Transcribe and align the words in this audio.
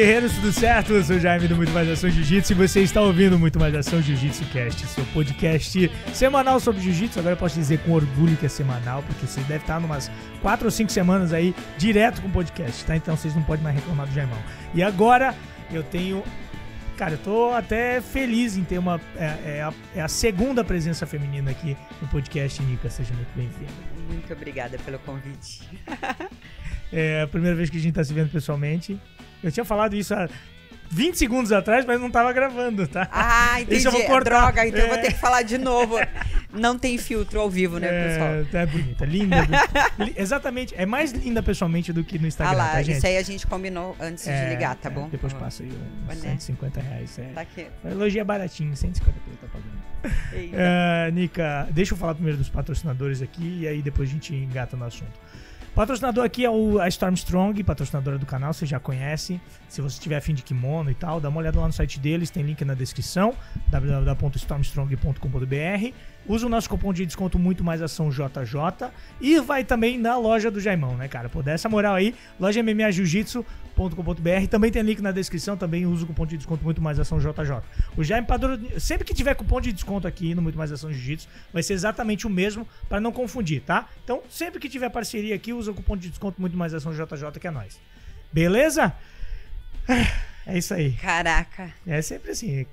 Guerreiros, 0.00 0.32
tudo 0.32 0.50
certo? 0.50 0.94
Eu 0.94 1.04
sou 1.04 1.16
o 1.16 1.20
Jaime 1.20 1.46
do 1.46 1.54
Muito 1.54 1.72
Mais 1.72 1.86
Ação 1.86 2.08
Jiu-Jitsu 2.08 2.52
e 2.52 2.54
você 2.54 2.80
está 2.80 3.02
ouvindo 3.02 3.38
Muito 3.38 3.60
Mais 3.60 3.74
Ação 3.74 4.00
Jiu-Jitsu 4.00 4.46
Cast, 4.46 4.86
seu 4.86 5.04
podcast 5.12 5.90
semanal 6.14 6.58
sobre 6.58 6.80
Jiu-Jitsu. 6.80 7.18
Agora 7.18 7.34
eu 7.34 7.38
posso 7.38 7.56
dizer 7.56 7.80
com 7.80 7.92
orgulho 7.92 8.34
que 8.38 8.46
é 8.46 8.48
semanal, 8.48 9.02
porque 9.02 9.26
você 9.26 9.42
deve 9.42 9.62
estar 9.62 9.76
umas 9.76 10.10
4 10.40 10.64
ou 10.64 10.70
5 10.70 10.90
semanas 10.90 11.34
aí 11.34 11.54
direto 11.76 12.22
com 12.22 12.28
o 12.28 12.30
podcast, 12.30 12.82
tá? 12.86 12.96
Então 12.96 13.14
vocês 13.14 13.34
não 13.34 13.42
podem 13.42 13.62
mais 13.62 13.76
reclamar 13.76 14.06
do 14.06 14.14
Jaimão. 14.14 14.38
E 14.74 14.82
agora 14.82 15.34
eu 15.70 15.82
tenho. 15.82 16.24
Cara, 16.96 17.12
eu 17.12 17.18
tô 17.18 17.50
até 17.50 18.00
feliz 18.00 18.56
em 18.56 18.64
ter 18.64 18.78
uma. 18.78 18.98
É, 19.18 19.58
é 19.58 19.62
a, 19.62 19.72
é 19.96 20.00
a 20.00 20.08
segunda 20.08 20.64
presença 20.64 21.04
feminina 21.04 21.50
aqui 21.50 21.76
no 22.00 22.08
podcast, 22.08 22.62
Nica. 22.62 22.88
Seja 22.88 23.12
muito 23.12 23.36
bem-vinda. 23.36 23.70
Muito 24.08 24.32
obrigada 24.32 24.78
pelo 24.78 24.98
convite. 25.00 25.60
É 26.92 27.22
a 27.22 27.28
primeira 27.28 27.56
vez 27.56 27.70
que 27.70 27.76
a 27.76 27.80
gente 27.80 27.94
tá 27.94 28.02
se 28.02 28.12
vendo 28.12 28.30
pessoalmente. 28.30 28.98
Eu 29.42 29.50
tinha 29.52 29.64
falado 29.64 29.94
isso 29.94 30.14
há 30.14 30.28
20 30.92 31.16
segundos 31.16 31.52
atrás, 31.52 31.84
mas 31.86 32.00
não 32.00 32.10
tava 32.10 32.32
gravando, 32.32 32.86
tá? 32.88 33.08
Ah, 33.12 33.60
entendi. 33.60 33.76
Isso 33.78 33.86
eu 33.88 33.92
vou 33.92 34.02
cortar. 34.06 34.40
Droga, 34.40 34.66
então 34.66 34.80
eu 34.80 34.88
vou 34.88 34.96
É. 34.96 35.02
ter 35.02 35.12
que 35.12 35.20
falar 35.20 35.42
de 35.42 35.56
novo. 35.56 35.94
Não 36.52 36.76
tem 36.76 36.98
filtro 36.98 37.38
ao 37.38 37.48
vivo, 37.48 37.78
né, 37.78 37.86
pessoal? 37.88 38.60
É, 38.60 38.62
é 38.64 38.66
bonita, 38.66 39.04
linda. 39.04 39.36
exatamente, 40.16 40.74
é 40.76 40.84
mais 40.84 41.12
linda 41.12 41.42
pessoalmente 41.44 41.92
do 41.92 42.02
que 42.02 42.18
no 42.18 42.24
Ah 42.24 42.28
Instagram, 42.28 42.56
lá, 42.56 42.68
tá, 42.70 42.82
gente? 42.82 42.96
isso 42.96 43.06
aí 43.06 43.16
a 43.16 43.22
gente 43.22 43.46
combinou 43.46 43.96
antes 44.00 44.26
É, 44.26 44.44
de 44.44 44.50
ligar, 44.50 44.74
tá 44.74 44.88
é, 44.88 44.92
bom? 44.92 45.08
Depois 45.08 45.32
passa 45.32 45.62
aí 45.62 45.70
uns 46.08 46.16
Né? 46.22 46.30
150 46.32 46.80
reais. 46.80 47.18
É. 47.20 47.22
Tá 47.34 47.40
aqui. 47.42 47.66
Elogio 47.84 48.20
é 48.20 48.24
baratinho, 48.24 48.76
150 48.76 49.16
pelo 49.20 49.36
tá 49.36 49.46
pagando. 49.46 50.14
Eita. 50.32 50.56
É, 50.58 51.10
Nica, 51.12 51.68
deixa 51.70 51.94
eu 51.94 51.98
falar 51.98 52.14
primeiro 52.14 52.36
dos 52.38 52.48
patrocinadores 52.48 53.22
aqui 53.22 53.60
e 53.60 53.68
aí 53.68 53.80
depois 53.80 54.08
a 54.08 54.12
gente 54.12 54.34
engata 54.34 54.76
no 54.76 54.84
assunto. 54.86 55.12
Patrocinador 55.74 56.24
aqui 56.24 56.44
é 56.44 56.50
o, 56.50 56.80
a 56.80 56.88
Stormstrong, 56.88 57.62
patrocinadora 57.62 58.18
do 58.18 58.26
canal, 58.26 58.52
você 58.52 58.66
já 58.66 58.80
conhece. 58.80 59.40
Se 59.70 59.80
você 59.80 59.98
tiver 60.00 60.16
afim 60.16 60.34
de 60.34 60.42
kimono 60.42 60.90
e 60.90 60.94
tal, 60.94 61.20
dá 61.20 61.28
uma 61.28 61.38
olhada 61.38 61.60
lá 61.60 61.68
no 61.68 61.72
site 61.72 62.00
deles, 62.00 62.28
tem 62.28 62.42
link 62.42 62.64
na 62.64 62.74
descrição, 62.74 63.32
www.stormstrong.com.br. 63.68 65.94
Usa 66.26 66.46
o 66.46 66.48
nosso 66.48 66.68
cupom 66.68 66.92
de 66.92 67.06
desconto 67.06 67.38
muito 67.38 67.62
mais 67.62 67.80
ação 67.80 68.10
JJ 68.10 68.90
e 69.20 69.38
vai 69.40 69.62
também 69.64 69.96
na 69.96 70.18
loja 70.18 70.50
do 70.50 70.58
Jaimão, 70.60 70.96
né, 70.96 71.06
cara? 71.06 71.28
Pô, 71.28 71.40
dá 71.40 71.52
essa 71.52 71.68
moral 71.68 71.94
aí, 71.94 72.16
loja 72.38 72.60
MMA 72.62 72.90
Jiu-Jitsu.com.br. 72.90 74.48
Também 74.50 74.72
tem 74.72 74.82
link 74.82 75.00
na 75.00 75.12
descrição, 75.12 75.56
também 75.56 75.86
usa 75.86 76.02
o 76.02 76.06
cupom 76.08 76.26
de 76.26 76.36
desconto 76.36 76.64
muito 76.64 76.82
mais 76.82 76.98
ação 76.98 77.20
JJ. 77.20 77.62
O 77.96 78.02
Jaime 78.02 78.26
Padrão, 78.26 78.58
sempre 78.76 79.04
que 79.04 79.14
tiver 79.14 79.34
cupom 79.34 79.60
de 79.60 79.72
desconto 79.72 80.08
aqui 80.08 80.34
no 80.34 80.42
Muito 80.42 80.58
Mais 80.58 80.72
Ação 80.72 80.92
Jiu-Jitsu, 80.92 81.28
vai 81.52 81.62
ser 81.62 81.74
exatamente 81.74 82.26
o 82.26 82.30
mesmo 82.30 82.66
para 82.88 83.00
não 83.00 83.12
confundir, 83.12 83.62
tá? 83.62 83.88
Então, 84.02 84.20
sempre 84.28 84.58
que 84.58 84.68
tiver 84.68 84.90
parceria 84.90 85.36
aqui, 85.36 85.52
usa 85.52 85.70
o 85.70 85.74
cupom 85.74 85.96
de 85.96 86.08
desconto 86.08 86.40
muito 86.40 86.56
mais 86.56 86.74
ação 86.74 86.92
JJ 86.92 87.38
que 87.40 87.46
é 87.46 87.52
nós. 87.52 87.78
Beleza? 88.32 88.92
É 90.46 90.58
isso 90.58 90.74
aí. 90.74 90.92
Caraca. 90.92 91.72
É 91.86 92.00
sempre 92.02 92.30
assim. 92.30 92.66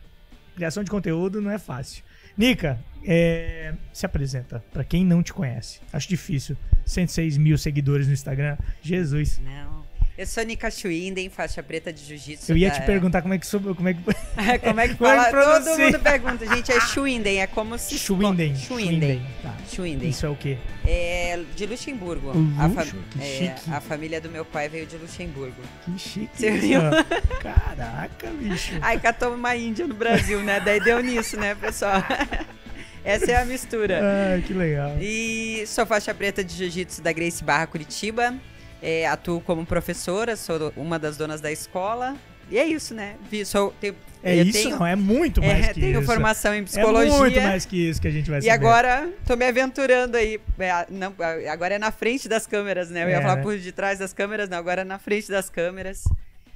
Criação 0.56 0.84
de 0.84 0.90
conteúdo 0.90 1.42
não 1.42 1.52
é 1.52 1.59
fácil. 1.59 2.04
Nica, 2.38 2.80
é, 3.06 3.74
se 3.94 4.06
apresenta 4.06 4.64
para 4.72 4.84
quem 4.84 5.06
não 5.06 5.24
te 5.24 5.34
conhece. 5.34 5.80
Acho 5.92 6.08
difícil. 6.08 6.58
106 6.86 7.38
mil 7.38 7.58
seguidores 7.58 8.08
no 8.08 8.14
Instagram. 8.14 8.58
Jesus. 8.82 9.40
Não. 9.40 9.87
Eu 10.18 10.26
sou 10.26 10.44
Nika 10.44 10.72
Schwinden, 10.72 11.30
faixa 11.30 11.62
preta 11.62 11.94
de 11.94 12.04
jiu-jitsu. 12.04 12.52
Eu 12.52 12.58
ia 12.58 12.70
da- 12.70 12.76
te 12.80 12.86
perguntar 12.88 13.22
como 13.22 13.36
é 13.36 13.38
que 13.38 13.46
sou, 13.46 13.60
como 13.60 13.88
é 13.88 13.94
que 13.94 14.00
como 14.04 14.10
é 14.42 14.58
que 14.58 14.66
Como 14.66 14.80
é 14.80 14.88
que 14.88 14.96
fala? 14.96 15.24
Todo 15.26 15.32
pronuncia? 15.64 15.86
mundo 15.86 16.00
pergunta. 16.00 16.56
Gente, 16.56 16.72
é 16.72 16.80
Schwinden, 16.81 17.40
é 17.40 17.46
como 17.46 17.78
se... 17.78 18.00
Schwinden. 18.00 18.56
Schwinden. 18.56 19.22
Tá. 19.44 19.53
Schwinden. 19.72 20.09
Isso 20.09 20.25
é 20.25 20.30
o 20.30 20.36
quê? 20.36 20.58
É 20.88 21.40
de 21.56 21.66
Luxemburgo. 21.68 22.31
Luxo? 22.31 22.97
A, 23.16 23.19
Que 23.19 23.44
é, 23.46 23.56
a 23.72 23.80
família 23.80 24.19
do 24.19 24.28
meu 24.30 24.44
pai 24.44 24.68
veio 24.68 24.88
de 24.88 24.97
Luxemburgo. 24.97 25.62
Que 25.86 26.00
chique. 26.00 26.30
Você 26.34 26.50
viu? 26.52 26.81
Caraca, 27.44 28.28
bicho. 28.41 28.74
Aí 28.81 29.00
catou 29.00 29.36
uma 29.36 29.56
índia 29.56 29.86
no 29.86 29.94
Brasil, 29.94 30.41
né? 30.41 30.59
Daí 30.59 30.80
deu 30.80 31.00
nisso, 31.03 31.38
né, 31.40 31.53
pessoal? 31.53 32.03
Essa 33.03 33.31
é 33.34 33.36
a 33.36 33.46
mistura. 33.46 34.00
Ai, 34.34 34.41
que 34.41 34.53
legal. 34.53 34.97
E 35.00 35.64
sou 35.68 35.86
faixa 35.86 36.12
preta 36.14 36.44
de 36.44 36.56
jiu-jitsu 36.56 37.03
da 37.03 37.12
Grace 37.14 37.44
Barra 37.44 37.68
Curitiba. 37.68 38.34
É, 38.82 39.08
atuo 39.08 39.42
como 39.42 39.66
professora, 39.66 40.36
sou 40.36 40.72
uma 40.76 41.00
das 41.00 41.18
donas 41.18 41.42
da 41.42 41.52
escola. 41.52 42.16
E 42.50 42.58
é 42.58 42.66
isso, 42.66 42.94
né? 42.94 43.16
Vi- 43.30 43.44
Sou, 43.46 43.74
tenho, 43.82 43.94
É 44.24 44.36
isso, 44.36 44.54
tenho, 44.64 44.78
não, 44.80 44.86
é 44.88 44.96
muito 44.96 45.42
mais 45.42 45.66
é, 45.68 45.74
que 45.74 45.82
tenho 45.82 46.00
isso. 46.00 46.06
formação 46.06 46.54
em 46.56 46.60
É 46.60 46.64
psicologia. 46.64 47.12
muito 47.18 47.42
mais 47.42 47.66
que 47.66 47.90
isso 47.90 48.02
que 48.02 48.08
a 48.08 48.12
gente 48.12 48.30
vai 48.30 48.40
E 48.40 48.44
saber. 48.44 48.54
agora 48.54 49.10
tô 49.26 49.36
me 49.36 49.46
aventurando 49.46 50.16
aí. 50.16 50.40
É, 50.58 50.86
não, 50.90 51.14
agora 51.52 51.76
é 51.76 51.80
na 51.80 51.92
frente 51.92 52.30
das 52.30 52.48
câmeras, 52.48 52.90
né? 52.90 53.04
Eu 53.04 53.10
É, 53.10 53.12
ia 53.12 53.22
falar 53.22 53.36
né? 53.38 53.42
por 53.42 53.58
detrás 53.58 54.00
das 54.00 54.14
câmeras, 54.14 54.48
não, 54.50 54.58
agora 54.58 54.82
é 54.82 54.86
na 54.86 54.98
frente 54.98 55.30
das 55.30 55.50
câmeras. 55.50 56.04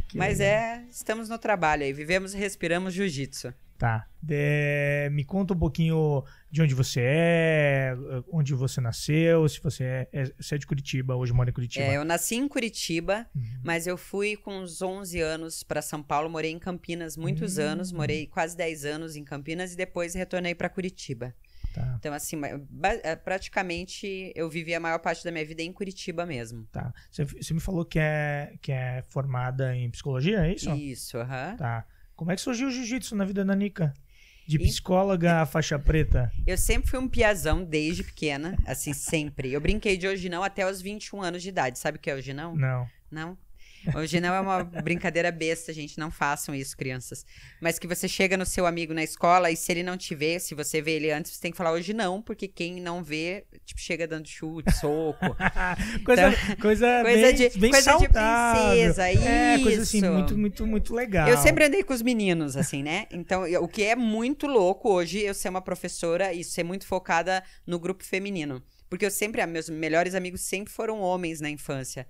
Que 0.08 0.18
Mas 0.18 0.40
legal. 0.40 0.53
é, 0.53 0.82
estamos 0.92 1.28
no 1.28 1.38
trabalho 1.38 1.84
aí, 1.84 1.92
vivemos 1.92 2.34
e 2.34 2.38
respiramos 2.38 2.94
jiu-jitsu. 2.94 3.53
Tá. 3.81 4.06
É, 4.30 5.09
me 5.12 5.25
conta 5.25 5.56
um 5.56 5.58
pouquinho 5.58 6.24
de 6.52 6.62
onde 6.62 6.75
você 6.75 7.02
é, 7.03 7.96
onde 8.31 8.53
você 8.53 8.80
nasceu, 8.80 9.50
se 9.50 9.59
você 9.59 9.84
é, 9.84 10.09
é- 10.14 10.31
você 10.40 10.53
é 10.53 10.58
de 10.59 10.68
Curitiba, 10.68 11.16
hoje 11.16 11.34
mora 11.34 11.50
em 11.50 11.53
Curitiba. 11.53 11.84
É, 11.86 11.97
eu 11.97 12.06
nasci 12.06 12.36
em 12.36 12.47
Curitiba, 12.47 13.25
Uhum. 13.36 13.59
mas 13.64 13.88
eu 13.88 13.97
fui 13.97 14.36
com 14.38 14.59
uns 14.59 14.84
11 14.84 15.20
anos 15.20 15.64
para 15.64 15.81
São 15.81 16.03
Paulo, 16.03 16.30
morei 16.30 16.52
em 16.52 16.59
Campinas 16.59 17.18
muitos 17.18 17.58
Hum. 17.58 17.64
anos, 17.64 17.91
morei 17.91 18.28
quase 18.28 18.56
10 18.56 18.86
anos 18.86 19.16
em 19.16 19.24
Campinas 19.24 19.74
e 19.74 19.75
depois 19.75 20.14
retornei 20.14 20.53
para 20.53 20.70
Curitiba. 20.70 21.34
Tá, 21.74 21.96
Então, 21.97 22.14
assim, 22.14 22.40
é, 23.02 23.16
praticamente 23.16 24.31
eu 24.36 24.47
vivi 24.50 24.75
a 24.75 24.80
maior 24.80 25.00
parte 25.00 25.24
da 25.24 25.31
minha 25.31 25.46
vida 25.46 25.64
em 25.64 25.74
Curitiba 25.74 26.24
mesmo. 26.25 26.68
tá. 26.72 26.94
Você, 27.09 27.53
me 27.53 27.59
falou 27.59 27.84
que 27.84 27.97
é, 27.97 28.53
que 28.62 28.72
é 28.72 29.03
formada 29.09 29.75
em 29.75 29.90
psicologia, 29.90 30.46
é 30.46 30.53
isso? 30.53 30.70
Isso, 30.75 31.18
aham. 31.18 31.56
Tá. 31.58 31.86
Como 32.22 32.32
é 32.32 32.36
que 32.36 32.42
surgiu 32.42 32.68
o 32.68 32.72
jiu-jitsu 32.72 33.16
na 33.16 33.26
vida 33.26 33.44
da 33.44 33.56
Nica? 33.56 33.96
De 34.48 34.59
psicóloga 34.59 35.42
a 35.42 35.46
faixa 35.48 35.80
preta. 35.80 36.32
Eu 36.46 36.56
sempre 36.56 36.88
fui 36.92 37.00
um 37.00 37.08
piazão 37.08 37.64
desde 37.64 38.04
pequena, 38.04 38.56
assim, 38.64 38.94
sempre. 38.94 39.52
Eu 39.52 39.59
brinquei 39.59 39.98
de 39.98 40.08
hoje 40.08 40.30
não 40.30 40.44
até 40.44 40.70
os 40.70 40.84
21 40.84 41.20
anos 41.20 41.42
de 41.42 41.50
idade. 41.50 41.80
Sabe 41.80 41.98
o 41.98 42.00
que 42.00 42.12
é 42.12 42.14
hoje 42.14 42.32
não? 42.32 42.56
Não. 42.56 42.88
Não? 43.09 43.38
Hoje 43.96 44.19
não 44.19 44.34
é 44.34 44.40
uma 44.40 44.64
brincadeira 44.64 45.31
besta, 45.31 45.74
gente. 45.74 45.97
Não 45.97 46.12
façam 46.12 46.53
isso, 46.53 46.75
crianças. 46.78 47.25
Mas 47.62 47.80
que 47.80 47.88
você 47.88 48.08
chega 48.08 48.38
no 48.38 48.46
seu 48.46 48.66
amigo 48.66 48.94
na 48.94 49.03
escola 49.03 49.50
e 49.52 49.56
se 49.56 49.72
ele 49.72 49.84
não 49.84 49.97
te 49.97 50.14
vê, 50.16 50.40
se 50.40 50.53
você 50.56 50.81
vê 50.81 50.92
ele 50.94 51.12
antes, 51.12 51.31
você 51.34 51.42
tem 51.42 51.52
que 51.52 51.58
falar 51.58 51.72
hoje 51.72 51.94
não, 51.94 52.22
porque 52.22 52.47
quem 52.47 52.80
não 52.81 53.03
vê, 53.03 53.46
tipo, 53.66 53.80
chega 53.81 54.08
dando 54.08 54.28
chute, 54.28 54.72
soco. 54.75 55.36
coisa, 56.06 56.30
Então, 56.30 56.56
coisa, 56.62 57.02
coisa 57.03 57.03
bem, 57.03 57.34
de- 57.36 57.59
bem 57.59 57.72
coisa 57.72 57.91
de 57.94 58.00
saudável. 58.03 58.72
princesa, 58.72 59.09
É, 59.09 59.59
coisa 59.59 59.81
assim, 59.84 59.97
isso. 59.97 60.12
muito, 60.12 60.38
muito, 60.38 60.68
muito 60.68 60.94
legal. 60.94 61.28
Eu 61.28 61.38
sempre 61.38 61.66
andei 61.66 61.84
com 61.84 61.94
os 61.94 62.02
meninos, 62.02 62.56
assim, 62.56 62.84
né? 62.84 63.08
Então, 63.12 63.46
eu- 63.47 63.64
o 63.64 63.68
que 63.68 63.84
é 63.84 63.96
muito 63.96 64.47
louco 64.47 64.90
hoje, 64.91 65.20
eu 65.20 65.34
ser 65.34 65.50
uma 65.50 65.62
professora 65.62 66.34
e 66.34 66.44
ser 66.44 66.64
muito 66.64 66.86
focada 66.86 67.44
no 67.66 67.80
grupo 67.80 68.03
feminino. 68.03 68.62
Porque 68.90 69.06
eu 69.06 69.12
sempre, 69.12 69.46
meus 69.46 69.70
melhores 69.70 70.14
amigos 70.16 70.41
sempre 70.41 70.72
foram 70.74 71.00
homens 71.00 71.40
na 71.40 71.50
infância. 71.50 72.06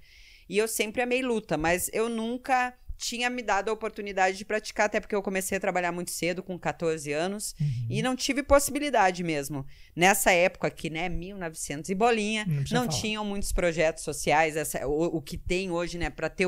E 0.51 0.57
eu 0.57 0.67
sempre 0.67 1.01
amei 1.01 1.21
luta, 1.21 1.55
mas 1.57 1.89
eu 1.93 2.09
nunca 2.09 2.73
tinha 2.97 3.31
me 3.31 3.41
dado 3.41 3.69
a 3.69 3.73
oportunidade 3.73 4.37
de 4.37 4.45
praticar, 4.45 4.85
até 4.85 4.99
porque 4.99 5.15
eu 5.15 5.23
comecei 5.23 5.57
a 5.57 5.61
trabalhar 5.61 5.91
muito 5.91 6.11
cedo, 6.11 6.43
com 6.43 6.59
14 6.59 7.11
anos, 7.11 7.55
Uhum. 7.59 7.87
e 7.89 8.01
não 8.03 8.15
tive 8.15 8.43
possibilidade 8.43 9.23
mesmo. 9.23 9.65
Nessa 9.95 10.31
época 10.31 10.67
aqui, 10.67 10.87
né, 10.87 11.09
1900 11.09 11.89
e 11.89 11.95
bolinha, 11.95 12.45
Não 12.45 12.81
não 12.81 12.87
tinham 12.87 13.25
muitos 13.25 13.51
projetos 13.51 14.03
sociais, 14.03 14.55
essa- 14.55 14.85
o, 14.85 15.17
o 15.17 15.21
que 15.21 15.35
tem 15.35 15.71
hoje, 15.71 15.97
né, 15.97 16.11
para 16.11 16.29
ter, 16.29 16.47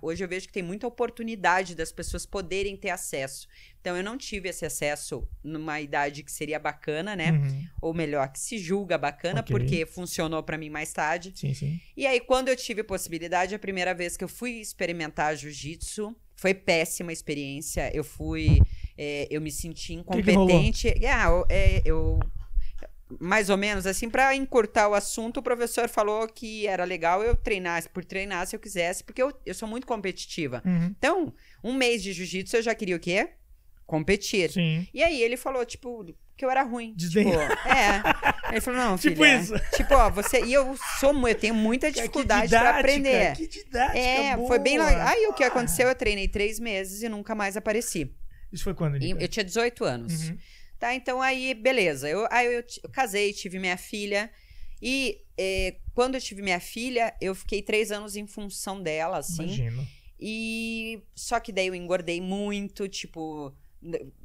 hoje 0.00 0.22
eu 0.22 0.28
vejo 0.28 0.46
que 0.46 0.52
tem 0.52 0.62
muita 0.62 0.86
oportunidade 0.86 1.74
das 1.74 1.90
pessoas 1.90 2.24
poderem 2.24 2.76
ter 2.76 2.90
acesso. 2.90 3.48
Então 3.82 3.96
eu 3.96 4.04
não 4.04 4.16
tive 4.16 4.48
esse 4.48 4.64
acesso 4.64 5.28
numa 5.42 5.80
idade 5.80 6.22
que 6.22 6.30
seria 6.30 6.56
bacana, 6.60 7.16
né? 7.16 7.32
Uhum. 7.32 7.66
Ou 7.82 7.92
melhor, 7.92 8.28
que 8.30 8.38
se 8.38 8.56
julga 8.56 8.96
bacana, 8.96 9.40
Ok. 9.40 9.54
porque 9.54 9.84
funcionou 9.84 10.40
para 10.40 10.56
mim 10.56 10.70
mais 10.70 10.92
tarde. 10.92 11.32
Sim, 11.34 11.52
sim. 11.52 11.80
E 11.96 12.06
aí, 12.06 12.20
quando 12.20 12.46
eu 12.46 12.54
tive 12.54 12.84
possibilidade, 12.84 13.56
a 13.56 13.58
primeira 13.58 13.92
vez 13.92 14.16
que 14.16 14.22
eu 14.22 14.28
fui 14.28 14.52
experimentar 14.60 15.34
jiu-jitsu, 15.36 16.14
foi 16.36 16.54
péssima 16.54 17.12
experiência. 17.12 17.90
Eu 17.92 18.04
fui. 18.04 18.60
é, 18.96 19.26
eu 19.28 19.40
me 19.40 19.50
senti 19.50 19.96
que 19.96 20.22
que 20.22 20.30
rolou? 20.32 20.48
incompetente. 20.48 20.94
Ah, 21.06 21.24
eu- 21.28 21.46
é, 21.48 21.82
eu. 21.84 22.20
Mais 23.20 23.50
ou 23.50 23.58
menos, 23.58 23.84
assim, 23.86 24.08
para 24.08 24.34
encurtar 24.34 24.88
o 24.88 24.94
assunto, 24.94 25.38
o 25.38 25.42
professor 25.42 25.86
falou 25.88 26.26
que 26.28 26.66
era 26.66 26.82
legal 26.84 27.22
eu 27.22 27.36
treinar 27.36 27.86
por 27.90 28.04
treinar 28.04 28.46
se 28.46 28.56
eu 28.56 28.60
quisesse, 28.60 29.04
porque 29.04 29.20
eu, 29.22 29.30
eu 29.44 29.54
sou 29.54 29.68
muito 29.68 29.86
competitiva. 29.86 30.62
Uhum. 30.64 30.94
Então, 30.96 31.34
um 31.62 31.74
mês 31.74 32.02
de 32.02 32.12
jiu-jitsu 32.12 32.56
eu 32.56 32.62
já 32.62 32.74
queria 32.74 32.96
o 32.96 33.00
quê? 33.00 33.28
Competir. 33.86 34.50
Sim. 34.50 34.86
E 34.92 35.02
aí 35.02 35.20
ele 35.22 35.36
falou, 35.36 35.64
tipo, 35.64 36.04
que 36.36 36.44
eu 36.44 36.50
era 36.50 36.62
ruim. 36.62 36.94
Desdém. 36.96 37.24
Tipo, 37.24 37.38
é. 37.68 38.02
Ele 38.50 38.60
falou, 38.60 38.80
não, 38.80 38.96
Tipo 38.98 39.16
filha, 39.16 39.40
isso. 39.40 39.54
Tipo, 39.76 39.94
ó, 39.94 40.10
você... 40.10 40.44
E 40.44 40.52
eu 40.52 40.76
sou... 40.98 41.28
Eu 41.28 41.34
tenho 41.34 41.54
muita 41.54 41.90
dificuldade 41.90 42.48
que 42.48 42.48
pra 42.50 42.60
didática, 42.60 42.78
aprender. 42.78 43.36
Que 43.36 43.46
didática 43.46 43.98
É, 43.98 44.36
boa. 44.36 44.48
foi 44.48 44.58
bem. 44.58 44.78
Aí 44.78 45.26
o 45.26 45.32
que 45.32 45.44
aconteceu, 45.44 45.88
eu 45.88 45.94
treinei 45.94 46.28
três 46.28 46.58
meses 46.58 47.02
e 47.02 47.08
nunca 47.08 47.34
mais 47.34 47.56
apareci. 47.56 48.14
Isso 48.52 48.64
foi 48.64 48.74
quando, 48.74 48.96
eu 49.02 49.28
tinha 49.28 49.44
18 49.44 49.84
anos. 49.84 50.28
Uhum. 50.28 50.38
Tá, 50.78 50.94
então 50.94 51.22
aí, 51.22 51.54
beleza. 51.54 52.08
Eu, 52.08 52.26
aí 52.30 52.46
eu, 52.46 52.64
eu 52.82 52.90
casei, 52.90 53.32
tive 53.32 53.58
minha 53.58 53.76
filha. 53.76 54.30
E 54.82 55.20
eh, 55.38 55.76
quando 55.94 56.16
eu 56.16 56.20
tive 56.20 56.42
minha 56.42 56.58
filha, 56.58 57.14
eu 57.20 57.34
fiquei 57.36 57.62
três 57.62 57.92
anos 57.92 58.16
em 58.16 58.26
função 58.26 58.82
dela, 58.82 59.18
assim. 59.18 59.44
Imagino. 59.44 59.86
E 60.18 61.02
só 61.14 61.38
que 61.38 61.52
daí 61.52 61.68
eu 61.68 61.74
engordei 61.74 62.20
muito, 62.20 62.88
tipo, 62.88 63.54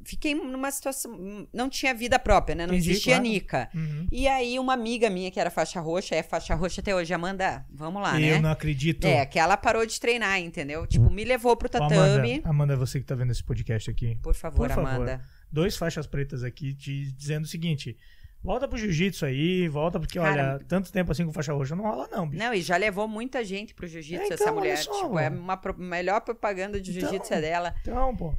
fiquei 0.04 0.34
numa 0.34 0.70
situação, 0.70 1.46
não 1.52 1.68
tinha 1.68 1.92
vida 1.94 2.18
própria, 2.18 2.54
né? 2.54 2.66
Não 2.66 2.74
Entendi, 2.74 2.90
existia 2.92 3.14
claro. 3.16 3.28
Nica. 3.28 3.68
Uhum. 3.74 4.06
E 4.12 4.28
aí 4.28 4.58
uma 4.58 4.72
amiga 4.74 5.10
minha 5.10 5.30
que 5.30 5.40
era 5.40 5.50
faixa 5.50 5.80
roxa, 5.80 6.14
é 6.14 6.22
faixa 6.22 6.54
roxa 6.54 6.80
até 6.80 6.94
hoje, 6.94 7.12
Amanda, 7.12 7.64
vamos 7.70 8.00
lá, 8.02 8.20
Eu 8.20 8.36
né? 8.36 8.40
não 8.40 8.50
acredito. 8.50 9.04
É, 9.06 9.26
que 9.26 9.38
ela 9.38 9.56
parou 9.56 9.84
de 9.84 9.98
treinar, 10.00 10.38
entendeu? 10.40 10.86
Tipo, 10.86 11.10
me 11.10 11.24
levou 11.24 11.56
pro 11.56 11.68
tatame. 11.68 11.94
Amanda, 11.96 12.48
Amanda, 12.48 12.76
você 12.76 13.00
que 13.00 13.06
tá 13.06 13.14
vendo 13.14 13.32
esse 13.32 13.42
podcast 13.42 13.90
aqui. 13.90 14.16
Por 14.22 14.34
favor, 14.34 14.68
Por 14.68 14.74
favor. 14.74 14.88
Amanda. 14.88 15.20
Dois 15.50 15.76
faixas 15.76 16.06
pretas 16.06 16.44
aqui 16.44 16.74
te 16.74 17.10
dizendo 17.12 17.44
o 17.44 17.48
seguinte: 17.48 17.96
volta 18.42 18.68
pro 18.68 18.78
jiu-jitsu 18.78 19.24
aí, 19.26 19.66
volta, 19.66 19.98
porque 19.98 20.18
Cara, 20.18 20.52
olha, 20.56 20.64
tanto 20.68 20.92
tempo 20.92 21.10
assim 21.10 21.24
com 21.26 21.32
faixa 21.32 21.52
roxa 21.52 21.74
não 21.74 21.84
rola, 21.84 22.06
não, 22.12 22.28
bicho. 22.28 22.42
Não, 22.42 22.52
e 22.54 22.60
já 22.60 22.76
levou 22.76 23.08
muita 23.08 23.42
gente 23.44 23.74
pro 23.74 23.86
jiu-jitsu 23.86 24.22
É, 24.22 24.26
então, 24.26 24.34
essa 24.46 24.52
mulher. 24.52 24.76
só, 24.78 24.92
tipo, 24.92 25.18
é 25.18 25.28
mano. 25.30 25.42
uma 25.42 25.56
pro- 25.56 25.76
melhor 25.78 26.20
propaganda 26.20 26.80
de 26.80 26.90
Então. 26.90 27.00
jiu-jitsu 27.10 27.34
é 27.34 27.40
dela. 27.40 27.74
Então, 27.80 28.14
pô. 28.14 28.34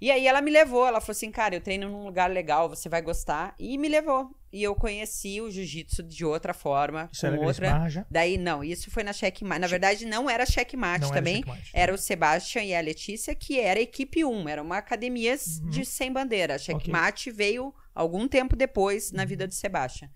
E 0.00 0.10
aí 0.10 0.26
ela 0.26 0.40
me 0.42 0.50
levou, 0.50 0.86
ela 0.86 1.00
falou 1.00 1.12
assim, 1.12 1.30
cara, 1.30 1.54
eu 1.56 1.60
treino 1.60 1.88
num 1.88 2.04
lugar 2.04 2.30
legal, 2.30 2.68
você 2.68 2.88
vai 2.88 3.00
gostar. 3.00 3.54
E 3.58 3.78
me 3.78 3.88
levou. 3.88 4.30
E 4.52 4.62
eu 4.62 4.74
conheci 4.74 5.40
o 5.40 5.50
jiu-jitsu 5.50 6.02
de 6.02 6.24
outra 6.24 6.52
forma, 6.54 7.08
Isso 7.12 7.22
com 7.22 7.26
era 7.28 7.40
outra. 7.40 7.88
Já? 7.88 8.06
Daí, 8.10 8.38
não, 8.38 8.62
isso 8.64 8.90
foi 8.90 9.02
na 9.02 9.12
checkmate. 9.12 9.60
Na 9.60 9.66
verdade, 9.66 10.06
não 10.06 10.28
era 10.30 10.44
checkmate 10.46 11.00
Não 11.02 11.08
era 11.08 11.16
também. 11.16 11.36
checkmate. 11.36 11.70
Era 11.74 11.94
o 11.94 11.98
Sebastian 11.98 12.62
e 12.64 12.74
a 12.74 12.80
Letícia, 12.80 13.34
que 13.34 13.58
era 13.60 13.80
equipe 13.80 14.24
1. 14.24 14.48
Era 14.48 14.62
uma 14.62 14.78
academia 14.78 15.34
Uhum. 15.62 15.70
de 15.70 15.84
sem 15.84 16.12
bandeira. 16.12 16.54
A 16.54 16.58
checkmate 16.58 17.30
veio 17.30 17.74
algum 17.94 18.28
tempo 18.28 18.54
depois 18.56 19.10
Uhum. 19.10 19.16
na 19.16 19.24
vida 19.24 19.46
do 19.46 19.54
Sebastian. 19.54 20.08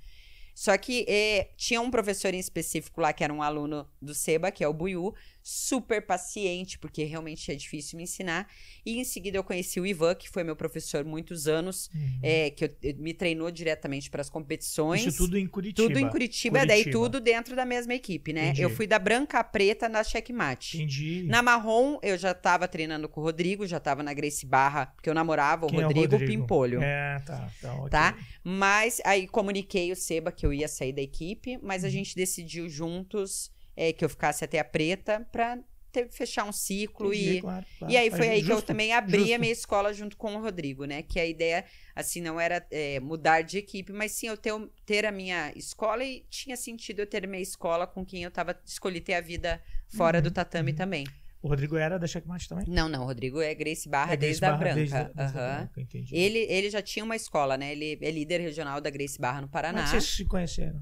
Só 0.55 0.77
que 0.77 1.06
eh, 1.09 1.50
tinha 1.56 1.81
um 1.81 1.91
professor 1.91 2.35
em 2.35 2.38
específico 2.38 3.00
lá, 3.00 3.12
que 3.15 3.25
era 3.25 3.32
um 3.32 3.43
aluno 3.43 3.88
do 4.00 4.15
Seba, 4.15 4.50
que 4.50 4.62
é 4.62 4.69
o 4.69 4.75
Buiu, 4.75 5.15
super 5.43 6.05
paciente, 6.07 6.79
porque 6.79 7.05
realmente 7.05 7.51
é 7.51 7.55
difícil 7.55 7.97
me 7.97 8.05
ensinar. 8.05 8.49
E 8.85 8.99
em 8.99 9.05
seguida 9.05 9.39
eu 9.39 9.45
conheci 9.45 9.81
o 9.81 9.87
Ivan, 9.87 10.15
que 10.15 10.29
foi 10.29 10.45
meu 10.45 10.55
professor 10.55 11.05
muitos 11.05 11.47
anos, 11.49 11.89
Uhum. 11.95 12.21
eh, 12.23 12.51
que 12.51 12.65
eu- 12.65 12.77
eh, 12.85 12.93
me 12.95 13.15
treinou 13.15 13.51
diretamente 13.51 14.11
para 14.11 14.21
as 14.21 14.29
competições. 14.31 15.07
Isso 15.07 15.17
tudo 15.25 15.39
em 15.39 15.47
Curitiba. 15.47 15.89
Tudo 15.89 15.99
em 15.99 16.09
Curitiba, 16.09 16.59
daí 16.67 16.81
Curitiba. 16.85 16.93
tudo 17.05 17.21
dentro 17.21 17.57
da 17.57 17.65
mesma 17.65 17.95
equipe, 17.95 18.33
né? 18.33 18.47
Entendi. 18.47 18.63
Eu 18.63 18.71
fui 18.71 18.87
da 18.87 18.99
branca 18.99 19.39
à 19.39 19.45
preta 19.45 19.89
na 19.89 20.05
checkmate. 20.05 20.77
Entendi. 20.77 21.23
Na 21.29 21.43
marrom, 21.43 21.99
eu 22.03 22.19
já 22.19 22.35
tava 22.35 22.69
treinando 22.69 23.09
com 23.09 23.21
o 23.21 23.25
Rodrigo, 23.25 23.67
já 23.67 23.81
tava 23.81 24.03
na 24.03 24.13
Grace 24.13 24.45
Barra, 24.47 24.87
porque 24.87 25.09
eu 25.09 25.15
namorava 25.15 25.67
o 25.67 25.69
Quem 25.69 25.81
é 25.81 25.83
Rodrigo, 25.85 26.19
Pimpolho. 26.19 26.83
É, 26.83 27.19
tá. 27.27 27.51
Tá, 27.61 27.75
ok. 27.77 27.91
Tá? 27.91 28.19
Mas 28.45 29.01
aí 29.05 29.27
comuniquei 29.27 29.91
o 29.93 29.97
Seba 29.97 30.31
que 30.33 30.45
eu 30.45 30.53
ia 30.53 30.69
sair 30.69 30.93
da 30.93 31.03
equipe, 31.03 31.59
mas 31.63 31.83
a 31.85 31.87
Uhum. 31.87 31.93
gente 31.93 32.15
decidiu 32.15 32.69
juntos 32.69 33.51
é, 33.81 33.93
que 33.94 34.05
eu 34.05 34.09
ficasse 34.11 34.44
até 34.44 34.59
a 34.59 34.65
preta 34.65 35.27
pra 35.32 35.59
ter- 35.91 36.09
fechar 36.11 36.44
um 36.44 36.53
ciclo 36.53 37.12
Entendi, 37.15 37.37
e. 37.38 37.41
claro, 37.41 37.67
claro. 37.79 37.94
E 37.94 37.97
aí 37.97 38.11
foi 38.11 38.29
aí 38.29 38.43
que 38.44 38.50
eu 38.53 38.56
justo, 38.56 38.67
também 38.67 38.93
abri 38.93 39.17
a 39.17 39.27
justo. 39.27 39.41
minha 39.41 39.53
escola 39.53 39.93
junto 39.94 40.17
com 40.17 40.37
o 40.37 40.41
Rodrigo, 40.41 40.85
né? 40.85 41.03
Que 41.03 41.19
a 41.19 41.25
ideia, 41.27 41.65
assim, 41.97 42.21
não 42.21 42.38
era 42.38 42.65
é, 42.71 43.00
mudar 43.00 43.41
de 43.43 43.56
equipe, 43.59 43.91
mas 43.93 44.12
sim 44.12 44.27
eu 44.29 44.37
ter, 44.37 44.53
ter 44.85 45.06
a 45.06 45.11
minha 45.11 45.50
escola 45.56 46.05
e 46.05 46.25
tinha 46.29 46.56
sentido 46.56 47.00
eu 47.00 47.06
ter 47.06 47.27
minha 47.27 47.43
escola 47.43 47.87
com 47.87 48.05
quem 48.05 48.23
eu 48.23 48.31
tava, 48.31 48.55
escolhi 48.67 49.00
ter 49.00 49.15
a 49.15 49.21
vida 49.21 49.61
fora 49.88 50.19
Uhum, 50.19 50.25
do 50.25 50.31
tatame 50.31 50.73
também. 50.75 51.06
O 51.43 51.49
Rodrigo 51.49 51.75
era 51.79 51.99
da 51.99 52.06
Checkmate 52.06 52.47
também? 52.50 52.67
Não, 52.69 52.87
não, 52.87 53.03
o 53.03 53.06
Rodrigo 53.06 53.41
é 53.41 53.55
Grace 53.55 53.88
Barra 53.88 54.12
É 54.12 54.17
desde 54.19 54.41
Grace 54.43 54.44
a 54.44 54.50
Barra, 54.50 54.59
branca. 54.61 54.75
desde 54.77 54.94
a- 54.97 55.03
desde 55.05 55.21
a 55.21 55.25
Aham. 55.41 55.56
branca, 55.56 55.81
entendi. 55.81 56.15
Ele, 56.15 56.38
ele 56.41 56.69
já 56.69 56.82
tinha 56.82 57.03
uma 57.03 57.17
escola, 57.17 57.56
né? 57.56 57.73
Ele 57.73 57.99
é 58.03 58.11
líder 58.11 58.41
regional 58.43 58.79
da 58.79 58.91
Grace 58.91 59.19
Barra 59.19 59.41
no 59.41 59.49
Paraná. 59.49 59.82
é 59.82 59.87
vocês 59.87 60.05
se 60.05 60.25
conheceram? 60.27 60.81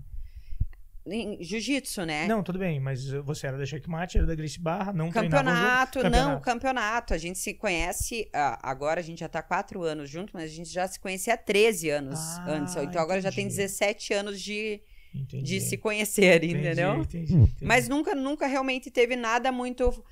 Jiu-jitsu, 1.41 2.05
né? 2.05 2.27
Não, 2.27 2.43
tudo 2.43 2.59
bem, 2.59 2.79
mas 2.81 3.09
você 3.09 3.47
era 3.47 3.57
da 3.59 3.65
Checkmate, 3.67 4.19
era 4.19 4.27
da 4.27 4.35
Grace 4.35 4.61
Barra, 4.61 4.93
não 4.93 5.11
Campeonato, 5.11 6.01
junto? 6.01 6.11
não, 6.11 6.41
campeonato. 6.41 7.15
A 7.15 7.19
gente 7.19 7.39
se 7.39 7.55
conhece, 7.55 8.29
ah, 8.33 8.59
agora 8.63 9.01
a 9.01 9.03
gente 9.03 9.21
já 9.21 9.29
tá 9.29 9.43
quatro 9.43 9.83
anos 9.83 10.09
junto, 10.11 10.31
mas 10.35 10.45
a 10.45 10.55
gente 10.55 10.71
já 10.71 10.87
se 10.87 10.99
conhecia 11.01 11.35
há 11.35 11.37
13 11.37 11.91
anos 11.91 12.19
Ah, 12.21 12.45
antes. 12.49 12.77
Então 12.77 13.01
agora 13.01 13.21
já 13.21 13.31
tem 13.31 13.45
entendi. 13.47 13.57
17 13.63 14.13
anos 14.15 14.41
de, 14.41 14.81
Entendi. 15.15 15.43
de 15.43 15.61
se 15.61 15.77
conhecer, 15.77 16.37
Entendi, 16.45 16.57
entendeu? 16.59 16.97
Entendi, 17.03 17.35
entendi. 17.35 17.65
Mas 17.65 17.89
nunca, 17.89 18.15
nunca 18.15 18.47
realmente 18.47 18.91
teve 18.91 19.17
nada 19.17 19.51
muito. 19.51 20.05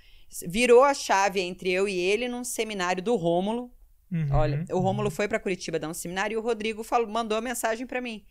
Virou 0.49 0.83
a 0.83 0.93
chave 0.95 1.41
entre 1.41 1.71
eu 1.71 1.87
e 1.89 1.99
ele 1.99 2.29
num 2.29 2.43
seminário 2.45 3.03
do 3.03 3.15
Rômulo. 3.17 3.71
Uhum, 4.11 4.29
Olha, 4.33 4.65
o 4.71 4.77
uhum. 4.77 4.81
Rômulo 4.83 5.11
foi 5.11 5.27
pra 5.29 5.39
Curitiba 5.41 5.79
dar 5.79 5.89
um 5.89 5.95
seminário 5.95 6.35
e 6.35 6.37
o 6.37 6.41
Rodrigo 6.41 6.83
falou, 6.85 7.09
mandou 7.09 7.41
mensagem 7.43 7.87
pra 7.87 8.01
mim. 8.01 8.25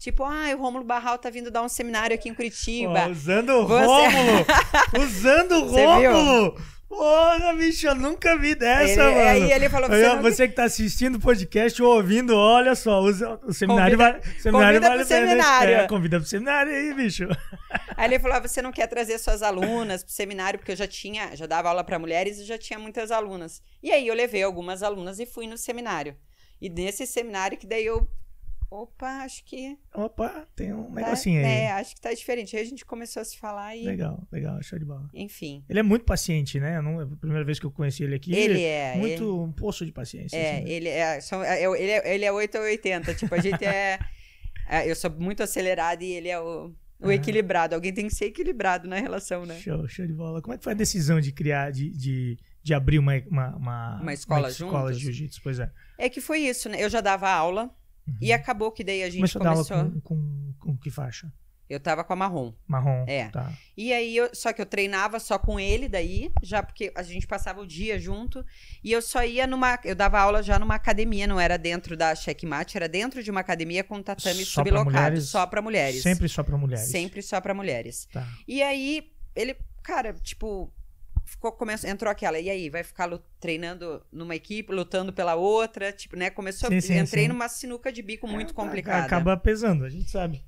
Tipo, 0.00 0.24
ah, 0.24 0.46
o 0.56 0.58
Rômulo 0.58 0.82
Barral 0.82 1.18
tá 1.18 1.28
vindo 1.28 1.50
dar 1.50 1.62
um 1.62 1.68
seminário 1.68 2.14
aqui 2.14 2.26
em 2.30 2.34
Curitiba. 2.34 3.04
Ó, 3.06 3.10
usando 3.10 3.50
o 3.50 3.66
Você- 3.68 3.84
Rômulo! 3.84 4.46
usando 5.04 5.52
o? 5.52 5.66
Rômulo! 5.70 6.60
Porra, 6.88 7.52
bicho, 7.54 7.86
eu 7.86 7.94
nunca 7.94 8.36
vi 8.36 8.54
dessa, 8.54 9.00
Ele- 9.00 9.14
mano. 9.14 9.28
Aí 9.28 9.52
ele 9.52 9.68
falou, 9.68 9.88
você 9.88 10.08
não 10.08 10.22
você 10.22 10.48
que 10.48 10.54
tá 10.54 10.64
assistindo 10.64 11.16
o 11.16 11.20
podcast 11.20 11.80
ou 11.82 11.96
ouvindo, 11.96 12.34
olha 12.34 12.74
só, 12.74 13.00
o 13.00 13.52
seminário 13.52 13.96
Convida- 13.98 14.20
vai. 14.20 14.20
o 14.38 14.42
Seminário 14.42 14.80
convida 14.80 14.88
vale 14.88 14.98
pro 15.04 15.08
pena, 15.08 15.26
seminário. 15.28 15.74
É, 15.74 15.86
convida 15.86 16.18
pro 16.18 16.28
seminário 16.28 16.72
aí, 16.72 16.94
bicho. 16.94 17.28
Aí 17.96 18.06
ele 18.06 18.18
falou: 18.18 18.38
ah, 18.38 18.40
você 18.40 18.62
não 18.62 18.72
quer 18.72 18.86
trazer 18.86 19.18
suas 19.18 19.42
alunas 19.42 20.02
pro 20.02 20.12
seminário, 20.12 20.58
porque 20.58 20.72
eu 20.72 20.76
já 20.76 20.86
tinha, 20.86 21.36
já 21.36 21.44
dava 21.46 21.68
aula 21.68 21.84
para 21.84 21.98
mulheres 21.98 22.38
e 22.38 22.44
já 22.44 22.56
tinha 22.56 22.78
muitas 22.78 23.10
alunas. 23.10 23.62
E 23.82 23.92
aí 23.92 24.08
eu 24.08 24.14
levei 24.14 24.42
algumas 24.42 24.82
alunas 24.82 25.20
e 25.20 25.26
fui 25.26 25.46
no 25.46 25.58
seminário. 25.58 26.16
E 26.60 26.68
nesse 26.70 27.06
seminário 27.06 27.58
que 27.58 27.66
daí 27.66 27.84
eu. 27.84 28.08
Opa, 28.70 29.24
acho 29.24 29.44
que. 29.44 29.76
Opa, 29.92 30.46
tem 30.54 30.72
um 30.72 30.84
tá- 30.84 31.00
negocinho 31.00 31.40
aí. 31.40 31.44
É, 31.44 31.72
acho 31.72 31.94
que 31.94 32.00
tá 32.00 32.14
diferente. 32.14 32.54
Aí 32.56 32.62
a 32.62 32.64
gente 32.66 32.84
começou 32.84 33.20
a 33.20 33.24
se 33.24 33.36
falar 33.36 33.74
e. 33.76 33.84
Legal, 33.84 34.22
legal, 34.30 34.62
show 34.62 34.78
de 34.78 34.84
bola. 34.84 35.08
Enfim. 35.12 35.64
Ele 35.68 35.80
é 35.80 35.82
muito 35.82 36.04
paciente, 36.04 36.60
né? 36.60 36.80
Não, 36.80 37.00
é 37.00 37.04
a 37.04 37.16
primeira 37.16 37.44
vez 37.44 37.58
que 37.58 37.66
eu 37.66 37.70
conheci 37.72 38.04
ele 38.04 38.14
aqui. 38.14 38.32
Ele 38.32 38.62
é. 38.62 38.94
Muito 38.96 39.22
ele- 39.24 39.30
um 39.32 39.50
poço 39.50 39.84
de 39.84 39.90
paciência. 39.90 40.36
É, 40.36 40.54
assim, 40.58 40.64
né? 40.64 40.70
ele 40.70 40.88
é, 40.88 41.20
são- 41.20 41.42
é, 41.42 41.62
é- 41.64 41.82
ele 41.82 41.90
é. 41.90 42.14
Ele 42.14 42.24
é 42.24 42.30
8 42.32 42.58
ou 42.58 42.64
80. 42.64 43.12
Tipo, 43.14 43.34
a 43.34 43.38
gente 43.40 43.64
é. 43.64 43.98
é, 44.68 44.88
eu 44.88 44.94
sou 44.94 45.10
muito 45.10 45.42
acelerada 45.42 46.04
e 46.04 46.12
ele 46.12 46.28
é 46.28 46.38
o, 46.38 46.72
o 47.00 47.08
Ah. 47.08 47.14
equilibrado. 47.14 47.74
Alguém 47.74 47.92
tem 47.92 48.06
que 48.06 48.14
ser 48.14 48.26
equilibrado 48.26 48.86
na 48.88 49.00
relação, 49.00 49.44
né? 49.44 49.58
Show, 49.58 49.88
show 49.88 50.06
de 50.06 50.12
bola. 50.12 50.40
Como 50.40 50.54
é 50.54 50.58
que 50.58 50.62
foi 50.62 50.74
a 50.74 50.76
decisão 50.76 51.20
de 51.20 51.32
criar, 51.32 51.72
de, 51.72 51.90
de, 51.90 52.38
de 52.62 52.72
abrir 52.72 53.00
uma, 53.00 53.14
uma, 53.28 53.56
uma, 53.56 54.00
Uma 54.00 54.14
escola 54.14 54.48
escola 54.48 54.92
de 54.92 55.00
jiu-jitsu? 55.00 55.40
Pois 55.42 55.58
é. 55.58 55.68
É 55.98 56.08
que 56.08 56.20
foi 56.20 56.38
isso, 56.38 56.68
né? 56.68 56.80
Eu 56.80 56.88
já 56.88 57.00
dava 57.00 57.28
aula 57.28 57.68
e 58.20 58.32
acabou 58.32 58.72
que 58.72 58.82
daí 58.84 59.02
a 59.02 59.06
gente 59.10 59.16
Começou 59.18 59.40
a 59.40 59.44
dar 59.44 59.52
começou. 59.52 59.76
aula 59.76 59.90
com, 59.90 60.00
com, 60.00 60.54
com 60.58 60.76
que 60.76 60.90
faixa? 60.90 61.32
Eu 61.68 61.78
tava 61.78 62.02
com 62.02 62.12
a 62.12 62.16
marrom. 62.16 62.52
Marrom. 62.66 63.04
É. 63.06 63.28
Tá. 63.28 63.52
E 63.76 63.92
aí, 63.92 64.16
eu, 64.16 64.28
só 64.34 64.52
que 64.52 64.60
eu 64.60 64.66
treinava 64.66 65.20
só 65.20 65.38
com 65.38 65.60
ele 65.60 65.88
daí, 65.88 66.28
já 66.42 66.64
porque 66.64 66.90
a 66.96 67.02
gente 67.04 67.28
passava 67.28 67.60
o 67.60 67.66
dia 67.66 67.96
junto. 67.96 68.44
E 68.82 68.90
eu 68.90 69.00
só 69.00 69.22
ia 69.24 69.46
numa. 69.46 69.78
Eu 69.84 69.94
dava 69.94 70.18
aula 70.18 70.42
já 70.42 70.58
numa 70.58 70.74
academia, 70.74 71.28
não 71.28 71.38
era 71.38 71.56
dentro 71.56 71.96
da 71.96 72.12
checkmate, 72.12 72.76
era 72.76 72.88
dentro 72.88 73.22
de 73.22 73.30
uma 73.30 73.38
academia 73.38 73.84
com 73.84 74.02
tatame 74.02 74.44
Só 74.44 74.64
pra 74.64 74.70
sublocado, 74.72 74.90
mulheres? 74.96 75.28
só 75.28 75.46
pra 75.46 75.62
mulheres. 75.62 76.02
Sempre 76.02 76.28
só 76.28 76.42
pra 76.42 76.58
mulheres. 76.58 76.86
Sempre 76.90 77.22
só 77.22 77.40
pra 77.40 77.54
mulheres. 77.54 78.08
Tá. 78.12 78.26
E 78.48 78.60
aí, 78.64 79.08
ele, 79.36 79.56
cara, 79.84 80.12
tipo, 80.14 80.72
ficou, 81.30 81.52
começou, 81.52 81.88
entrou 81.88 82.10
aquela, 82.10 82.38
e 82.38 82.50
aí, 82.50 82.68
vai 82.68 82.82
ficar 82.82 83.08
treinando 83.38 84.02
numa 84.12 84.34
equipe, 84.34 84.72
lutando 84.72 85.12
pela 85.12 85.34
outra, 85.36 85.92
tipo, 85.92 86.16
né? 86.16 86.28
Começou, 86.30 86.68
Sim, 86.68 86.80
sim, 86.80 86.98
entrei 86.98 87.24
sim. 87.24 87.28
numa 87.28 87.48
sinuca 87.48 87.92
de 87.92 88.02
bico 88.02 88.26
muito 88.26 88.50
É, 88.50 88.54
complicada. 88.54 89.06
Acaba 89.06 89.36
pesando, 89.36 89.84
a 89.84 89.88
gente 89.88 90.10
sabe. 90.10 90.44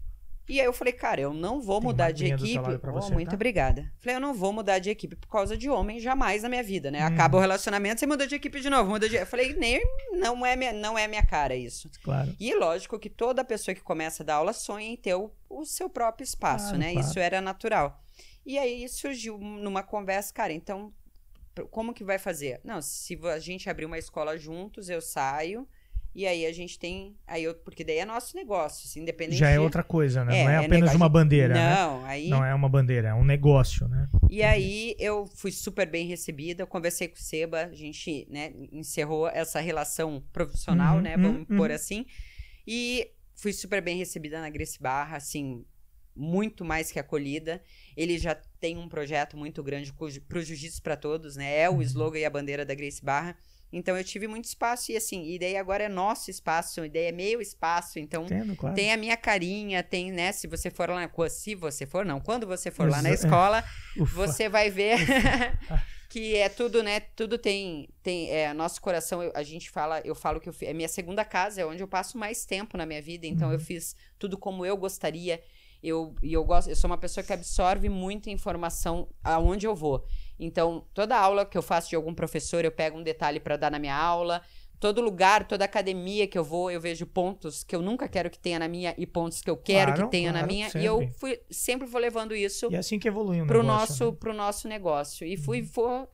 E 0.48 0.60
aí 0.60 0.66
eu 0.66 0.72
falei, 0.72 0.92
cara, 0.92 1.20
eu 1.20 1.32
não 1.32 1.60
vou 1.60 1.78
Tem 1.78 1.88
mudar 1.88 2.10
de 2.10 2.26
equipe. 2.26 2.58
Oh, 2.82 2.92
você, 2.92 3.12
muito 3.12 3.28
tá? 3.28 3.34
obrigada. 3.36 3.90
Falei, 3.98 4.16
eu 4.16 4.20
não 4.20 4.34
vou 4.34 4.52
mudar 4.52 4.80
de 4.80 4.90
equipe 4.90 5.14
por 5.14 5.28
causa 5.28 5.56
de 5.56 5.70
homem 5.70 6.00
jamais 6.00 6.42
na 6.42 6.48
minha 6.48 6.64
vida, 6.64 6.90
né? 6.90 7.00
Hum. 7.00 7.06
Acaba 7.06 7.38
o 7.38 7.40
relacionamento, 7.40 8.00
você 8.00 8.06
muda 8.06 8.26
de 8.26 8.34
equipe 8.34 8.60
de 8.60 8.68
novo, 8.68 8.90
muda 8.90 9.08
de. 9.08 9.14
Eu 9.16 9.24
falei, 9.26 9.54
nem 9.54 9.80
não 10.12 10.44
é 10.44 10.56
minha, 10.56 10.72
não 10.72 10.98
é 10.98 11.06
minha 11.06 11.24
cara 11.24 11.54
isso. 11.54 11.88
Claro. 12.02 12.34
E 12.40 12.52
lógico 12.56 12.98
que 12.98 13.08
toda 13.08 13.44
pessoa 13.44 13.72
que 13.74 13.80
começa 13.80 14.24
a 14.24 14.26
dar 14.26 14.34
aula 14.34 14.52
sonha 14.52 14.88
em 14.88 14.96
ter 14.96 15.14
o, 15.14 15.30
o 15.48 15.64
seu 15.64 15.88
próprio 15.88 16.24
espaço, 16.24 16.64
Claro, 16.70 16.78
né? 16.78 16.92
claro. 16.92 17.08
Isso 17.08 17.18
era 17.20 17.40
natural. 17.40 18.01
E 18.44 18.58
aí 18.58 18.88
surgiu 18.88 19.38
numa 19.38 19.82
conversa, 19.82 20.32
cara, 20.32 20.52
então 20.52 20.92
como 21.70 21.92
que 21.92 22.02
vai 22.02 22.18
fazer? 22.18 22.60
Não, 22.64 22.80
se 22.80 23.18
a 23.24 23.38
gente 23.38 23.68
abrir 23.68 23.84
uma 23.84 23.98
escola 23.98 24.38
juntos, 24.38 24.88
eu 24.88 25.00
saio. 25.00 25.68
E 26.14 26.26
aí 26.26 26.44
a 26.44 26.52
gente 26.52 26.78
tem. 26.78 27.16
Aí 27.26 27.44
eu, 27.44 27.54
porque 27.54 27.82
daí 27.82 27.96
é 27.98 28.04
nosso 28.04 28.36
negócio, 28.36 28.86
assim, 28.86 29.00
independente 29.00 29.38
Já 29.38 29.48
é 29.48 29.58
outra 29.58 29.82
coisa, 29.82 30.22
né? 30.24 30.40
É, 30.40 30.44
não 30.44 30.50
é 30.50 30.54
é 30.54 30.56
apenas 30.58 30.80
negócio- 30.80 30.96
uma 30.98 31.08
bandeira, 31.08 31.54
né? 31.54 31.74
Não, 31.74 32.04
aí. 32.04 32.28
Não 32.28 32.44
é 32.44 32.54
uma 32.54 32.68
bandeira, 32.68 33.08
é 33.08 33.14
um 33.14 33.24
negócio, 33.24 33.88
né? 33.88 34.06
E 34.28 34.42
aí 34.42 34.94
eu 34.98 35.26
fui 35.26 35.50
super 35.50 35.86
bem 35.88 36.06
recebida, 36.06 36.66
conversei 36.66 37.08
com 37.08 37.16
o 37.16 37.18
Seba, 37.18 37.62
a 37.64 37.74
gente, 37.74 38.26
né, 38.30 38.52
encerrou 38.70 39.26
essa 39.28 39.58
relação 39.60 40.22
profissional, 40.32 40.96
Uhum, 40.96 41.02
né, 41.02 41.16
uhum, 41.16 41.22
vamos 41.22 41.46
pôr 41.46 41.70
uhum. 41.70 41.76
assim. 41.76 42.04
E 42.66 43.10
fui 43.34 43.54
super 43.54 43.80
bem 43.80 43.96
recebida 43.96 44.38
na 44.38 44.50
Grace 44.50 44.78
Barra, 44.78 45.16
assim, 45.16 45.64
muito 46.14 46.62
mais 46.62 46.92
que 46.92 46.98
acolhida. 46.98 47.62
Ele 47.96 48.18
já 48.18 48.34
tem 48.60 48.76
um 48.78 48.88
projeto 48.88 49.36
muito 49.36 49.62
grande 49.62 49.92
para 49.92 50.38
o 50.38 50.42
Jiu-Jitsu 50.42 50.82
para 50.82 50.96
Todos, 50.96 51.36
né? 51.36 51.58
É 51.58 51.68
o 51.68 51.74
Uhum. 51.74 51.82
slogan 51.82 52.18
e 52.18 52.24
a 52.24 52.30
bandeira 52.30 52.64
da 52.64 52.74
Grace 52.74 53.04
Barra. 53.04 53.36
Então 53.72 53.96
eu 53.96 54.04
tive 54.04 54.28
muito 54.28 54.44
espaço 54.44 54.92
e 54.92 54.96
assim, 54.98 55.24
e 55.32 55.38
daí 55.38 55.56
agora 55.56 55.84
é 55.84 55.88
nosso 55.88 56.30
espaço, 56.30 56.84
e 56.84 56.90
daí 56.90 57.04
é 57.04 57.12
meu 57.12 57.40
espaço, 57.40 57.98
então 57.98 58.24
Entendo, 58.24 58.54
claro. 58.54 58.74
tem 58.76 58.92
a 58.92 58.98
minha 58.98 59.16
carinha, 59.16 59.82
tem, 59.82 60.12
né, 60.12 60.30
se 60.30 60.46
você 60.46 60.70
for 60.70 60.90
lá, 60.90 61.10
se 61.30 61.54
você 61.54 61.86
for 61.86 62.04
não, 62.04 62.20
quando 62.20 62.46
você 62.46 62.70
for 62.70 62.86
lá 62.90 63.00
na 63.00 63.08
é. 63.08 63.14
escola, 63.14 63.64
Ufa. 63.96 64.14
você 64.14 64.46
vai 64.46 64.68
ver 64.68 64.98
que 66.10 66.36
é 66.36 66.50
tudo, 66.50 66.82
né? 66.82 67.00
Tudo 67.00 67.38
tem. 67.38 67.88
tem 68.02 68.30
é, 68.30 68.52
nosso 68.52 68.78
coração, 68.82 69.22
eu- 69.22 69.32
a 69.34 69.42
gente 69.42 69.70
fala, 69.70 70.00
eu 70.04 70.14
falo 70.14 70.38
que 70.38 70.50
eu, 70.50 70.54
é 70.60 70.74
minha 70.74 70.88
segunda 70.88 71.24
casa, 71.24 71.62
é 71.62 71.64
onde 71.66 71.82
eu 71.82 71.88
passo 71.88 72.18
mais 72.18 72.44
tempo 72.44 72.76
na 72.76 72.84
minha 72.84 73.00
vida. 73.00 73.26
Então 73.26 73.50
eu 73.50 73.58
fiz 73.58 73.96
tudo 74.18 74.36
como 74.36 74.66
eu 74.66 74.76
gostaria. 74.76 75.42
Eu, 75.82 76.14
e 76.22 76.32
eu 76.32 76.44
gosto, 76.44 76.68
eu 76.70 76.76
sou 76.76 76.88
uma 76.88 76.98
pessoa 76.98 77.24
que 77.24 77.32
absorve 77.32 77.88
muita 77.88 78.30
informação 78.30 79.08
aonde 79.24 79.66
eu 79.66 79.74
vou. 79.74 80.04
Então, 80.38 80.86
toda 80.94 81.16
aula 81.18 81.44
que 81.44 81.58
eu 81.58 81.62
faço 81.62 81.90
de 81.90 81.96
algum 81.96 82.14
professor, 82.14 82.64
eu 82.64 82.70
pego 82.70 82.98
um 82.98 83.02
detalhe 83.02 83.40
para 83.40 83.56
dar 83.56 83.70
na 83.70 83.78
minha 83.78 83.96
aula. 83.96 84.42
Todo 84.78 85.00
lugar, 85.00 85.46
toda 85.46 85.64
academia 85.64 86.26
que 86.26 86.36
eu 86.36 86.42
vou, 86.42 86.68
eu 86.68 86.80
vejo 86.80 87.06
pontos 87.06 87.62
que 87.62 87.74
eu 87.74 87.80
nunca 87.80 88.08
quero 88.08 88.28
que 88.28 88.38
tenha 88.38 88.58
na 88.58 88.66
minha 88.66 88.92
e 88.98 89.06
pontos 89.06 89.40
que 89.40 89.48
eu 89.48 89.56
quero 89.56 89.92
Claro, 89.92 90.06
que 90.06 90.10
tenha 90.10 90.32
na 90.32 90.40
claro, 90.40 90.52
minha. 90.52 90.70
E 90.74 90.84
eu 90.84 90.98
sempre. 90.98 91.14
fui, 91.18 91.40
sempre 91.50 91.86
vou 91.86 92.00
levando 92.00 92.34
isso 92.34 92.68
E 92.70 92.74
é 92.74 92.78
assim 92.78 92.98
que 92.98 93.06
evolui 93.06 93.40
um 93.40 93.46
pro 93.46 93.62
negócio, 93.62 93.78
nosso 93.78 94.10
né? 94.10 94.16
pro 94.18 94.34
nosso 94.34 94.66
negócio 94.68 95.24
e 95.24 95.36
fui 95.36 95.62
vou 95.62 96.08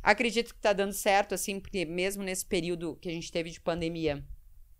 acredito 0.00 0.54
que 0.54 0.60
tá 0.60 0.72
dando 0.72 0.92
certo 0.92 1.34
assim 1.34 1.58
porque 1.58 1.84
mesmo 1.84 2.22
nesse 2.22 2.46
período 2.46 2.96
que 3.00 3.08
a 3.08 3.12
gente 3.12 3.32
teve 3.32 3.50
de 3.50 3.60
pandemia 3.60 4.24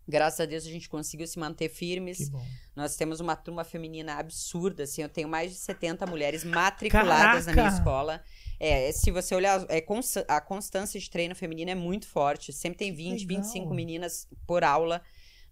graças 0.07 0.39
a 0.39 0.45
Deus 0.45 0.65
a 0.65 0.69
gente 0.69 0.87
conseguiu 0.89 1.25
se 1.27 1.37
manter 1.39 1.69
firmes 1.69 2.31
nós 2.75 2.95
temos 2.95 3.19
uma 3.19 3.35
turma 3.35 3.63
feminina 3.63 4.13
absurda 4.15 4.83
assim 4.83 5.01
eu 5.01 5.09
tenho 5.09 5.27
mais 5.27 5.51
de 5.51 5.57
70 5.57 6.05
mulheres 6.05 6.43
matriculadas 6.43 7.45
na 7.45 7.53
minha 7.53 7.63
Caraca! 7.65 7.77
escola 7.77 8.23
é, 8.59 8.91
se 8.91 9.11
você 9.11 9.33
olhar 9.35 9.65
é, 9.69 9.83
a 10.27 10.41
constância 10.41 10.99
de 10.99 11.09
treino 11.09 11.35
feminino 11.35 11.71
é 11.71 11.75
muito 11.75 12.07
forte 12.07 12.53
sempre 12.53 12.77
tem 12.79 12.93
20 12.93 13.21
Legal. 13.27 13.43
25 13.43 13.73
meninas 13.73 14.27
por 14.47 14.63
aula 14.63 15.01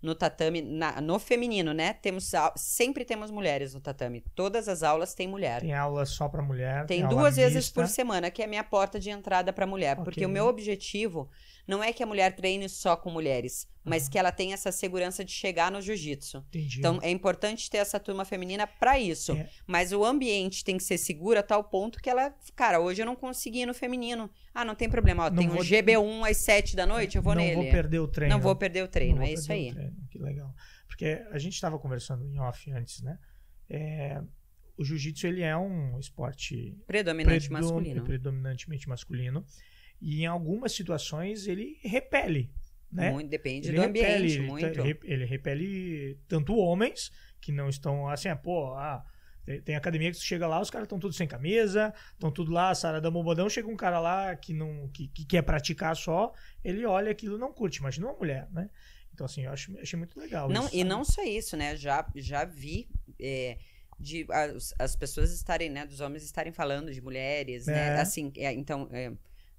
no 0.02 0.14
tatame, 0.14 0.62
na- 0.62 1.00
no 1.00 1.18
feminino, 1.18 1.74
né? 1.74 1.94
Temos 1.94 2.30
sempre 2.58 3.06
temos 3.06 3.32
mulheres 3.32 3.74
no 3.74 3.80
tatame. 3.80 4.20
Todas 4.36 4.68
as 4.68 4.84
aulas 4.84 5.14
têm 5.14 5.30
mulher. 5.30 5.62
Tem 5.62 5.74
aula 5.74 6.06
só 6.06 6.28
pra 6.28 6.42
mulher. 6.42 6.86
Tem 6.86 7.04
aula 7.04 7.16
duas 7.16 7.38
vezes 7.38 7.56
mista. 7.56 7.74
por 7.74 7.88
semana, 7.88 8.30
que 8.30 8.42
é 8.42 8.46
a 8.46 8.48
minha 8.50 8.66
porta 8.66 9.00
de 9.00 9.10
entrada 9.10 9.54
para 9.54 9.66
mulher. 9.66 9.96
Porque 10.04 10.20
Ok. 10.20 10.26
o 10.26 10.30
meu 10.30 10.46
objetivo 10.48 11.30
não 11.68 11.84
é 11.84 11.92
que 11.94 12.04
a 12.04 12.06
mulher 12.06 12.36
treine 12.36 12.68
só 12.70 12.96
com 12.96 13.10
mulheres, 13.10 13.68
mas 13.84 14.06
Uhum. 14.06 14.10
que 14.12 14.18
ela 14.20 14.32
tenha 14.32 14.54
essa 14.54 14.72
segurança 14.72 15.24
de 15.24 15.32
chegar 15.32 15.72
no 15.72 15.82
jiu-jitsu. 15.82 16.38
Entendi. 16.50 16.80
Então 16.80 17.00
é 17.02 17.10
importante 17.10 17.70
ter 17.70 17.78
essa 17.78 18.00
turma 18.00 18.26
feminina 18.26 18.66
para 18.68 19.00
isso. 19.00 19.32
É. 19.34 19.50
Mas 19.68 19.92
o 19.92 20.04
ambiente 20.04 20.64
tem 20.64 20.78
que 20.78 20.84
ser 20.84 20.98
seguro 20.98 21.40
a 21.40 21.44
tal 21.44 21.64
ponto 21.64 22.00
que 22.00 22.10
ela. 22.10 22.34
Cara, 22.56 22.80
hoje 22.80 23.02
eu 23.02 23.06
não 23.06 23.16
consegui 23.16 23.62
ir 23.62 23.66
no 23.66 23.74
feminino. 23.74 24.30
Ah, 24.54 24.64
não 24.66 24.76
tem 24.76 24.90
problema. 24.90 25.26
Ó, 25.26 25.30
Não 25.30 25.38
tem 25.38 25.48
vou- 25.48 25.60
o 25.60 25.64
GB1 25.64 26.24
às 26.30 26.38
7 26.38 26.76
da 26.76 26.86
noite, 26.86 27.16
eu 27.18 27.22
vou 27.24 27.34
não 27.36 27.42
nele. 27.42 27.56
vou 27.56 27.64
perder 27.72 28.00
o 28.00 28.08
treino. 28.08 28.34
Não 28.36 28.42
vou 28.42 28.56
perder 28.56 28.84
o 28.84 28.88
treino, 28.88 29.18
Não 29.18 29.24
é 29.24 29.34
isso 29.34 29.52
aí. 29.52 29.74
Que 30.12 30.20
legal. 30.20 30.54
Porque 30.88 31.22
a 31.32 31.38
gente 31.40 31.54
estava 31.54 31.80
conversando 31.80 32.24
em 32.26 32.40
off 32.40 32.72
antes, 32.72 33.02
né? 33.02 33.18
É, 33.70 34.22
o 34.78 34.84
jiu-jitsu 34.84 35.26
ele 35.28 35.42
é 35.42 35.56
um 35.58 35.98
esporte 36.00 36.78
Predominante 36.86 37.48
predom- 37.48 37.62
masculino. 37.62 38.04
predominantemente 38.04 38.88
masculino 38.90 39.46
e 40.04 40.24
em 40.24 40.26
algumas 40.26 40.74
situações 40.74 41.48
ele 41.48 41.80
repele, 41.82 42.52
né? 42.92 43.12
Muito, 43.12 43.30
depende 43.30 43.70
ele 43.70 43.78
do 43.78 43.84
ambiente, 43.84 44.06
repele, 44.06 44.34
ele 44.34 44.48
muito. 44.48 44.76
tá- 44.76 44.82
ele, 44.84 45.00
ele 45.04 45.26
repele 45.26 46.20
tanto 46.28 46.58
homens 46.58 47.10
que 47.40 47.54
não 47.54 47.70
estão 47.70 48.10
assim, 48.10 48.28
ah, 48.28 48.36
pô, 48.36 48.74
ah, 48.74 49.02
tem, 49.64 49.76
academia 49.76 50.12
que 50.12 50.18
você 50.18 50.24
chega 50.24 50.46
lá, 50.46 50.60
os 50.60 50.70
caras 50.70 50.86
estão 50.88 51.00
tudo 51.00 51.14
sem 51.14 51.26
camisa, 51.26 51.94
estão 52.12 52.30
tudo 52.30 52.52
lá, 52.52 52.76
Sara 52.76 53.00
da 53.00 53.10
Bobadão, 53.10 53.50
chega 53.50 53.70
um 53.70 53.78
cara 53.78 53.98
lá 54.00 54.36
que 54.36 54.54
não 54.54 54.90
que, 54.90 55.08
que 55.08 55.26
quer 55.26 55.42
praticar 55.42 55.96
só, 55.96 56.34
ele 56.62 56.86
olha 56.86 57.10
aquilo 57.10 57.38
não 57.38 57.54
curte, 57.54 57.80
imagina 57.80 58.08
uma 58.08 58.18
mulher, 58.18 58.50
né? 58.52 58.70
Então 59.14 59.26
assim, 59.26 59.44
eu 59.46 59.52
acho, 59.52 59.78
achei 59.80 59.98
muito 59.98 60.20
legal 60.20 60.50
Não, 60.50 60.66
isso, 60.66 60.76
e 60.76 60.80
sabe? 60.80 60.90
não 60.90 61.06
só 61.06 61.24
isso, 61.24 61.56
né? 61.56 61.78
Já, 61.78 62.06
já 62.16 62.44
vi 62.44 62.90
é, 63.18 63.58
de 63.98 64.26
as, 64.30 64.74
as 64.78 64.96
pessoas 64.98 65.32
estarem, 65.32 65.70
né? 65.70 65.86
Dos 65.86 66.02
homens 66.02 66.24
estarem 66.24 66.52
falando 66.52 66.92
de 66.92 67.02
mulheres, 67.02 67.68
né? 67.68 67.96
É. 67.96 68.00
Assim, 68.02 68.34
é, 68.36 68.52
então, 68.52 68.90
é, 68.92 69.14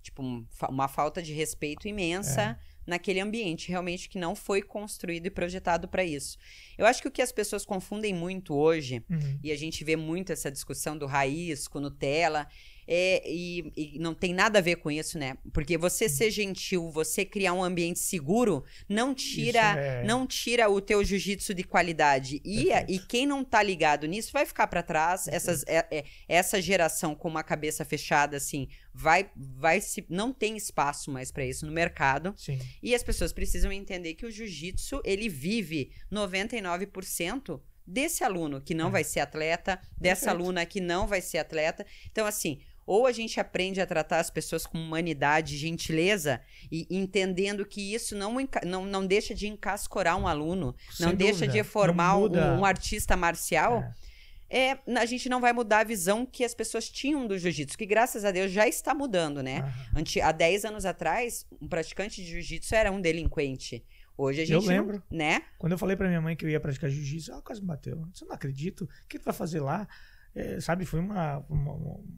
tipo, 0.04 0.22
um 0.22 0.46
uma 0.68 0.86
falta 0.88 1.20
de 1.22 1.32
respeito 1.32 1.88
imensa 1.88 2.40
É. 2.42 2.56
naquele 2.86 3.18
ambiente, 3.20 3.68
realmente 3.70 4.08
que 4.08 4.18
não 4.18 4.34
foi 4.36 4.60
construído 4.62 5.26
e 5.26 5.30
projetado 5.30 5.88
para 5.88 6.04
isso. 6.04 6.36
Eu 6.78 6.84
acho 6.86 7.00
que 7.02 7.08
o 7.08 7.10
que 7.10 7.22
as 7.22 7.32
pessoas 7.32 7.64
confundem 7.64 8.12
muito 8.14 8.54
hoje 8.54 9.02
Uhum. 9.10 9.38
e 9.42 9.50
a 9.50 9.56
gente 9.56 9.82
vê 9.82 9.96
muito 9.96 10.32
essa 10.32 10.50
discussão 10.50 10.96
do 10.96 11.06
raiz 11.06 11.66
com 11.66 11.80
Nutella. 11.80 12.46
É, 12.86 13.22
e, 13.30 13.72
e 13.76 13.98
não 13.98 14.14
tem 14.14 14.32
nada 14.34 14.58
a 14.58 14.62
ver 14.62 14.76
com 14.76 14.90
isso, 14.90 15.18
né? 15.18 15.36
Porque 15.52 15.76
você 15.78 16.08
ser 16.08 16.30
gentil, 16.30 16.90
você 16.90 17.24
criar 17.24 17.52
um 17.54 17.62
ambiente 17.64 17.98
seguro, 17.98 18.64
não 18.88 19.14
tira, 19.14 19.60
é- 19.78 20.04
não 20.04 20.26
tira 20.26 20.68
o 20.68 20.80
teu 20.80 21.02
jiu-jitsu 21.04 21.54
de 21.54 21.64
qualidade. 21.64 22.40
E, 22.44 22.72
a- 22.72 22.84
e 22.88 22.98
quem 22.98 23.26
não 23.26 23.44
tá 23.44 23.62
ligado 23.62 24.06
nisso 24.06 24.30
vai 24.32 24.44
ficar 24.46 24.66
para 24.66 24.82
trás. 24.82 25.26
Essas, 25.28 25.64
é- 25.66 25.86
é- 25.90 26.04
essa 26.28 26.60
geração 26.60 27.14
com 27.14 27.28
uma 27.28 27.42
cabeça 27.42 27.84
fechada, 27.84 28.36
assim, 28.36 28.68
vai, 28.92 29.30
vai 29.36 29.80
se. 29.80 30.04
Não 30.08 30.32
tem 30.32 30.56
espaço 30.56 31.10
mais 31.10 31.30
para 31.30 31.44
isso 31.44 31.64
no 31.66 31.72
mercado. 31.72 32.34
Sim. 32.36 32.58
E 32.82 32.94
as 32.94 33.02
pessoas 33.02 33.32
precisam 33.32 33.72
entender 33.72 34.14
que 34.14 34.26
o 34.26 34.30
jiu-jitsu, 34.30 35.00
ele 35.04 35.28
vive 35.28 35.90
99% 36.10 37.60
desse 37.86 38.24
aluno 38.24 38.60
que 38.60 38.74
não 38.74 38.88
É. 38.88 38.92
vai 38.92 39.04
ser 39.04 39.20
atleta, 39.20 39.78
dessa 39.98 40.26
Perfeito. 40.26 40.42
aluna 40.42 40.66
que 40.66 40.80
não 40.80 41.06
vai 41.06 41.20
ser 41.20 41.38
atleta. 41.38 41.84
Então, 42.10 42.26
assim, 42.26 42.60
ou 42.86 43.06
a 43.06 43.12
gente 43.12 43.38
aprende 43.40 43.80
a 43.80 43.86
tratar 43.86 44.20
as 44.20 44.30
pessoas 44.30 44.66
com 44.66 44.78
humanidade, 44.78 45.56
gentileza, 45.56 46.40
e 46.70 46.86
entendendo 46.90 47.64
que 47.64 47.94
isso 47.94 48.16
não, 48.16 48.34
não, 48.64 48.84
não 48.84 49.06
deixa 49.06 49.34
de 49.34 49.46
encascorar 49.46 50.16
um 50.18 50.26
aluno, 50.28 50.74
Sem 50.92 51.06
não 51.06 51.14
deixa 51.14 51.46
dúvida. 51.46 51.52
de 51.52 51.62
formar 51.64 52.14
Não 52.18 52.56
um, 52.56 52.60
um 52.60 52.64
artista 52.64 53.16
marcial. 53.16 53.78
É. 53.80 54.14
É, 54.50 54.78
a 54.98 55.06
gente 55.06 55.28
não 55.28 55.40
vai 55.40 55.52
mudar 55.52 55.80
a 55.80 55.84
visão 55.84 56.24
que 56.24 56.44
as 56.44 56.54
pessoas 56.54 56.88
tinham 56.88 57.26
do 57.26 57.36
jiu-jitsu, 57.36 57.76
que 57.76 57.86
graças 57.86 58.24
a 58.24 58.30
Deus 58.30 58.52
já 58.52 58.68
está 58.68 58.94
mudando, 58.94 59.42
né? 59.42 59.72
Anti- 59.96 60.20
Há 60.20 60.30
10 60.30 60.64
anos 60.66 60.84
atrás, 60.84 61.44
um 61.60 61.66
praticante 61.66 62.22
de 62.22 62.30
jiu-jitsu 62.30 62.72
era 62.74 62.92
um 62.92 63.00
delinquente. 63.00 63.82
Hoje 64.16 64.42
a 64.42 64.44
gente 64.44 64.54
Eu 64.54 64.60
não- 64.60 64.68
lembro. 64.68 65.02
né? 65.10 65.42
Quando 65.58 65.72
eu 65.72 65.78
falei 65.78 65.96
pra 65.96 66.06
minha 66.06 66.20
mãe 66.20 66.36
que 66.36 66.44
eu 66.44 66.50
ia 66.50 66.60
praticar 66.60 66.88
jiu-jitsu, 66.88 67.32
ela 67.32 67.42
quase 67.42 67.60
me 67.62 67.66
bateu. 67.66 68.06
Você 68.12 68.24
não 68.26 68.32
acredito? 68.34 68.84
O 68.84 69.08
que 69.08 69.18
tu 69.18 69.24
vai 69.24 69.34
fazer 69.34 69.58
lá? 69.58 69.88
É, 70.34 70.60
sabe, 70.60 70.84
foi 70.84 70.98
uma, 70.98 71.38
uma, 71.48 71.72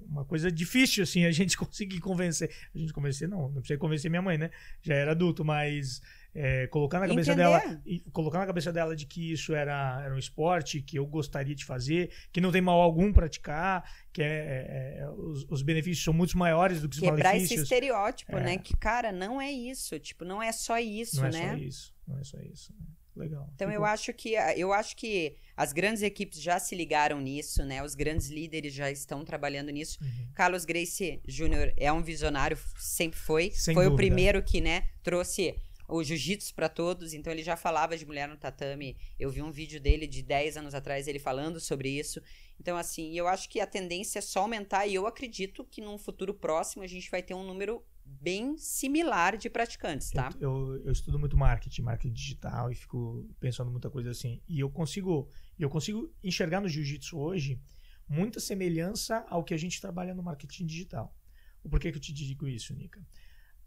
uma 0.08 0.24
coisa 0.24 0.50
difícil, 0.50 1.02
assim, 1.02 1.26
a 1.26 1.30
gente 1.30 1.56
conseguir 1.58 2.00
convencer. 2.00 2.50
A 2.74 2.78
gente 2.78 2.92
convencer, 2.92 3.28
não, 3.28 3.48
não 3.50 3.60
precisa 3.60 3.78
convencer 3.78 4.10
minha 4.10 4.22
mãe, 4.22 4.38
né? 4.38 4.50
Já 4.82 4.94
era 4.94 5.10
adulto, 5.10 5.44
mas 5.44 6.00
é, 6.34 6.66
colocar 6.68 6.98
na 7.00 7.08
cabeça 7.08 7.32
Entender. 7.32 7.42
dela 7.48 7.82
colocar 8.12 8.38
na 8.38 8.46
cabeça 8.46 8.72
dela 8.72 8.96
de 8.96 9.06
que 9.06 9.32
isso 9.32 9.54
era, 9.54 10.02
era 10.04 10.14
um 10.14 10.18
esporte 10.18 10.80
que 10.82 10.98
eu 10.98 11.06
gostaria 11.06 11.54
de 11.54 11.64
fazer, 11.64 12.10
que 12.32 12.40
não 12.40 12.50
tem 12.50 12.60
mal 12.62 12.80
algum 12.80 13.12
praticar, 13.12 13.84
que 14.12 14.22
é, 14.22 14.26
é, 14.26 14.98
é, 15.00 15.10
os, 15.10 15.44
os 15.50 15.62
benefícios 15.62 16.02
são 16.04 16.14
muito 16.14 16.36
maiores 16.38 16.80
do 16.80 16.88
que 16.88 16.96
os 16.96 17.00
Quebrar 17.00 17.18
esse 17.36 17.36
malefícios. 17.36 17.62
estereótipo, 17.62 18.36
É. 18.36 18.42
né? 18.42 18.58
Que, 18.58 18.74
cara, 18.76 19.12
não 19.12 19.40
é 19.40 19.50
isso. 19.52 19.98
Tipo, 19.98 20.24
não 20.24 20.42
é 20.42 20.52
só 20.52 20.78
isso, 20.78 21.16
não 21.16 21.26
é 21.26 21.30
né? 21.32 21.48
só 21.50 21.56
isso, 21.56 21.94
não 22.06 22.18
é 22.18 22.24
só 22.24 22.38
isso. 22.40 22.72
né? 22.78 22.86
Legal. 23.16 23.48
Então 23.54 23.70
eu 23.70 23.84
acho 23.84 24.12
que 24.12 24.34
eu 24.56 24.72
acho 24.72 24.94
que 24.94 25.36
as 25.56 25.72
grandes 25.72 26.02
equipes 26.02 26.40
já 26.40 26.58
se 26.58 26.74
ligaram 26.74 27.20
nisso, 27.20 27.64
né? 27.64 27.82
Os 27.82 27.94
grandes 27.94 28.28
líderes 28.28 28.74
já 28.74 28.90
estão 28.90 29.24
trabalhando 29.24 29.70
nisso. 29.70 29.98
Uhum. 30.02 30.28
Carlos 30.34 30.66
Gracie 30.66 31.20
Jr. 31.26 31.72
é 31.76 31.90
um 31.90 32.02
visionário, 32.02 32.58
sempre 32.76 33.18
foi. 33.18 33.50
Sem 33.52 33.74
foi 33.74 33.86
o 33.86 33.90
dúvida. 33.90 33.96
primeiro 33.96 34.42
que, 34.42 34.60
né, 34.60 34.86
trouxe 35.02 35.54
o 35.88 36.02
jiu-jitsu 36.02 36.54
para 36.54 36.68
todos, 36.68 37.14
então 37.14 37.32
ele 37.32 37.42
já 37.42 37.56
falava 37.56 37.96
de 37.96 38.04
mulher 38.04 38.28
no 38.28 38.36
tatame. 38.36 38.96
Eu 39.18 39.30
vi 39.30 39.40
um 39.40 39.50
vídeo 39.50 39.80
dele 39.80 40.06
de 40.06 40.22
10 40.22 40.56
anos 40.56 40.74
atrás 40.74 41.06
ele 41.06 41.18
falando 41.18 41.60
sobre 41.60 41.88
isso. 41.88 42.20
Então 42.60 42.76
assim, 42.76 43.12
eu 43.12 43.26
acho 43.28 43.48
que 43.48 43.60
a 43.60 43.66
tendência 43.66 44.18
é 44.18 44.22
só 44.22 44.40
aumentar 44.40 44.86
e 44.86 44.94
eu 44.94 45.06
acredito 45.06 45.64
que 45.64 45.80
num 45.80 45.98
futuro 45.98 46.34
próximo 46.34 46.82
a 46.82 46.86
gente 46.86 47.10
vai 47.10 47.22
ter 47.22 47.34
um 47.34 47.44
número 47.44 47.84
bem 48.04 48.56
similar 48.56 49.36
de 49.36 49.50
praticantes, 49.50 50.10
tá? 50.10 50.30
Eu, 50.40 50.74
eu, 50.74 50.86
eu 50.86 50.92
estudo 50.92 51.18
muito 51.18 51.36
marketing, 51.36 51.82
marketing 51.82 52.12
digital 52.12 52.70
e 52.70 52.74
fico 52.74 53.28
pensando 53.40 53.70
muita 53.70 53.90
coisa 53.90 54.10
assim. 54.10 54.40
E 54.48 54.60
eu 54.60 54.70
consigo, 54.70 55.28
eu 55.58 55.68
consigo 55.68 56.14
enxergar 56.22 56.60
no 56.60 56.68
jiu-jitsu 56.68 57.18
hoje 57.18 57.60
muita 58.08 58.38
semelhança 58.38 59.24
ao 59.28 59.42
que 59.42 59.52
a 59.52 59.56
gente 59.56 59.80
trabalha 59.80 60.14
no 60.14 60.22
marketing 60.22 60.66
digital. 60.66 61.14
O 61.62 61.68
porquê 61.68 61.90
que 61.90 61.98
eu 61.98 62.02
te 62.02 62.12
digo 62.12 62.46
isso, 62.46 62.72
Nica? 62.74 63.04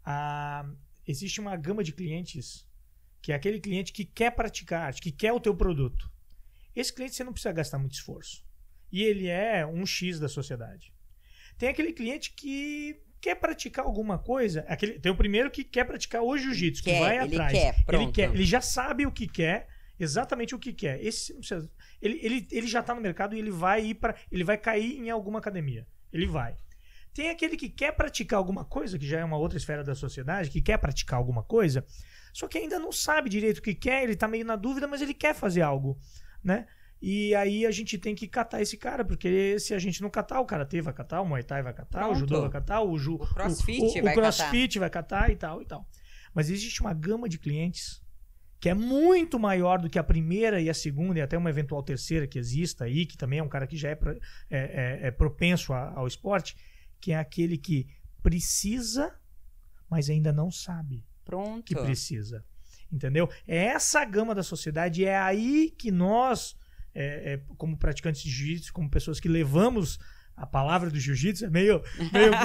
Ah, 0.02 0.68
existe 1.06 1.40
uma 1.40 1.54
gama 1.56 1.84
de 1.84 1.92
clientes 1.92 2.66
que 3.20 3.32
é 3.32 3.34
aquele 3.34 3.60
cliente 3.60 3.92
que 3.92 4.04
quer 4.04 4.30
praticar 4.34 4.86
arte, 4.86 5.02
que 5.02 5.12
quer 5.12 5.32
o 5.32 5.40
teu 5.40 5.54
produto. 5.54 6.10
Esse 6.74 6.94
cliente 6.94 7.14
você 7.14 7.24
não 7.24 7.32
precisa 7.32 7.52
gastar 7.52 7.78
muito 7.78 7.92
esforço. 7.92 8.42
E 8.92 9.02
ele 9.04 9.28
é 9.28 9.64
um 9.66 9.84
X 9.86 10.18
da 10.18 10.28
sociedade. 10.28 10.92
Tem 11.58 11.68
aquele 11.68 11.92
cliente 11.92 12.32
que 12.34 12.96
quer 13.20 13.34
praticar 13.34 13.84
alguma 13.84 14.18
coisa. 14.18 14.64
Aquele, 14.66 14.98
tem 14.98 15.12
o 15.12 15.16
primeiro 15.16 15.50
que 15.50 15.62
quer 15.62 15.84
praticar 15.84 16.22
o 16.22 16.36
jiu-jitsu, 16.36 16.82
que 16.82 16.90
vai 17.00 17.18
ele 17.18 17.34
atrás. 17.36 17.52
quer, 17.52 17.84
ele 18.02 18.12
quer, 18.12 18.30
ele 18.34 18.44
já 18.44 18.60
sabe 18.60 19.06
o 19.06 19.12
que 19.12 19.28
quer, 19.28 19.68
exatamente 19.98 20.54
o 20.54 20.58
que 20.58 20.72
quer. 20.72 21.04
Esse 21.04 21.32
você 21.34 21.54
não 21.54 21.60
precisa- 21.62 21.70
ele, 22.00 22.18
ele, 22.22 22.48
ele 22.50 22.66
já 22.66 22.80
está 22.80 22.94
no 22.94 23.00
mercado 23.00 23.34
e 23.36 23.38
ele 23.38 23.50
vai 23.50 23.84
ir 23.84 23.94
para, 23.96 24.16
ele 24.32 24.42
vai 24.42 24.56
cair 24.56 24.98
em 24.98 25.10
alguma 25.10 25.38
academia. 25.38 25.86
Ele 26.12 26.26
vai. 26.26 26.56
Tem 27.12 27.28
aquele 27.28 27.56
que 27.56 27.68
quer 27.68 27.92
praticar 27.92 28.38
alguma 28.38 28.64
coisa, 28.64 28.98
que 28.98 29.06
já 29.06 29.18
é 29.20 29.24
uma 29.24 29.36
outra 29.36 29.58
esfera 29.58 29.84
da 29.84 29.94
sociedade, 29.94 30.48
que 30.48 30.62
quer 30.62 30.78
praticar 30.78 31.18
alguma 31.18 31.42
coisa, 31.42 31.84
só 32.32 32.46
que 32.48 32.56
ainda 32.56 32.78
não 32.78 32.92
sabe 32.92 33.28
direito 33.28 33.58
o 33.58 33.62
que 33.62 33.74
quer, 33.74 34.04
ele 34.04 34.12
está 34.12 34.28
meio 34.28 34.44
na 34.44 34.54
dúvida, 34.56 34.86
mas 34.86 35.02
ele 35.02 35.12
quer 35.12 35.34
fazer 35.34 35.60
algo, 35.60 35.98
né? 36.42 36.66
E 37.02 37.34
aí 37.34 37.64
a 37.64 37.70
gente 37.70 37.96
tem 37.96 38.14
que 38.14 38.28
catar 38.28 38.60
esse 38.60 38.76
cara, 38.76 39.04
porque 39.04 39.58
se 39.58 39.72
a 39.72 39.78
gente 39.78 40.02
não 40.02 40.10
catar, 40.10 40.40
o 40.40 40.44
karatê 40.44 40.82
vai 40.82 40.92
catar, 40.92 41.22
o 41.22 41.26
muay 41.26 41.42
thai 41.42 41.62
vai 41.62 41.72
catar, 41.72 42.00
Pronto. 42.00 42.12
o 42.12 42.18
judô 42.18 42.40
vai 42.42 42.50
catar, 42.50 42.82
o, 42.82 42.98
ju, 42.98 43.14
O 43.14 43.26
crossfit 43.34 43.80
o, 43.80 44.00
o, 44.00 44.02
vai 44.02 44.14
crossfit 44.14 44.78
vai 44.78 44.90
catar 44.90 45.30
e 45.30 45.36
tal 45.36 45.62
e 45.62 45.64
tal. 45.66 45.88
Mas 46.34 46.50
existe 46.50 46.80
uma 46.82 46.92
gama 46.92 47.28
de 47.28 47.38
clientes 47.38 48.02
que 48.60 48.68
é 48.68 48.74
muito 48.74 49.38
maior 49.40 49.80
do 49.80 49.88
que 49.88 49.98
a 49.98 50.04
primeira 50.04 50.60
e 50.60 50.68
a 50.68 50.74
segunda 50.74 51.18
e 51.18 51.22
até 51.22 51.38
uma 51.38 51.48
eventual 51.48 51.82
terceira 51.82 52.26
que 52.26 52.38
exista 52.38 52.84
aí, 52.84 53.06
que 53.06 53.16
também 53.16 53.38
é 53.38 53.42
um 53.42 53.48
cara 53.48 53.66
que 53.66 53.74
já 53.78 53.88
é, 53.88 53.94
pro- 53.94 54.12
é- 54.12 54.18
é- 54.50 54.98
é 55.06 55.10
propenso 55.10 55.72
a- 55.72 55.94
ao 55.96 56.06
esporte, 56.06 56.54
que 57.00 57.12
é 57.12 57.16
aquele 57.16 57.56
que 57.56 57.86
precisa, 58.22 59.18
mas 59.88 60.10
ainda 60.10 60.30
não 60.32 60.50
sabe 60.50 61.02
Pronto. 61.24 61.64
que 61.64 61.74
precisa. 61.74 62.44
Entendeu? 62.92 63.30
É 63.48 63.56
essa 63.68 64.04
gama 64.04 64.34
da 64.34 64.42
sociedade, 64.42 65.04
é 65.06 65.16
aí 65.16 65.70
que 65.78 65.90
nós, 65.90 66.54
é, 66.94 67.34
é, 67.34 67.40
como 67.56 67.76
praticantes 67.76 68.22
de 68.22 68.30
jiu-jitsu, 68.30 68.72
como 68.72 68.90
pessoas 68.90 69.20
que 69.20 69.28
levamos 69.28 69.98
a 70.36 70.46
palavra 70.46 70.88
do 70.90 70.98
jiu-jitsu, 70.98 71.44
é 71.44 71.50
meio, 71.50 71.82
meio, 72.12 72.30
meio, 72.30 72.36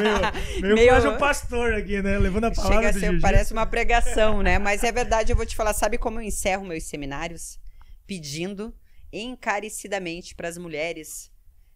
meio, 0.62 0.76
Meio- 0.76 0.90
quase 0.90 1.08
um 1.08 1.18
pastor 1.18 1.74
aqui, 1.74 2.02
né? 2.02 2.18
Levando 2.18 2.46
a 2.46 2.52
palavra 2.52 2.78
Chega 2.78 2.92
do 2.94 3.00
jiu-jitsu. 3.00 3.22
parece 3.22 3.54
uma 3.54 3.66
pregação, 3.66 4.42
né? 4.44 4.60
Mas 4.60 4.84
é 4.84 4.92
verdade, 4.92 5.32
eu 5.32 5.36
vou 5.36 5.46
te 5.46 5.56
falar, 5.56 5.74
sabe 5.74 5.98
como 5.98 6.20
eu 6.20 6.24
encerro 6.24 6.66
meus 6.66 6.84
seminários? 6.84 7.58
Pedindo 8.06 8.74
encarecidamente 9.12 10.36
para 10.36 10.48
as 10.48 10.58
mulheres 10.58 11.32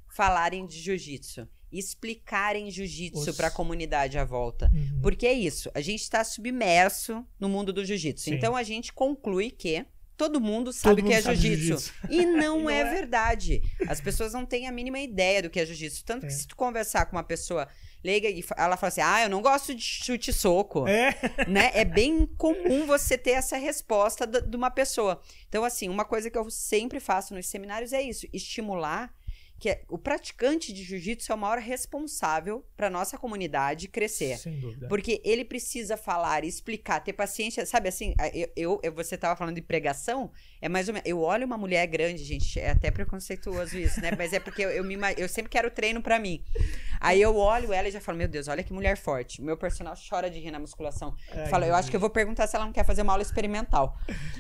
falarem 0.10 0.66
de 0.66 0.80
jiu-jitsu, 0.80 1.48
explicarem 1.72 2.70
jiu-jitsu 2.70 3.34
para 3.36 3.48
a 3.48 3.52
comunidade 3.52 4.18
à 4.18 4.26
volta. 4.26 4.70
Uhum. 4.74 5.00
Porque 5.02 5.26
é 5.26 5.34
isso, 5.34 5.70
a 5.74 5.82
gente 5.82 6.02
está 6.02 6.24
submerso 6.24 7.26
no 7.40 7.48
mundo 7.48 7.72
do 7.72 7.86
jiu-jitsu. 7.86 8.34
Então 8.34 8.56
a 8.56 8.64
gente 8.64 8.92
conclui 8.92 9.52
que 9.52 9.86
todo 10.20 10.40
mundo 10.42 10.74
sabe 10.74 11.02
o 11.02 11.06
que 11.06 11.14
é 11.14 11.22
jiu-jitsu. 11.22 11.94
E 12.10 12.26
não, 12.26 12.60
Não 12.64 12.70
é, 12.70 12.80
é. 12.82 12.84
verdade. 12.94 13.62
As 13.88 14.02
pessoas 14.02 14.34
não 14.34 14.46
têm 14.46 14.68
a 14.68 14.72
mínima 14.72 15.00
ideia 15.00 15.42
do 15.42 15.50
que 15.50 15.60
é 15.60 15.66
jiu-jitsu. 15.66 16.04
Tanto 16.04 16.28
que 16.28 16.34
É. 16.34 16.36
se 16.36 16.46
tu 16.46 16.56
conversar 16.58 17.06
com 17.06 17.16
uma 17.16 17.24
pessoa 17.24 17.68
leiga 18.04 18.30
e 18.30 18.44
ela 18.58 18.76
fala 18.76 18.90
assim: 18.90 19.02
"Ah, 19.02 19.24
eu 19.24 19.30
não 19.30 19.42
gosto 19.42 19.74
de 19.74 19.82
chute 19.82 20.34
soco" 20.34 20.86
É, 20.88 21.16
né? 21.48 21.72
É 21.74 21.86
bem 21.86 22.26
comum 22.38 22.86
você 22.86 23.18
ter 23.18 23.32
essa 23.32 23.56
resposta 23.58 24.28
de 24.28 24.56
uma 24.58 24.70
pessoa. 24.70 25.22
Então, 25.48 25.64
assim, 25.64 25.88
uma 25.88 26.04
coisa 26.04 26.30
que 26.30 26.38
eu 26.38 26.50
sempre 26.52 27.00
faço 27.00 27.34
nos 27.34 27.48
seminários 27.48 27.94
é 27.94 28.02
isso: 28.02 28.28
estimular 28.34 29.14
que 29.60 29.70
é- 29.70 29.84
o 29.90 29.98
praticante 29.98 30.72
de 30.72 30.84
jiu-jitsu 30.84 31.32
é 31.32 31.36
o 31.36 31.38
maior 31.38 31.58
responsável 31.60 32.66
para 32.78 32.90
nossa 32.90 33.18
comunidade 33.18 33.88
crescer. 33.88 34.38
sem 34.38 34.60
dúvida. 34.60 34.88
Porque 34.88 35.22
ele 35.24 35.44
precisa 35.44 35.98
falar, 35.98 36.44
explicar, 36.44 37.00
ter 37.02 37.14
paciência. 37.14 37.66
Sabe 37.66 37.90
assim, 37.90 38.14
eu, 38.56 38.80
eu- 38.82 38.94
você 38.94 39.18
tava 39.18 39.36
falando 39.36 39.56
de 39.56 39.62
pregação, 39.62 40.32
é 40.62 40.68
mais 40.68 40.88
ou 40.88 40.94
menos. 40.94 41.08
Eu 41.10 41.22
olho 41.22 41.46
uma 41.46 41.58
mulher 41.58 41.86
grande, 41.88 42.24
gente, 42.24 42.60
é 42.60 42.72
até 42.72 42.92
preconceituoso 42.92 43.78
isso, 43.78 44.02
né? 44.02 44.12
Mas 44.18 44.34
é 44.34 44.40
porque 44.40 44.64
eu, 44.64 44.70
eu, 44.70 44.84
me 44.84 44.98
eu 45.18 45.30
sempre 45.30 45.50
quero 45.50 45.72
treino 45.72 46.02
pra 46.02 46.20
mim. 46.20 46.44
Aí 47.00 47.22
eu 47.22 47.36
olho 47.38 47.72
ela 47.72 47.88
e 47.88 47.92
já 47.92 48.02
falo, 48.02 48.18
meu 48.18 48.28
Deus, 48.28 48.48
olha 48.48 48.62
que 48.62 48.74
mulher 48.74 48.98
forte. 48.98 49.42
O 49.42 49.44
meu 49.46 49.56
personal 49.56 49.94
chora 50.10 50.30
de 50.30 50.40
rir 50.40 50.52
na 50.52 50.60
musculação. 50.60 51.16
Ai, 51.32 51.48
Fala, 51.48 51.66
eu 51.66 51.74
acho 51.74 51.90
que 51.90 51.96
eu 51.96 52.00
vou 52.00 52.10
perguntar 52.10 52.46
se 52.48 52.56
ela 52.56 52.66
não 52.66 52.74
quer 52.74 52.84
fazer 52.86 53.02
uma 53.04 53.14
aula 53.14 53.24
experimental. 53.24 53.98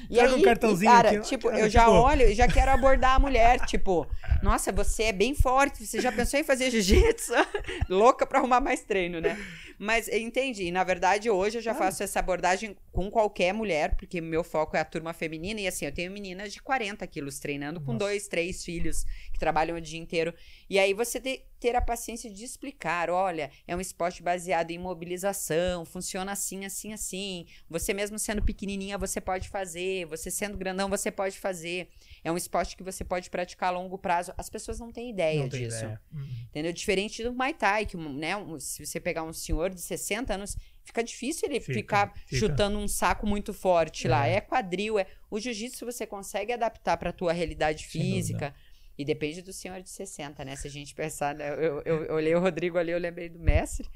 E 0.10 0.16
Traga 0.16 0.34
um 0.34 0.36
aí, 0.36 0.42
cartãozinho 0.44 0.92
e, 0.92 0.94
cara, 0.94 1.10
aqui, 1.12 1.22
tipo, 1.22 1.50
eu 1.50 1.70
já 1.70 1.86
tipo- 1.86 1.94
olho 1.96 2.24
e 2.24 2.34
já 2.36 2.48
quero 2.48 2.72
abordar 2.72 3.16
a 3.16 3.20
mulher, 3.20 3.60
tipo, 3.66 4.06
nossa, 4.44 4.72
você 4.72 5.04
é 5.04 5.12
bem 5.14 5.34
forte, 5.34 5.86
você 5.86 6.02
já 6.02 6.12
pensou 6.12 6.40
em 6.40 6.44
fazer 6.44 6.70
jiu-jitsu? 6.70 7.32
Louca 7.88 8.26
pra 8.26 8.40
arrumar 8.40 8.60
mais 8.60 8.84
treino, 8.84 9.22
né? 9.22 9.38
Mas 9.78 10.10
entendi. 10.10 10.66
E, 10.66 10.72
na 10.72 10.84
verdade, 10.84 11.30
hoje 11.30 11.60
eu 11.60 11.62
já 11.62 11.74
faço 11.74 12.04
essa 12.04 12.20
abordagem 12.20 12.76
com 12.92 13.10
qualquer 13.10 13.54
mulher, 13.54 13.96
porque 13.96 14.20
meu 14.20 14.44
foco 14.44 14.76
é 14.76 14.82
a 14.82 14.86
turma 14.86 15.14
feminina. 15.14 15.62
E 15.62 15.68
assim, 15.68 15.86
eu 15.86 15.94
tenho 15.94 16.09
meninas 16.10 16.54
de 16.54 16.62
40 16.62 17.06
quilos 17.08 17.40
treinando 17.40 17.80
com 17.80 17.94
Nossa. 17.94 18.06
dois, 18.06 18.28
três 18.28 18.64
filhos 18.64 19.06
que 19.32 19.40
trabalham 19.40 19.78
o 19.78 19.82
dia 19.82 20.00
inteiro. 20.00 20.34
E 20.70 20.78
aí 20.78 20.94
você 20.94 21.20
te- 21.20 21.44
ter 21.60 21.76
a 21.76 21.82
paciência 21.82 22.30
de 22.30 22.44
explicar: 22.46 23.10
olha, 23.10 23.50
é 23.68 23.76
um 23.76 23.82
esporte 23.82 24.22
baseado 24.22 24.72
em 24.72 24.78
mobilização, 24.78 25.84
funciona 25.86 26.32
assim, 26.32 26.66
assim, 26.66 26.94
assim. 26.94 27.46
Você 27.70 27.94
mesmo 27.94 28.18
sendo 28.20 28.42
pequenininha, 28.44 28.98
você 28.98 29.20
pode 29.20 29.50
fazer. 29.50 30.06
Você 30.06 30.30
sendo 30.30 30.58
grandão, 30.58 30.90
você 30.90 31.12
pode 31.12 31.40
fazer. 31.40 31.90
É 32.24 32.32
um 32.32 32.38
esporte 32.38 32.78
que 32.78 32.84
você 32.84 33.04
pode 33.04 33.30
praticar 33.30 33.70
a 33.70 33.78
longo 33.78 33.98
prazo. 33.98 34.34
As 34.38 34.50
pessoas 34.50 34.80
não 34.80 34.92
têm 34.92 35.10
ideia 35.10 35.42
Não 35.42 35.48
disso. 35.50 35.78
ideia. 35.78 36.02
Uhum. 36.14 36.28
Entendeu? 36.50 36.72
Diferente 36.74 37.24
do 37.24 37.34
Muay 37.34 37.54
Thai, 37.54 37.86
que 37.86 37.98
né, 37.98 38.36
um- 38.38 38.60
se 38.60 38.86
você 38.86 39.00
pegar 39.00 39.24
um 39.24 39.34
senhor 39.34 39.70
de 39.72 39.82
60 39.82 40.34
anos, 40.36 40.56
fica 40.84 41.04
difícil 41.04 41.48
ele 41.50 41.60
Fica, 41.60 41.74
ficar 41.74 42.14
fica. 42.26 42.36
chutando 42.38 42.78
um 42.78 42.88
saco 42.88 43.26
muito 43.28 43.54
forte 43.54 44.08
lá. 44.08 44.28
É. 44.28 44.36
É 44.36 44.42
quadril, 44.42 44.98
é. 45.00 45.06
O 45.32 45.40
jiu-jitsu 45.40 45.86
você 45.86 46.06
consegue 46.08 46.52
adaptar 46.54 46.98
para 46.98 47.12
tua 47.12 47.32
realidade 47.34 47.84
Sem 47.88 48.02
física. 48.02 48.54
E 49.00 49.06
depende 49.06 49.42
do 49.42 49.54
senhor 49.54 49.82
de 49.82 49.90
60, 49.90 50.44
né? 50.44 50.58
Se 50.58 50.68
a 50.68 50.70
gente 50.70 50.94
pensar, 50.94 51.34
né, 51.34 51.50
eu, 51.54 51.82
eu, 51.86 52.04
eu 52.04 52.16
olhei 52.16 52.36
o 52.36 52.40
Rodrigo 52.42 52.78
ali, 52.78 52.92
eu 52.92 53.00
lembrei 53.00 53.30
do 53.30 53.40
mestre. 53.40 53.88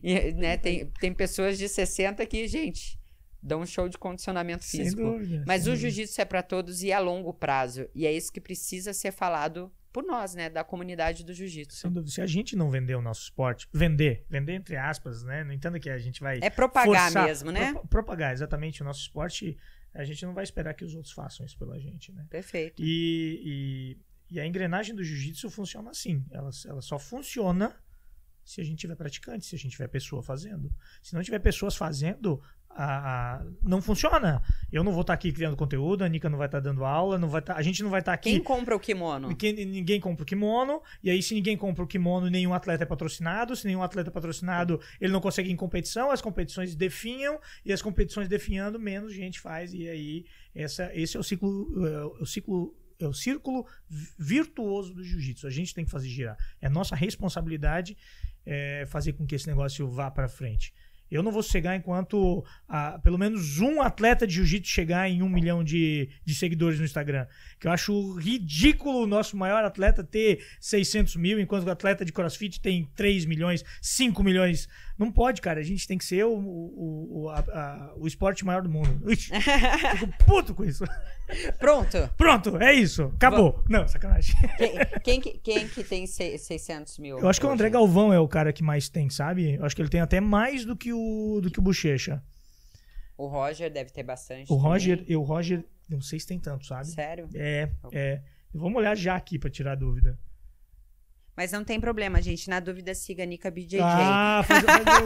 E, 0.00 0.32
né, 0.34 0.56
tem, 0.56 0.86
tem 1.00 1.12
pessoas 1.12 1.58
de 1.58 1.68
60 1.68 2.24
que, 2.26 2.46
gente, 2.46 2.96
dão 3.42 3.62
um 3.62 3.66
show 3.66 3.88
de 3.88 3.98
condicionamento 3.98 4.64
físico. 4.64 5.02
dúvida. 5.02 5.42
Mas 5.48 5.66
o 5.66 5.74
jiu-jitsu 5.74 6.20
é 6.20 6.24
para 6.24 6.44
todos 6.44 6.80
e 6.84 6.92
a 6.92 7.00
longo 7.00 7.34
prazo. 7.34 7.88
E 7.92 8.06
é 8.06 8.12
isso 8.12 8.32
que 8.32 8.40
precisa 8.40 8.92
ser 8.92 9.10
falado 9.10 9.68
por 9.92 10.04
nós, 10.04 10.32
né? 10.36 10.48
Da 10.48 10.62
comunidade 10.62 11.24
do 11.24 11.34
jiu-jitsu. 11.34 11.76
Sem 11.76 11.90
dúvida. 11.90 12.12
Se 12.12 12.20
a 12.20 12.26
gente 12.26 12.54
não 12.54 12.70
vender 12.70 12.94
o 12.94 13.02
nosso 13.02 13.22
esporte, 13.24 13.68
vender, 13.74 14.24
vender 14.30 14.52
entre 14.54 14.76
aspas, 14.76 15.24
né? 15.24 15.42
Não 15.42 15.52
entenda 15.52 15.80
que 15.80 15.90
a 15.90 15.98
gente 15.98 16.20
vai 16.20 16.38
É 16.40 16.48
propagar 16.48 16.86
forçar- 17.10 17.26
mesmo, 17.26 17.50
né? 17.50 17.72
pro- 17.72 17.86
propagar, 17.88 18.32
exatamente. 18.32 18.80
O 18.80 18.84
nosso 18.84 19.00
esporte, 19.00 19.58
a 19.92 20.04
gente 20.04 20.24
não 20.24 20.32
vai 20.32 20.44
esperar 20.44 20.72
que 20.72 20.84
os 20.84 20.94
outros 20.94 21.12
façam 21.12 21.44
isso 21.44 21.58
pela 21.58 21.78
gente, 21.80 22.12
né? 22.12 22.24
Perfeito. 22.30 22.80
E, 22.80 23.98
e, 24.32 24.40
a 24.40 24.46
engrenagem 24.46 24.94
do 24.94 25.02
jiu-jitsu 25.04 25.50
funciona 25.50 25.90
assim. 25.90 26.24
Ela, 26.30 26.50
ela 26.66 26.82
só 26.82 26.98
funciona 26.98 27.74
se 28.44 28.60
a 28.60 28.64
gente 28.64 28.78
tiver 28.80 28.96
praticante, 28.96 29.46
se 29.46 29.54
a 29.54 29.58
gente 29.58 29.72
tiver 29.72 29.88
pessoa 29.88 30.22
fazendo. 30.22 30.72
Se 31.02 31.14
não 31.14 31.22
tiver 31.22 31.38
pessoas 31.38 31.76
fazendo, 31.76 32.42
a, 32.68 33.36
a- 33.36 33.46
não 33.62 33.80
funciona. 33.80 34.42
Eu 34.72 34.82
não 34.82 34.90
vou 34.90 35.02
estar 35.02 35.12
aqui 35.12 35.30
criando 35.30 35.56
conteúdo, 35.56 36.02
a 36.02 36.08
Nika 36.08 36.28
não 36.28 36.38
vai 36.38 36.48
estar 36.48 36.58
dando 36.58 36.84
aula, 36.84 37.18
não 37.18 37.28
vai 37.28 37.40
tá- 37.40 37.54
a 37.54 37.62
gente 37.62 37.82
não 37.84 37.90
vai 37.90 38.00
estar 38.00 38.12
aqui. 38.14 38.30
Quem 38.32 38.42
compra 38.42 38.74
o 38.74 38.80
kimono? 38.80 39.28
Ninguém 39.28 40.00
compra 40.00 40.24
o 40.24 40.26
kimono, 40.26 40.82
e 41.04 41.08
aí, 41.10 41.22
se 41.22 41.34
ninguém 41.34 41.56
compra 41.56 41.84
o 41.84 41.86
kimono, 41.86 42.28
nenhum 42.28 42.52
atleta 42.52 42.82
é 42.82 42.86
patrocinado. 42.86 43.54
Se 43.54 43.64
nenhum 43.66 43.82
atleta 43.82 44.10
é 44.10 44.12
patrocinado, 44.12 44.80
ele 45.00 45.12
não 45.12 45.20
consegue 45.20 45.48
ir 45.48 45.52
em 45.52 45.56
competição, 45.56 46.10
as 46.10 46.20
competições 46.20 46.74
definham, 46.74 47.38
e 47.64 47.72
as 47.72 47.80
competições 47.80 48.26
definhando, 48.26 48.76
menos 48.80 49.14
gente 49.14 49.38
faz, 49.38 49.72
e 49.72 49.88
aí, 49.88 50.24
essa, 50.52 50.90
esse 50.94 51.16
é 51.16 51.20
o 51.20 51.22
ciclo, 51.22 51.86
é 51.86 52.04
o 52.22 52.26
ciclo. 52.26 52.74
É 53.04 53.08
o 53.08 53.12
círculo 53.12 53.66
vi- 53.88 54.08
virtuoso 54.18 54.94
do 54.94 55.04
jiu-jitsu. 55.04 55.46
A 55.46 55.50
gente 55.50 55.74
tem 55.74 55.84
que 55.84 55.90
fazer 55.90 56.08
girar. 56.08 56.36
É 56.60 56.68
nossa 56.68 56.94
responsabilidade 56.94 57.96
é, 58.44 58.84
fazer 58.86 59.12
com 59.12 59.26
que 59.26 59.34
esse 59.34 59.46
negócio 59.46 59.88
vá 59.88 60.10
para 60.10 60.28
frente. 60.28 60.72
Eu 61.12 61.22
não 61.22 61.30
vou 61.30 61.42
chegar 61.42 61.76
enquanto 61.76 62.42
ah, 62.66 62.98
pelo 63.02 63.18
menos 63.18 63.60
um 63.60 63.82
atleta 63.82 64.26
de 64.26 64.32
jiu-jitsu 64.32 64.72
chegar 64.72 65.10
em 65.10 65.20
um 65.22 65.28
milhão 65.28 65.62
de, 65.62 66.08
de 66.24 66.34
seguidores 66.34 66.78
no 66.78 66.86
Instagram. 66.86 67.26
Que 67.60 67.66
eu 67.66 67.70
acho 67.70 68.14
ridículo 68.14 69.02
o 69.02 69.06
nosso 69.06 69.36
maior 69.36 69.62
atleta 69.62 70.02
ter 70.02 70.42
600 70.58 71.16
mil, 71.16 71.38
enquanto 71.38 71.66
o 71.66 71.70
atleta 71.70 72.02
de 72.02 72.14
crossfit 72.14 72.58
tem 72.62 72.90
3 72.96 73.26
milhões, 73.26 73.62
5 73.82 74.24
milhões. 74.24 74.66
Não 75.04 75.10
pode, 75.12 75.40
cara. 75.40 75.60
A 75.60 75.62
gente 75.64 75.86
tem 75.86 75.98
que 75.98 76.04
ser 76.04 76.24
o, 76.24 76.32
o, 76.34 77.22
o, 77.24 77.28
a- 77.28 77.38
a- 77.40 77.92
o 77.96 78.06
esporte 78.06 78.44
maior 78.44 78.62
do 78.62 78.68
mundo. 78.70 79.00
Ixi, 79.10 79.30
fico 79.98 80.24
puto 80.24 80.54
com 80.54 80.64
isso. 80.64 80.84
Pronto. 81.58 82.08
Pronto, 82.16 82.56
é 82.58 82.72
isso. 82.72 83.04
Acabou. 83.16 83.62
Não, 83.68 83.86
sacanagem. 83.88 84.34
Quem, 84.58 84.72
quem, 85.02 85.20
que- 85.20 85.38
quem 85.38 85.68
que 85.68 85.82
tem 85.84 86.06
se- 86.06 86.38
600 86.38 86.98
mil? 86.98 87.18
Eu 87.18 87.28
acho 87.28 87.40
que 87.40 87.46
o? 87.46 87.50
André 87.50 87.68
Galvão 87.70 88.12
é 88.12 88.18
o 88.20 88.28
cara 88.28 88.52
que 88.52 88.62
mais 88.62 88.88
tem, 88.88 89.08
sabe? 89.10 89.54
Eu 89.54 89.64
acho 89.64 89.74
que 89.74 89.82
ele 89.82 89.88
tem 89.88 90.00
até 90.00 90.20
mais 90.20 90.64
do 90.64 90.76
que 90.76 90.92
o, 90.92 91.40
do 91.42 91.50
que 91.50 91.58
o 91.58 91.62
Bochecha. 91.62 92.22
O 93.16 93.26
Roger 93.26 93.70
deve 93.72 93.90
ter 93.90 94.02
bastante. 94.02 94.44
O 94.52 94.56
também. 94.56 94.62
Roger, 94.70 95.04
eu, 95.08 95.22
Roger, 95.22 95.64
não 95.88 96.00
sei 96.00 96.18
se 96.20 96.26
tem 96.26 96.38
tanto, 96.38 96.66
sabe? 96.66 96.86
Sério? 96.88 97.28
É, 97.34 97.70
é. 97.92 98.20
Vamos 98.54 98.76
olhar 98.78 98.96
já 98.96 99.16
aqui 99.16 99.38
pra 99.38 99.48
tirar 99.50 99.74
dúvida. 99.76 100.18
Mas 101.36 101.50
não 101.52 101.64
tem 101.64 101.80
problema, 101.80 102.20
gente. 102.20 102.48
Na 102.50 102.60
dúvida, 102.60 102.94
siga 102.94 103.22
a 103.22 103.26
Nika 103.26 103.50
BJJ. 103.50 103.80
Ah, 103.82 104.44
foi, 104.46 104.56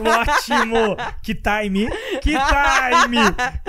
ótimo! 0.09 0.95
Que 1.23 1.33
time! 1.33 1.87
Que 2.21 2.31
time! 2.31 3.17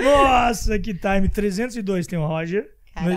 Nossa, 0.03 0.77
que 0.79 0.93
time! 0.93 1.29
302 1.29 2.05
tem 2.07 2.19
o 2.19 2.25
Roger, 2.27 2.67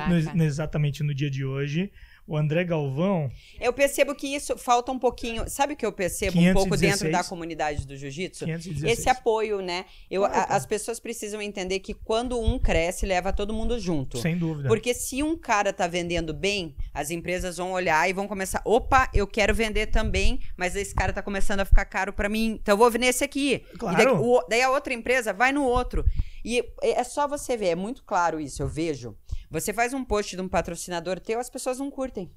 no- 0.09 0.33
no- 0.35 0.45
exatamente 0.45 1.03
no 1.03 1.13
dia 1.15 1.31
de 1.31 1.45
hoje. 1.45 1.91
O 2.27 2.37
André 2.37 2.63
Galvão, 2.65 3.29
Eu 3.61 3.73
percebo 3.73 4.15
que 4.15 4.29
isso 4.29 4.57
falta 4.57 4.93
um 4.93 4.99
pouquinho. 4.99 5.49
Sabe 5.51 5.73
o 5.75 5.77
que 5.77 5.85
eu 5.85 5.93
percebo 5.93 6.39
um 6.39 6.53
pouco 6.53 6.71
516? 6.71 6.81
dentro 7.01 7.11
da 7.13 7.25
comunidade 7.29 7.85
do 7.87 7.97
jiu-jitsu? 7.97 8.45
516. 8.45 8.93
Esse 8.99 9.09
apoio, 9.09 9.61
né? 9.61 9.85
Eu, 10.11 10.25
a- 10.25 10.31
Claro. 10.31 10.53
as 10.53 10.65
pessoas 10.65 11.01
precisam 11.01 11.43
entender 11.43 11.81
que 11.81 11.93
quando 11.93 12.41
um 12.41 12.59
cresce, 12.61 13.05
leva 13.05 13.33
todo 13.33 13.53
mundo 13.53 13.79
junto. 13.79 14.19
Sem 14.19 14.39
dúvida. 14.39 14.69
Porque 14.69 14.95
se 14.95 15.21
um 15.23 15.37
cara 15.37 15.73
tá 15.73 15.87
vendendo 15.89 16.33
bem, 16.33 16.75
as 16.95 17.11
empresas 17.11 17.57
vão 17.57 17.73
olhar 17.73 18.09
e 18.09 18.13
vão 18.13 18.29
começar, 18.29 18.63
opa, 18.65 19.11
eu 19.13 19.27
quero 19.27 19.53
vender 19.53 19.87
também, 19.87 20.41
mas 20.57 20.77
esse 20.77 20.95
cara 20.95 21.13
tá 21.13 21.23
começando 21.23 21.61
a 21.61 21.65
ficar 21.65 21.85
caro 21.87 22.13
pra 22.13 22.29
mim, 22.29 22.59
então 22.63 22.75
eu 22.75 22.79
vou 22.79 22.91
nesse 22.93 23.25
aqui. 23.25 23.65
Claro. 23.79 24.01
E 24.01 24.05
daí, 24.05 24.15
o- 24.15 24.47
daí 24.49 24.63
a 24.63 24.71
outra 24.71 24.95
empresa 24.95 25.33
vai 25.33 25.51
no 25.51 25.65
outro. 25.65 26.05
E 26.45 26.65
é 26.83 27.05
só 27.05 27.29
você 27.29 27.57
ver, 27.57 27.69
é 27.69 27.75
muito 27.75 28.03
claro 28.05 28.41
isso, 28.41 28.63
eu 28.63 28.69
vejo. 28.69 29.17
Você 29.51 29.73
faz 29.73 29.93
um 29.95 30.05
post 30.05 30.35
de 30.35 30.43
um 30.43 30.49
patrocinador 30.49 31.21
teu, 31.21 31.39
as 31.39 31.51
pessoas 31.51 31.79
não 31.79 31.91
curtem. 31.91 32.31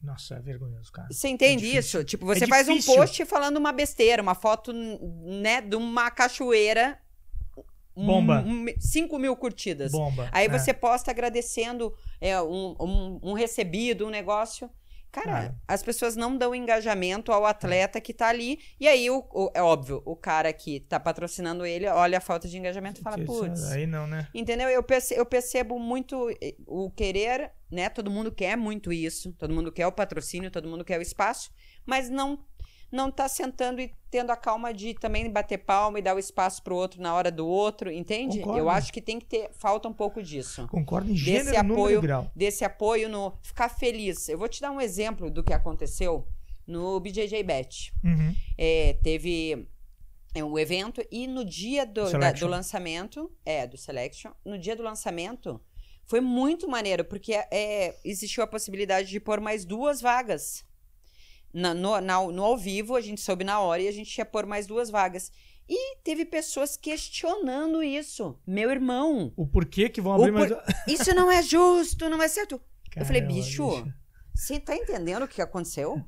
Nossa, 0.00 0.36
é 0.36 0.40
vergonhoso, 0.40 0.92
cara. 0.92 1.08
Você 1.10 1.26
entende 1.28 1.66
É 1.66 1.78
isso? 1.78 2.04
Tipo, 2.04 2.24
você 2.24 2.44
É 2.44 2.46
faz 2.46 2.68
um 2.68 2.80
post 2.80 3.24
falando 3.24 3.56
uma 3.56 3.72
besteira, 3.72 4.22
uma 4.22 4.34
foto, 4.34 4.72
né, 4.72 5.60
de 5.60 5.74
uma 5.76 6.08
cachoeira. 6.10 6.98
Bomba. 7.96 8.44
Um, 8.46 8.66
5 8.78 9.18
mil 9.18 9.34
curtidas. 9.34 9.90
Bomba. 9.90 10.28
Aí 10.30 10.46
É. 10.46 10.48
você 10.48 10.72
posta 10.72 11.10
agradecendo 11.10 11.92
é, 12.20 12.40
um, 12.40 12.76
um, 12.78 13.20
um 13.24 13.32
recebido, 13.32 14.06
um 14.06 14.10
negócio. 14.10 14.70
Cara, 15.10 15.26
Cara. 15.32 15.54
as 15.66 15.82
pessoas 15.82 16.14
não 16.16 16.36
dão 16.36 16.54
engajamento 16.54 17.32
ao 17.32 17.46
atleta 17.46 18.00
que 18.00 18.12
tá 18.12 18.28
ali. 18.28 18.58
E 18.78 18.86
aí, 18.86 19.08
o, 19.10 19.24
o- 19.32 19.50
é 19.54 19.62
óbvio, 19.62 20.02
o 20.04 20.14
cara 20.14 20.52
que 20.52 20.80
tá 20.80 21.00
patrocinando 21.00 21.64
ele 21.64 21.86
olha 21.88 22.18
a 22.18 22.20
falta 22.20 22.46
de 22.46 22.58
engajamento 22.58 23.00
e 23.00 23.02
fala, 23.02 23.16
putz. 23.24 23.64
Aí 23.72 23.86
não, 23.86 24.06
né? 24.06 24.28
Entendeu? 24.34 24.68
Eu 24.68 24.82
perce- 24.82 25.14
eu 25.18 25.24
percebo 25.24 25.78
muito 25.78 26.28
eh, 26.42 26.54
o 26.66 26.90
querer, 26.90 27.52
né? 27.70 27.88
Todo 27.88 28.10
mundo 28.10 28.30
quer 28.30 28.56
muito 28.56 28.92
isso, 28.92 29.32
todo 29.32 29.54
mundo 29.54 29.72
quer 29.72 29.86
o 29.86 29.92
patrocínio, 29.92 30.50
todo 30.50 30.68
mundo 30.68 30.84
quer 30.84 30.98
o 30.98 31.02
espaço, 31.02 31.50
mas 31.86 32.10
não 32.10 32.38
não 32.90 33.10
tá 33.10 33.28
sentando 33.28 33.80
e 33.80 33.92
tendo 34.10 34.30
a 34.30 34.36
calma 34.36 34.72
de 34.72 34.94
também 34.94 35.30
bater 35.30 35.58
palma 35.58 35.98
e 35.98 36.02
dar 36.02 36.16
o 36.16 36.18
espaço 36.18 36.62
pro 36.62 36.74
outro 36.74 37.00
na 37.02 37.14
hora 37.14 37.30
do 37.30 37.46
outro, 37.46 37.90
entende? 37.92 38.38
Concordo. 38.38 38.58
Eu 38.58 38.70
acho 38.70 38.90
que 38.92 39.02
tem 39.02 39.18
que 39.18 39.26
ter, 39.26 39.50
falta 39.52 39.86
um 39.88 39.92
pouco 39.92 40.22
disso. 40.22 40.66
Concordo 40.68 41.10
em 41.10 41.14
Desse 41.14 41.24
gênero, 41.24 41.58
número 41.58 41.72
apoio- 41.74 42.00
grau. 42.00 42.30
Desse 42.34 42.64
apoio 42.64 43.08
no 43.08 43.34
ficar 43.42 43.68
feliz. 43.68 44.28
Eu 44.28 44.38
vou 44.38 44.48
te 44.48 44.60
dar 44.62 44.70
um 44.70 44.80
exemplo 44.80 45.30
do 45.30 45.44
que 45.44 45.52
aconteceu 45.52 46.26
no 46.66 46.98
BJJ 47.00 47.42
Bet. 47.42 47.92
Uhum. 48.02 48.34
É, 48.56 48.94
teve 49.02 49.68
é, 50.34 50.42
um 50.42 50.58
evento 50.58 51.02
e 51.10 51.26
no 51.26 51.44
dia 51.44 51.84
do, 51.84 52.10
da- 52.12 52.32
do 52.32 52.46
lançamento, 52.46 53.30
é, 53.44 53.66
do 53.66 53.76
Selection, 53.76 54.32
no 54.44 54.58
dia 54.58 54.74
do 54.74 54.82
lançamento, 54.82 55.60
foi 56.06 56.20
muito 56.22 56.66
maneiro, 56.66 57.04
porque 57.04 57.34
é, 57.34 57.94
existiu 58.02 58.42
a 58.42 58.46
possibilidade 58.46 59.08
de 59.10 59.20
pôr 59.20 59.40
mais 59.40 59.66
duas 59.66 60.00
vagas. 60.00 60.64
Na- 61.52 61.74
no, 61.74 62.00
na- 62.00 62.22
no 62.26 62.42
ao 62.44 62.56
vivo, 62.56 62.94
a 62.96 63.00
gente 63.00 63.20
soube 63.20 63.44
na 63.44 63.60
hora 63.60 63.82
e 63.82 63.88
a 63.88 63.92
gente 63.92 64.16
ia 64.16 64.24
pôr 64.24 64.44
mais 64.46 64.66
duas 64.66 64.90
vagas. 64.90 65.30
E 65.68 65.96
teve 66.02 66.24
pessoas 66.24 66.76
questionando 66.76 67.82
isso. 67.82 68.38
Meu 68.46 68.70
irmão, 68.70 69.32
O 69.36 69.46
porquê 69.46 69.88
que 69.88 70.00
vão 70.00 70.14
abrir 70.14 70.32
mais. 70.32 70.50
isso 70.88 71.14
não 71.14 71.30
é 71.30 71.42
justo, 71.42 72.08
não 72.08 72.22
é 72.22 72.28
certo. 72.28 72.60
eu 72.96 73.04
falei, 73.04 73.20
Caramba, 73.20 73.40
bicho, 73.40 73.92
você 74.34 74.58
tá 74.60 74.74
entendendo 74.76 75.24
o 75.24 75.28
que 75.28 75.42
aconteceu? 75.42 76.00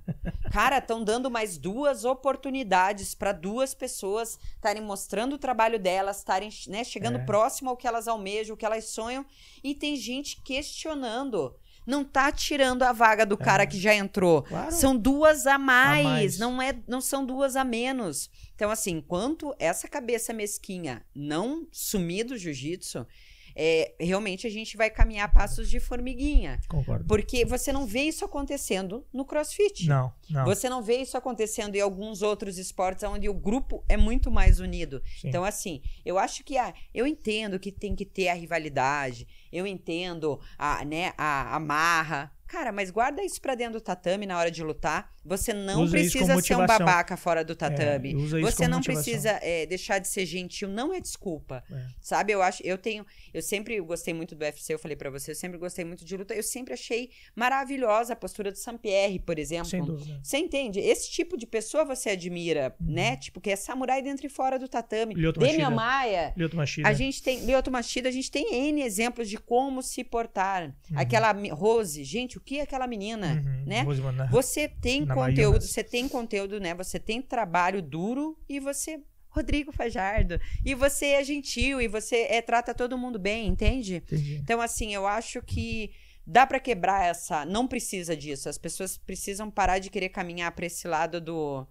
Cara, 0.53 0.79
estão 0.79 1.03
dando 1.05 1.31
mais 1.31 1.59
duas 1.59 2.05
oportunidades 2.05 3.14
para 3.14 3.33
duas 3.33 3.74
pessoas 3.74 4.38
estarem 4.55 4.83
mostrando 4.83 5.35
o 5.35 5.38
trabalho 5.38 5.79
delas, 5.79 6.18
estarem 6.18 6.48
né, 6.68 6.83
chegando 6.85 7.18
É. 7.18 7.24
próximo 7.24 7.68
ao 7.70 7.76
que 7.76 7.87
elas 7.88 8.09
almejam, 8.09 8.55
o 8.55 8.57
que 8.57 8.64
elas 8.64 8.85
sonham, 8.87 9.26
e 9.64 9.74
tem 9.74 9.94
gente 9.96 10.40
questionando. 10.42 11.55
Não 11.90 12.05
tá 12.05 12.31
tirando 12.31 12.85
a 12.85 12.92
vaga 12.92 13.26
do 13.26 13.37
cara 13.37 13.66
que 13.66 13.76
já 13.76 13.92
entrou. 13.92 14.42
Claro. 14.42 14.70
São 14.70 14.96
duas 14.96 15.44
a 15.44 15.59
mais, 15.59 16.05
mais. 16.05 16.38
Não, 16.38 16.62
é, 16.62 16.72
não 16.87 17.00
são 17.00 17.26
duas 17.26 17.57
a 17.57 17.64
menos. 17.64 18.31
Então, 18.55 18.70
assim, 18.70 18.98
enquanto 18.98 19.53
essa 19.59 19.88
cabeça 19.88 20.33
mesquinha 20.33 21.05
não 21.12 21.66
sumir 21.72 22.24
do 22.24 22.38
jiu-jitsu, 22.38 23.05
é, 23.54 23.94
realmente 23.98 24.46
a 24.46 24.50
gente 24.50 24.76
vai 24.76 24.90
caminhar 24.90 25.26
a 25.26 25.28
passos 25.28 25.68
de 25.68 25.80
formiguinha. 25.80 26.60
Concordo. 26.68 27.04
Porque 27.06 27.44
você 27.44 27.72
não 27.72 27.86
vê 27.86 28.02
isso 28.02 28.24
acontecendo 28.24 29.04
no 29.12 29.24
crossfit. 29.24 29.86
Não, 29.86 30.12
não. 30.28 30.44
Você 30.44 30.68
não 30.68 30.82
vê 30.82 30.98
isso 30.98 31.16
acontecendo 31.16 31.74
em 31.76 31.80
alguns 31.80 32.22
outros 32.22 32.58
esportes 32.58 33.04
onde 33.04 33.28
o 33.28 33.34
grupo 33.34 33.84
é 33.88 33.96
muito 33.96 34.30
mais 34.30 34.60
unido. 34.60 35.02
Sim. 35.20 35.28
Então, 35.28 35.44
assim, 35.44 35.82
eu 36.04 36.18
acho 36.18 36.44
que 36.44 36.56
ah, 36.56 36.72
eu 36.94 37.06
entendo 37.06 37.58
que 37.58 37.72
tem 37.72 37.94
que 37.94 38.04
ter 38.04 38.28
a 38.28 38.34
rivalidade, 38.34 39.26
eu 39.52 39.66
entendo 39.66 40.40
a, 40.58 40.84
né, 40.84 41.12
a, 41.16 41.56
a 41.56 41.60
marra. 41.60 42.32
Cara, 42.46 42.72
mas 42.72 42.90
guarda 42.90 43.22
isso 43.22 43.40
pra 43.40 43.54
dentro 43.54 43.74
do 43.74 43.80
tatame 43.80 44.26
na 44.26 44.36
hora 44.36 44.50
de 44.50 44.62
lutar. 44.62 45.14
Você 45.24 45.52
não 45.52 45.83
Usa 45.83 45.92
precisa 45.92 46.40
ser 46.40 46.54
um 46.56 46.66
babaca 46.66 47.16
fora 47.16 47.44
do 47.44 47.54
tatame. 47.54 48.12
É, 48.12 48.16
usa 48.16 48.40
isso 48.40 48.50
Você 48.50 48.66
não 48.66 48.78
motivação. 48.78 49.02
precisa 49.04 49.38
é, 49.42 49.66
deixar 49.66 49.98
de 49.98 50.09
ser 50.09 50.24
gentil. 50.24 50.68
Não 50.68 50.94
é 50.94 51.00
desculpa. 51.00 51.62
É. 51.70 51.87
Sabe? 52.00 52.33
Eu 52.33 52.42
acho, 52.42 52.62
eu 52.64 52.78
tenho, 52.78 53.04
eu 53.35 53.42
sempre 53.42 53.78
gostei 53.80 54.14
muito 54.14 54.35
do 54.35 54.42
UFC, 54.42 54.72
eu 54.72 54.78
falei 54.78 54.96
pra 54.96 55.11
você, 55.11 55.33
eu 55.33 55.35
sempre 55.35 55.59
gostei 55.59 55.85
muito 55.85 56.04
de 56.04 56.16
luta. 56.16 56.35
Eu 56.35 56.42
sempre 56.42 56.72
achei 56.72 57.11
maravilhosa 57.37 58.12
a 58.12 58.16
postura 58.16 58.52
do 58.52 58.59
Sampierre, 58.59 59.18
por 59.18 59.38
exemplo. 59.38 59.66
Sem 59.68 59.85
dúvida. 59.85 60.20
Você 60.22 60.38
entende? 60.38 60.78
Esse 60.80 61.11
tipo 61.11 61.37
de 61.37 61.46
pessoa 61.46 61.85
você 61.85 62.11
admira, 62.11 62.74
né? 62.80 63.16
Tipo, 63.16 63.40
que 63.40 63.50
é 63.50 63.56
samurai 63.56 64.00
dentro 64.02 64.26
e 64.26 64.30
fora 64.30 64.59
do 64.59 64.68
tatame. 64.68 65.14
Lyoto 65.14 65.40
Demian. 65.40 65.70
Maia. 65.70 66.33
Lyoto 66.37 66.56
Machida. 66.56 66.88
A 66.88 66.92
gente 66.92 67.22
tem, 67.22 67.44
Lyoto 67.44 67.70
Machida, 67.70 68.09
a 68.09 68.12
gente 68.12 68.30
tem 68.30 68.54
N 68.54 68.83
exemplos 68.83 69.28
de 69.28 69.37
como 69.37 69.83
se 69.83 70.04
portar. 70.04 70.74
Aquela 70.94 71.33
mi- 71.35 71.48
Rose, 71.50 72.02
gente, 72.04 72.38
o 72.38 72.40
que 72.40 72.59
é 72.59 72.62
aquela 72.62 72.87
menina, 72.87 73.42
Uhum, 73.44 73.64
né? 73.66 73.85
Você 74.30 74.68
tem 74.68 75.04
Conteúdo, 75.14 75.62
você 75.62 75.85
tem 75.85 76.09
conteúdo, 76.09 76.61
né? 76.61 76.75
Você 76.75 76.99
tem 76.99 77.20
trabalho 77.20 77.83
duro 77.83 78.38
e 78.49 78.61
você 78.61 79.01
Rodrigo 79.31 79.70
Fajardo, 79.70 80.40
e 80.64 80.75
você 80.75 81.07
é 81.07 81.25
gentil 81.25 81.81
e 81.81 81.87
você 81.87 82.27
é, 82.29 82.42
trata 82.42 82.75
todo 82.75 82.99
mundo 82.99 83.18
bem, 83.18 83.46
entende? 83.46 83.96
Entendi. 83.96 84.37
Então, 84.37 84.61
assim, 84.61 84.92
eu 84.92 85.07
acho 85.07 85.40
que 85.40 85.92
dá 86.27 86.46
pra 86.46 86.61
quebrar 86.61 87.07
essa. 87.07 87.44
Não 87.44 87.66
precisa 87.66 88.16
disso. 88.16 88.49
As 88.49 88.59
pessoas 88.59 88.99
precisam 88.99 89.51
parar 89.51 89.79
de 89.79 89.88
querer 89.88 90.09
caminhar 90.09 90.53
pra 90.53 90.66
esse 90.66 90.87
lado 90.87 91.20
do. 91.20 91.66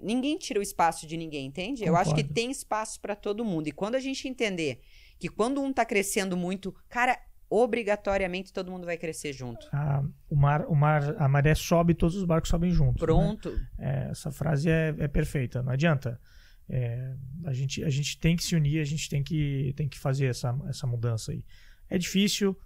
Ninguém 0.00 0.38
tira 0.38 0.60
o 0.60 0.62
espaço 0.62 1.06
de 1.06 1.16
ninguém, 1.16 1.46
entende? 1.46 1.84
Eu 1.84 1.96
acho 1.96 2.14
que 2.14 2.22
Concordo. 2.22 2.34
tem 2.34 2.50
espaço 2.50 3.00
pra 3.00 3.14
todo 3.14 3.44
mundo. 3.44 3.68
E 3.68 3.72
quando 3.72 3.94
a 3.94 4.00
gente 4.00 4.28
entender 4.28 4.80
que 5.18 5.28
quando 5.28 5.60
um 5.60 5.72
tá 5.72 5.84
crescendo 5.84 6.36
muito, 6.36 6.74
cara, 6.88 7.18
obrigatoriamente 7.54 8.52
todo 8.52 8.70
mundo 8.70 8.84
vai 8.84 8.96
crescer 8.96 9.32
junto. 9.32 9.68
A, 9.72 10.02
o 10.28 10.34
mar, 10.34 10.66
o 10.66 10.74
mar, 10.74 11.14
a 11.18 11.28
maré 11.28 11.54
sobe, 11.54 11.94
todos 11.94 12.16
os 12.16 12.24
barcos 12.24 12.50
sobem 12.50 12.70
juntos. 12.70 13.00
né? 13.00 13.06
Pronto. 13.06 13.56
É, 13.78 14.08
essa 14.10 14.32
frase 14.32 14.68
é, 14.68 14.94
é 14.98 15.08
perfeita, 15.08 15.62
não 15.62 15.72
adianta. 15.72 16.20
É, 16.68 17.14
a, 17.44 17.52
gente, 17.52 17.84
a 17.84 17.90
gente 17.90 18.18
tem 18.18 18.36
que 18.36 18.42
se 18.42 18.56
unir, 18.56 18.80
a 18.80 18.84
gente 18.84 19.08
tem 19.08 19.22
que, 19.22 19.72
tem 19.76 19.88
que 19.88 19.98
fazer 19.98 20.26
essa, 20.26 20.58
essa 20.68 20.86
mudança 20.86 21.30
aí. 21.30 21.44
É 21.88 21.98
difícil, 21.98 22.58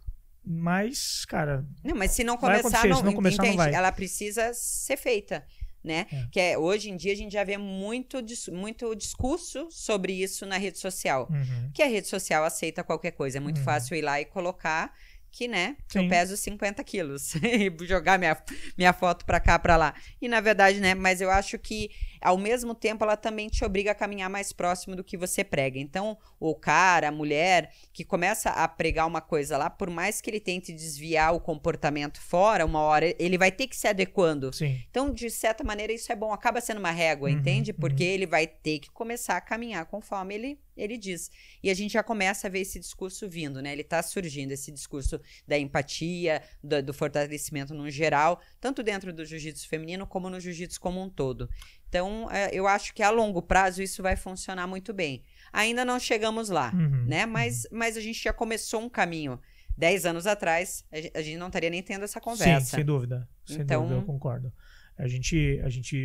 mas, 0.45 1.25
cara, 1.27 1.67
Não, 1.85 1.95
mas 1.95 2.13
se 2.13 2.25
não 2.25 2.37
começar, 2.37 2.87
não, 2.89 2.97
se 2.97 3.05
não 3.05 3.13
começar, 3.13 3.43
não 3.43 3.45
entende? 3.45 3.57
vai. 3.57 3.75
Ela 3.75 3.93
precisa 3.93 4.53
ser 4.55 4.97
feita, 4.97 5.45
né? 5.89 6.07
É. 6.13 6.27
Que 6.31 6.39
é, 6.41 6.57
hoje 6.59 6.91
em 6.91 6.97
dia 6.97 7.13
a 7.13 7.17
gente 7.17 7.33
já 7.33 7.43
vê 7.43 7.57
muito, 7.59 8.19
muito 8.53 8.95
discurso 8.95 9.67
sobre 9.71 10.13
isso 10.13 10.47
na 10.47 10.57
rede 10.57 10.79
social. 10.79 11.27
uhum, 11.31 11.71
Que 11.75 11.83
a 11.83 11.87
rede 11.87 12.07
social 12.07 12.45
aceita 12.45 12.85
qualquer 12.85 13.11
coisa. 13.13 13.39
É 13.39 13.41
muito 13.41 13.59
Uhum. 13.59 13.65
fácil 13.65 13.97
ir 13.97 14.03
lá 14.03 14.21
e 14.21 14.25
colocar 14.25 14.93
que, 15.31 15.47
né, 15.47 15.77
que 15.89 15.99
eu 15.99 16.09
peso 16.09 16.37
50 16.39 16.83
quilos 16.83 17.35
e 17.43 17.71
jogar 17.87 18.19
minha, 18.19 18.37
minha 18.79 18.93
foto 18.95 19.25
pra 19.27 19.39
cá, 19.39 19.59
pra 19.59 19.77
lá. 19.77 19.95
E 20.23 20.27
na 20.29 20.41
verdade, 20.41 20.81
né, 20.81 20.95
mas 20.95 21.21
eu 21.21 21.31
acho 21.31 21.59
que 21.59 21.91
ao 22.21 22.37
mesmo 22.39 22.75
tempo 22.75 23.05
ela 23.05 23.17
também 23.17 23.49
te 23.49 23.65
obriga 23.65 23.93
a 23.93 23.95
caminhar 23.95 24.29
mais 24.31 24.53
próximo 24.53 24.95
do 24.97 25.05
que 25.05 25.17
você 25.17 25.43
prega. 25.45 25.79
Então, 25.79 26.17
o 26.41 26.55
cara, 26.55 27.09
a 27.09 27.13
mulher 27.13 27.73
que 27.93 28.05
começa 28.05 28.51
a 28.51 28.67
pregar 28.69 29.07
uma 29.07 29.21
coisa 29.21 29.57
lá, 29.57 29.69
por 29.71 29.91
mais 29.91 30.21
que 30.21 30.31
ele 30.31 30.41
tente 30.41 30.73
desviar 30.73 31.35
o 31.35 31.41
comportamento 31.41 32.21
fora, 32.21 32.65
uma 32.65 32.81
hora 32.81 33.15
ele 33.19 33.39
vai 33.39 33.51
ter 33.53 33.67
que 33.67 33.77
se 33.77 33.87
adequando. 33.89 34.53
sim. 34.53 34.83
Então, 34.91 35.13
de 35.13 35.31
certa 35.31 35.63
maneira, 35.65 35.93
isso 35.93 36.11
é 36.13 36.17
bom, 36.17 36.33
acaba 36.33 36.61
sendo 36.61 36.79
uma 36.79 36.91
régua, 36.91 37.29
Uhum, 37.29 37.37
entende? 37.37 37.71
uhum. 37.73 37.79
Porque 37.79 38.03
ele 38.05 38.27
vai 38.27 38.47
ter 38.47 38.79
que 38.79 38.91
começar 38.91 39.37
a 39.37 39.41
caminhar 39.41 39.85
conforme 39.87 40.35
ele, 40.35 40.59
ele 40.77 40.97
diz. 40.97 41.31
E 41.63 41.71
a 41.71 41.75
gente 41.75 41.93
já 41.93 42.03
começa 42.03 42.47
a 42.47 42.51
ver 42.51 42.61
esse 42.61 42.79
discurso 42.79 43.29
vindo, 43.29 43.61
né? 43.61 43.73
Ele 43.73 43.85
tá 43.85 44.03
surgindo, 44.03 44.53
esse 44.53 44.71
discurso 44.71 45.21
da 45.47 45.59
empatia, 45.59 46.43
do, 46.63 46.83
do 46.83 46.95
fortalecimento 46.95 47.75
no 47.75 47.91
geral, 47.91 48.41
tanto 48.61 48.83
dentro 48.83 49.13
do 49.13 49.25
jiu-jitsu 49.25 49.69
feminino 49.69 50.07
como 50.07 50.31
no 50.31 50.39
jiu-jitsu 50.41 50.81
como 50.81 51.03
um 51.03 51.09
todo. 51.11 51.49
Então, 51.89 52.31
é, 52.31 52.51
eu 52.53 52.67
acho 52.67 52.93
que 52.95 53.03
a 53.03 53.11
longo 53.11 53.41
prazo 53.41 53.83
isso 53.83 54.03
vai 54.03 54.15
funcionar 54.17 54.67
muito 54.67 54.93
bem. 54.93 55.23
Ainda 55.53 55.85
não 55.85 55.99
chegamos 55.99 56.49
lá, 56.51 56.71
Uhum, 56.75 57.07
né? 57.07 57.25
Mas, 57.27 57.67
mas 57.73 57.97
a 57.97 58.01
gente 58.01 58.23
já 58.23 58.33
começou 58.33 58.81
um 58.83 58.89
caminho. 58.89 59.41
Dez 59.77 60.05
anos 60.05 60.27
atrás, 60.27 60.85
a 60.93 61.01
gen- 61.01 61.11
a 61.15 61.23
gente 61.23 61.39
não 61.39 61.47
estaria 61.47 61.71
nem 61.71 61.83
tendo 61.83 62.05
essa 62.05 62.21
conversa. 62.21 62.67
Sim, 62.67 62.77
sem 62.77 62.85
dúvida. 62.85 63.29
Sem 63.47 63.61
Então- 63.63 63.83
dúvida, 63.83 64.01
eu 64.01 64.05
concordo. 64.05 64.53
A 64.99 65.07
gente, 65.07 65.61
a 65.65 65.69
gente 65.69 65.97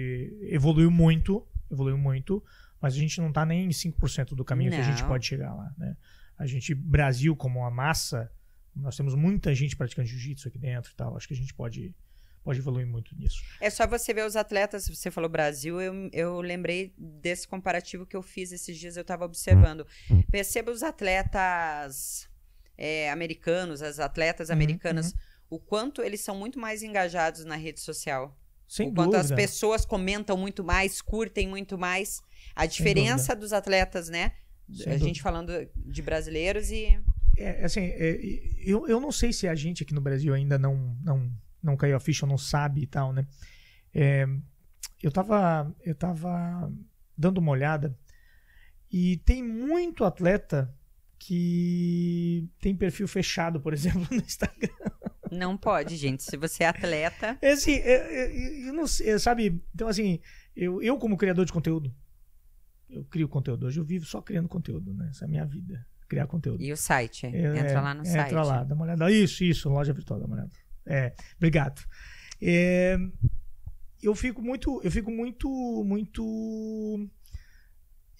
evoluiu 0.44 0.92
muito, 0.92 1.46
evoluiu 1.72 1.98
muito, 1.98 2.42
mas 2.80 2.94
a 2.94 2.98
gente 2.98 3.20
não 3.20 3.32
tá 3.34 3.44
nem 3.46 3.66
em 3.66 3.72
5% 3.74 4.36
do 4.36 4.46
caminho 4.46 4.70
que 4.72 4.78
a 4.78 4.84
gente 4.84 5.02
Não. 5.02 5.08
pode 5.10 5.26
chegar 5.26 5.54
lá, 5.54 5.74
né? 5.78 5.98
A 6.38 6.46
gente, 6.46 6.74
Brasil 6.76 7.36
como 7.36 7.60
uma 7.60 7.72
massa, 7.72 8.32
nós 8.76 8.96
temos 8.96 9.16
muita 9.16 9.54
gente 9.56 9.76
praticando 9.76 10.08
jiu-jitsu 10.08 10.48
aqui 10.48 10.58
dentro 10.60 10.92
e 10.92 10.96
tal. 10.96 11.18
Acho 11.18 11.28
que 11.28 11.34
a 11.34 11.38
gente 11.38 11.54
pode, 11.54 11.96
pode 12.44 12.60
evoluir 12.60 12.86
muito 12.86 13.16
nisso. 13.16 13.42
É 13.62 13.70
só 13.70 13.88
você 13.88 14.14
ver 14.14 14.26
os 14.26 14.36
atletas, 14.36 14.88
você 14.88 15.10
falou 15.10 15.30
Brasil, 15.30 15.82
eu, 15.82 16.10
eu 16.12 16.42
lembrei 16.42 16.94
desse 16.98 17.48
comparativo 17.48 18.06
que 18.06 18.16
eu 18.16 18.22
fiz 18.22 18.52
esses 18.52 18.78
dias, 18.78 18.98
eu 18.98 19.02
estava 19.02 19.26
observando. 19.26 19.88
Perceba 20.30 20.72
os 20.72 20.84
atletas 20.84 22.30
é, 22.78 23.10
americanos, 23.12 23.82
as 23.82 24.00
atletas 24.00 24.50
Uhum, 24.50 24.56
americanas, 24.56 25.14
o 25.50 25.60
quanto 25.60 26.02
eles 26.02 26.22
são 26.22 26.36
muito 26.36 26.60
mais 26.60 26.84
engajados 26.84 27.46
na 27.46 27.56
rede 27.56 27.80
social. 27.80 28.38
Sem 28.68 28.90
o 28.90 28.94
quanto 28.94 29.12
dúvida. 29.12 29.22
as 29.22 29.32
pessoas 29.32 29.86
comentam 29.86 30.36
muito 30.36 30.64
mais, 30.64 31.02
curtem 31.02 31.48
muito 31.48 31.78
mais. 31.78 32.22
A 32.56 32.66
diferença 32.66 33.36
dos 33.36 33.54
atletas, 33.54 34.10
né? 34.10 34.32
Sem 34.68 34.82
a 34.82 34.96
dúvida. 34.96 34.98
gente 35.00 35.22
falando 35.22 35.52
de 35.76 36.02
brasileiros 36.02 36.72
e. 36.72 37.00
É, 37.38 37.64
assim, 37.64 37.82
é, 37.82 38.20
eu, 38.66 38.88
eu 38.88 39.00
não 39.00 39.12
sei 39.12 39.32
se 39.34 39.48
a 39.48 39.56
gente 39.56 39.84
aqui 39.84 39.94
no 39.94 40.02
Brasil 40.02 40.34
ainda 40.34 40.58
não, 40.58 40.98
não, 41.04 41.32
não 41.64 41.78
caiu 41.78 41.96
a 41.96 42.00
ficha 42.00 42.28
não 42.28 42.38
sabe 42.38 42.82
e 42.82 42.88
tal, 42.88 43.14
né? 43.14 43.26
É, 43.94 44.28
eu 45.02 45.12
tava, 45.12 45.74
eu 45.84 45.96
tava 45.96 46.72
dando 47.18 47.38
uma 47.38 47.52
olhada 47.52 47.98
e 48.92 49.18
tem 49.18 49.42
muito 49.42 50.04
atleta 50.04 50.74
que 51.18 52.50
tem 52.60 52.76
perfil 52.76 53.08
fechado, 53.08 53.60
por 53.62 53.72
exemplo, 53.74 54.06
no 54.12 54.18
Instagram. 54.18 54.70
Não 55.32 55.58
pode, 55.58 55.96
gente. 55.96 56.22
Se 56.22 56.38
você 56.38 56.64
é 56.64 56.68
atleta. 56.68 57.38
É 57.42 57.54
assim, 57.54 57.74
eu 58.68 58.74
não 58.74 58.86
sei, 58.86 59.18
sabe? 59.18 59.64
Então, 59.74 59.88
assim, 59.88 60.20
eu, 60.56 60.82
eu 60.82 60.98
como 60.98 61.18
criador 61.18 61.46
de 61.46 61.52
conteúdo, 61.52 61.94
eu 62.90 63.04
crio 63.06 63.28
conteúdo. 63.28 63.66
Hoje 63.66 63.80
eu 63.80 63.84
vivo 63.84 64.06
só 64.06 64.22
criando 64.22 64.48
conteúdo, 64.48 64.94
né? 64.94 65.08
Essa 65.10 65.26
é 65.26 65.28
a 65.28 65.30
minha 65.30 65.46
vida. 65.46 65.86
Criar 66.08 66.28
conteúdo. 66.28 66.62
E 66.62 66.72
o 66.72 66.78
site? 66.78 67.26
É, 67.26 67.58
entra 67.58 67.82
lá 67.82 67.94
no 67.94 68.02
entra 68.02 68.14
site. 68.14 68.28
Entra 68.28 68.44
lá, 68.44 68.64
dá 68.64 68.76
uma 68.76 68.84
olhada. 68.84 69.10
Isso, 69.10 69.44
isso, 69.44 69.70
loja 69.70 69.94
virtual, 69.94 70.20
dá 70.20 70.28
uma 70.28 70.36
olhada. 70.36 70.52
É, 70.86 71.14
obrigado. 71.38 71.82
É, 72.42 72.98
eu 74.02 74.14
fico 74.14 74.42
muito, 74.42 74.82
eu 74.84 74.92
fico 74.92 75.10
muito, 75.10 75.50
muito. 75.86 77.10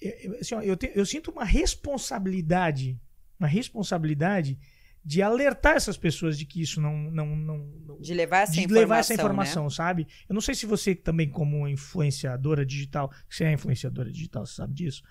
É, 0.02 0.38
assim, 0.40 0.56
ó, 0.56 0.62
eu, 0.62 0.78
te, 0.78 0.92
eu 0.96 1.06
sinto 1.06 1.32
uma 1.32 1.44
responsabilidade, 1.44 3.00
uma 3.40 3.48
responsabilidade 3.48 4.58
de 5.06 5.22
alertar 5.22 5.76
essas 5.76 5.98
pessoas 5.98 6.38
de 6.38 6.46
que 6.46 6.62
isso 6.62 6.80
não. 6.80 7.12
não, 7.12 7.36
não 7.36 8.00
de 8.00 8.14
levar 8.14 8.44
essa 8.44 8.54
de 8.54 8.60
informação. 8.60 8.82
levar 8.82 8.98
essa 9.00 9.14
informação, 9.14 9.64
né? 9.66 9.70
sabe? 9.70 10.08
Eu 10.30 10.34
não 10.34 10.42
sei 10.42 10.56
se 10.56 10.66
você 10.66 10.96
também, 10.96 11.30
como 11.30 11.68
influenciadora 11.68 12.66
digital, 12.66 13.12
você 13.30 13.44
é 13.44 13.52
influenciadora 13.52 14.10
digital, 14.10 14.46
você 14.46 14.56
sabe 14.56 14.74
disso. 14.74 15.04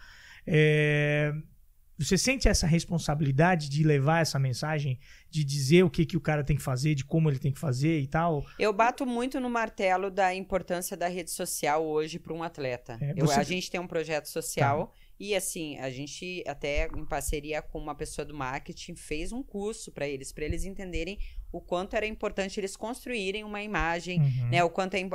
É, 0.46 1.32
você 1.98 2.18
sente 2.18 2.48
essa 2.48 2.66
responsabilidade 2.66 3.68
de 3.68 3.84
levar 3.84 4.20
essa 4.20 4.38
mensagem, 4.38 4.98
de 5.30 5.44
dizer 5.44 5.84
o 5.84 5.90
que, 5.90 6.04
que 6.04 6.16
o 6.16 6.20
cara 6.20 6.42
tem 6.42 6.56
que 6.56 6.62
fazer, 6.62 6.94
de 6.94 7.04
como 7.04 7.30
ele 7.30 7.38
tem 7.38 7.52
que 7.52 7.58
fazer 7.58 8.00
e 8.00 8.06
tal? 8.06 8.44
Eu 8.58 8.72
bato 8.72 9.06
muito 9.06 9.38
no 9.38 9.50
martelo 9.50 10.10
da 10.10 10.34
importância 10.34 10.96
da 10.96 11.08
rede 11.08 11.30
social 11.30 11.84
hoje 11.84 12.18
para 12.18 12.32
um 12.32 12.42
atleta. 12.42 12.98
É, 13.00 13.14
você... 13.14 13.34
Eu, 13.34 13.40
a 13.40 13.42
gente 13.42 13.70
tem 13.70 13.80
um 13.80 13.86
projeto 13.86 14.26
social. 14.26 14.86
Tá 14.86 14.92
e 15.20 15.36
assim, 15.36 15.78
a 15.78 15.88
gente 15.88 16.42
até 16.48 16.88
em 16.88 17.04
parceria 17.04 17.62
com 17.62 17.78
uma 17.78 17.94
pessoa 17.94 18.24
do 18.24 18.34
marketing 18.34 18.96
fez 18.96 19.30
um 19.30 19.40
curso 19.40 19.92
para 19.92 20.08
eles, 20.08 20.32
para 20.32 20.44
eles 20.44 20.64
entenderem 20.64 21.16
o 21.52 21.60
quanto 21.60 21.94
era 21.94 22.06
importante 22.06 22.58
eles 22.58 22.74
construírem 22.74 23.44
uma 23.44 23.62
imagem, 23.62 24.20
uhum. 24.20 24.48
né? 24.48 24.64
O 24.64 24.70
quanto 24.70 24.94
é 24.94 25.06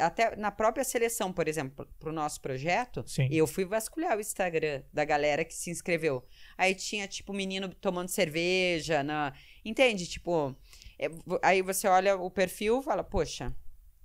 até 0.00 0.34
na 0.34 0.50
própria 0.50 0.82
seleção, 0.82 1.32
por 1.32 1.46
exemplo, 1.46 1.86
para 1.98 2.10
o 2.10 2.12
nosso 2.12 2.40
projeto, 2.40 3.04
Sim. 3.06 3.28
eu 3.30 3.46
fui 3.46 3.64
vasculhar 3.64 4.16
o 4.16 4.20
Instagram 4.20 4.82
da 4.92 5.04
galera 5.04 5.44
que 5.44 5.54
se 5.54 5.70
inscreveu. 5.70 6.24
Aí 6.58 6.74
tinha 6.74 7.06
tipo 7.06 7.32
menino 7.32 7.68
tomando 7.68 8.08
cerveja, 8.08 9.04
na, 9.04 9.32
entende? 9.64 10.06
Tipo, 10.08 10.56
é, 10.98 11.08
aí 11.40 11.62
você 11.62 11.86
olha 11.86 12.16
o 12.16 12.28
perfil, 12.28 12.82
fala, 12.82 13.04
poxa, 13.04 13.54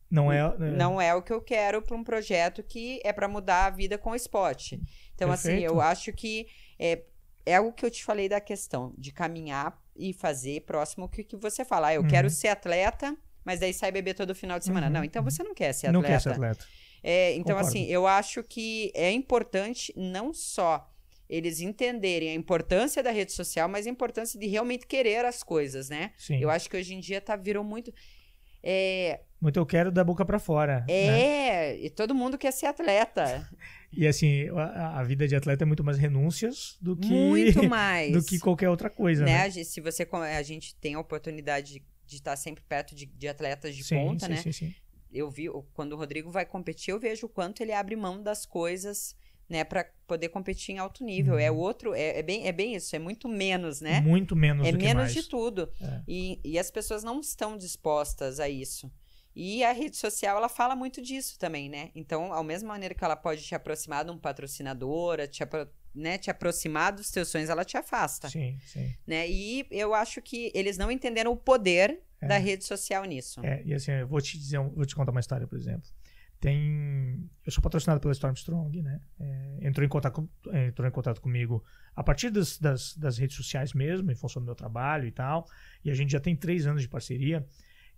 não 0.10 0.32
é, 0.32 0.40
é, 0.40 0.58
não 0.58 1.02
é 1.02 1.16
o 1.16 1.22
que 1.22 1.34
eu 1.34 1.42
quero 1.42 1.82
para 1.82 1.96
um 1.96 2.04
projeto 2.04 2.62
que 2.62 3.00
é 3.04 3.12
para 3.12 3.28
mudar 3.28 3.66
a 3.66 3.70
vida 3.72 3.98
com 3.98 4.12
o 4.12 4.16
esporte. 4.16 4.80
Então, 5.16 5.30
Perfeito. 5.30 5.56
assim, 5.56 5.66
eu 5.66 5.82
acho 5.82 6.14
que 6.14 6.48
é, 6.78 7.02
é 7.46 7.60
o 7.60 7.72
que 7.72 7.86
eu 7.86 7.90
te 7.90 8.04
falei 8.04 8.30
da 8.30 8.40
questão 8.40 8.94
de 8.98 9.12
caminhar 9.12 9.81
e 10.02 10.14
fazer 10.14 10.62
próximo 10.62 11.06
o 11.06 11.10
que, 11.10 11.24
que 11.24 11.36
você 11.36 11.64
fala. 11.64 11.88
Ah, 11.88 11.94
eu 11.94 12.02
uhum. 12.02 12.08
quero 12.08 12.30
ser 12.30 12.48
atleta, 12.48 13.16
mas 13.46 13.60
daí 13.60 13.74
sai 13.74 13.92
beber 13.92 14.16
todo 14.16 14.34
final 14.34 14.58
de 14.58 14.66
semana. 14.66 14.88
Uhum. 14.88 14.94
Não, 14.94 15.04
então 15.04 15.24
você 15.24 15.44
não 15.44 15.54
quer 15.54 15.72
ser 15.74 15.88
atleta. 15.88 16.02
Não 16.02 16.10
quer 16.10 16.20
ser 16.20 16.30
atleta. 16.30 16.66
É, 17.04 17.34
então, 17.34 17.56
Concordo. 17.56 17.68
assim, 17.68 17.86
eu 17.86 18.08
acho 18.08 18.44
que 18.44 18.92
é 18.96 19.12
importante 19.12 19.94
não 19.96 20.34
só 20.34 20.88
eles 21.30 21.62
entenderem 21.62 22.30
a 22.30 22.34
importância 22.34 23.02
da 23.02 23.10
rede 23.10 23.32
social, 23.32 23.70
mas 23.70 23.88
a 23.88 23.90
importância 23.90 24.40
de 24.40 24.48
realmente 24.48 24.86
querer 24.86 25.24
as 25.24 25.44
coisas, 25.44 25.88
né? 25.88 26.12
Sim. 26.18 26.38
Eu 26.40 26.50
acho 26.50 26.70
que 26.70 26.76
hoje 26.76 26.94
em 26.94 27.00
dia 27.00 27.22
tá, 27.22 27.36
virou 27.36 27.64
muito. 27.64 27.94
É... 28.64 29.22
Muito 29.40 29.58
eu 29.58 29.66
quero 29.66 29.92
da 29.92 30.04
boca 30.04 30.24
para 30.24 30.38
fora. 30.38 30.86
É, 30.88 31.08
né? 31.08 31.78
e 31.80 31.90
todo 31.90 32.14
mundo 32.14 32.38
quer 32.38 32.52
ser 32.52 32.68
atleta. 32.68 33.50
E 33.94 34.08
assim, 34.08 34.48
a, 34.52 35.00
a, 35.00 35.04
vida 35.04 35.28
de 35.28 35.36
atleta 35.36 35.66
é 35.66 35.68
muito 35.68 35.84
mais 35.84 35.98
renúncias 35.98 36.78
do 36.82 36.96
que 36.96 37.10
muito 37.10 37.62
mais 37.68 38.14
do 38.14 38.24
que 38.24 38.40
qualquer 38.40 38.70
outra 38.70 38.90
coisa, 38.90 39.26
né? 39.26 39.50
né? 39.50 39.64
Se 39.66 39.82
você 39.82 40.08
a 40.14 40.42
gente 40.42 40.74
tem 40.76 40.96
a 40.96 41.00
oportunidade 41.00 41.84
de, 42.08 42.16
estar 42.16 42.38
sempre 42.38 42.64
perto 42.64 42.96
de, 42.96 43.06
de 43.06 43.28
atletas 43.28 43.76
de 43.76 43.84
sim, 43.84 43.96
ponta, 43.96 44.28
sim, 44.28 44.32
né? 44.32 44.38
Sim, 44.38 44.52
sim. 44.54 44.74
Eu 45.12 45.30
vi 45.30 45.50
quando 45.74 45.92
o 45.92 45.98
Rodrigo 45.98 46.32
vai 46.32 46.46
competir, 46.46 46.92
eu 46.92 47.00
vejo 47.02 47.26
o 47.26 47.30
quanto 47.30 47.62
ele 47.62 47.74
abre 47.74 47.98
mão 47.98 48.24
das 48.24 48.46
coisas, 48.46 49.14
né, 49.52 49.66
para 49.66 49.86
poder 50.08 50.30
competir 50.30 50.74
em 50.74 50.80
alto 50.80 51.04
nível. 51.04 51.38
É 51.38 51.52
uhum. 51.52 51.58
É 51.58 51.62
outro, 51.62 51.94
é, 51.94 52.20
é, 52.20 52.24
bem, 52.24 52.48
é 52.48 52.52
bem 52.54 52.76
isso, 52.76 52.96
é 52.96 53.00
muito 53.00 53.28
menos, 53.28 53.82
né? 53.82 54.00
Muito 54.00 54.34
menos. 54.36 54.66
É 54.66 54.72
menos 54.72 55.14
de 55.14 55.24
tudo. 55.24 55.70
É. 55.82 56.02
E, 56.08 56.40
e 56.44 56.58
as 56.58 56.72
pessoas 56.72 57.04
não 57.04 57.20
estão 57.20 57.58
dispostas 57.58 58.40
a 58.40 58.48
isso. 58.48 58.90
E 59.36 59.64
a 59.64 59.74
rede 59.74 59.98
social, 59.98 60.38
ela 60.38 60.50
fala 60.50 60.76
muito 60.76 61.02
disso 61.02 61.38
também, 61.38 61.70
né? 61.70 61.90
Então, 61.94 62.34
ao 62.34 62.44
mesma 62.44 62.70
maneira 62.70 62.96
que 62.96 63.04
ela 63.04 63.16
pode 63.16 63.44
te 63.44 63.54
aproximar 63.54 64.06
de 64.06 64.12
um 64.12 64.18
patrocinador, 64.18 65.28
te, 65.28 65.44
apro 65.44 65.70
né, 65.94 66.18
te 66.18 66.32
aproximar 66.32 66.94
dos 66.94 67.12
teus 67.12 67.28
sonhos, 67.28 67.50
ela 67.50 67.66
te 67.66 67.78
afasta. 67.78 68.30
Sim, 68.30 68.58
sim. 68.66 68.94
Né? 69.06 69.30
E 69.30 69.66
eu 69.70 69.94
acho 69.94 70.22
que 70.22 70.52
eles 70.56 70.78
não 70.78 70.90
entenderam 70.90 71.32
o 71.32 71.38
poder 71.38 72.02
é. 72.22 72.28
da 72.28 72.38
rede 72.38 72.64
social 72.64 73.04
nisso. 73.04 73.42
É, 73.46 73.62
e 73.66 73.74
assim, 73.74 73.92
eu 73.92 74.08
vou 74.08 74.22
te 74.22 74.38
dizer, 74.38 74.60
vou 74.60 74.86
te 74.86 74.96
contar 74.96 75.12
uma 75.12 75.20
história, 75.20 75.46
por 75.46 75.58
exemplo. 75.58 75.90
Tem, 76.42 77.30
eu 77.46 77.52
sou 77.52 77.62
patrocinado 77.62 78.02
pela 78.02 78.12
Stormstrong, 78.14 78.82
né? 78.82 79.00
É, 79.20 79.60
entrou, 79.62 79.86
em 79.86 79.88
contato, 79.88 80.28
entrou 80.68 80.88
em 80.88 80.92
contato 80.92 81.22
comigo 81.22 81.64
a 81.96 82.04
partir 82.04 82.32
das, 82.32 82.58
das, 82.58 82.98
das 82.98 83.20
redes 83.20 83.36
sociais 83.36 83.74
mesmo, 83.74 84.12
em 84.12 84.16
função 84.16 84.42
do 84.42 84.48
meu 84.48 84.56
trabalho 84.56 85.08
e 85.08 85.12
tal. 85.12 85.48
E 85.86 85.92
a 85.92 85.94
gente 85.94 86.12
já 86.12 86.20
tem 86.20 86.36
três 86.36 86.66
anos 86.66 86.82
de 86.82 86.90
parceria. 86.90 87.48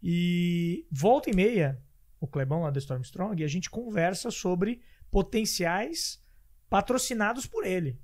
E 0.04 0.86
volta 0.92 1.30
e 1.30 1.34
meia, 1.34 1.82
o 2.20 2.28
Clebão 2.28 2.64
lá 2.64 2.70
da 2.70 2.80
Stormstrong, 2.80 3.42
a 3.42 3.48
gente 3.48 3.70
conversa 3.70 4.30
sobre 4.30 4.82
potenciais 5.10 6.22
patrocinados 6.70 7.48
por 7.48 7.66
ele. 7.66 7.98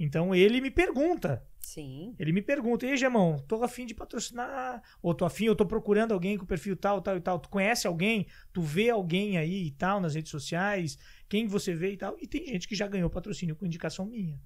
Então 0.00 0.34
ele 0.34 0.62
me 0.62 0.70
pergunta. 0.70 1.46
Sim. 1.60 2.14
Ele 2.18 2.32
me 2.32 2.40
pergunta, 2.40 2.86
e 2.86 2.90
aí, 2.90 2.96
Gemão, 2.96 3.38
tô 3.46 3.62
afim 3.62 3.84
de 3.84 3.94
patrocinar, 3.94 4.82
ou 5.02 5.14
tô 5.14 5.26
afim, 5.26 5.44
eu 5.44 5.54
tô 5.54 5.66
procurando 5.66 6.12
alguém 6.12 6.38
com 6.38 6.46
perfil 6.46 6.74
tal, 6.74 7.02
tal 7.02 7.18
e 7.18 7.20
tal. 7.20 7.38
Tu 7.38 7.50
conhece 7.50 7.86
alguém? 7.86 8.26
Tu 8.50 8.62
vê 8.62 8.88
alguém 8.88 9.36
aí 9.36 9.66
e 9.66 9.70
tal 9.70 10.00
nas 10.00 10.14
redes 10.14 10.30
sociais? 10.30 10.98
Quem 11.28 11.46
você 11.46 11.74
vê 11.74 11.92
e 11.92 11.96
tal? 11.98 12.16
E 12.18 12.26
tem 12.26 12.46
gente 12.46 12.66
que 12.66 12.74
já 12.74 12.88
ganhou 12.88 13.10
patrocínio 13.10 13.54
com 13.54 13.66
indicação 13.66 14.06
minha 14.06 14.40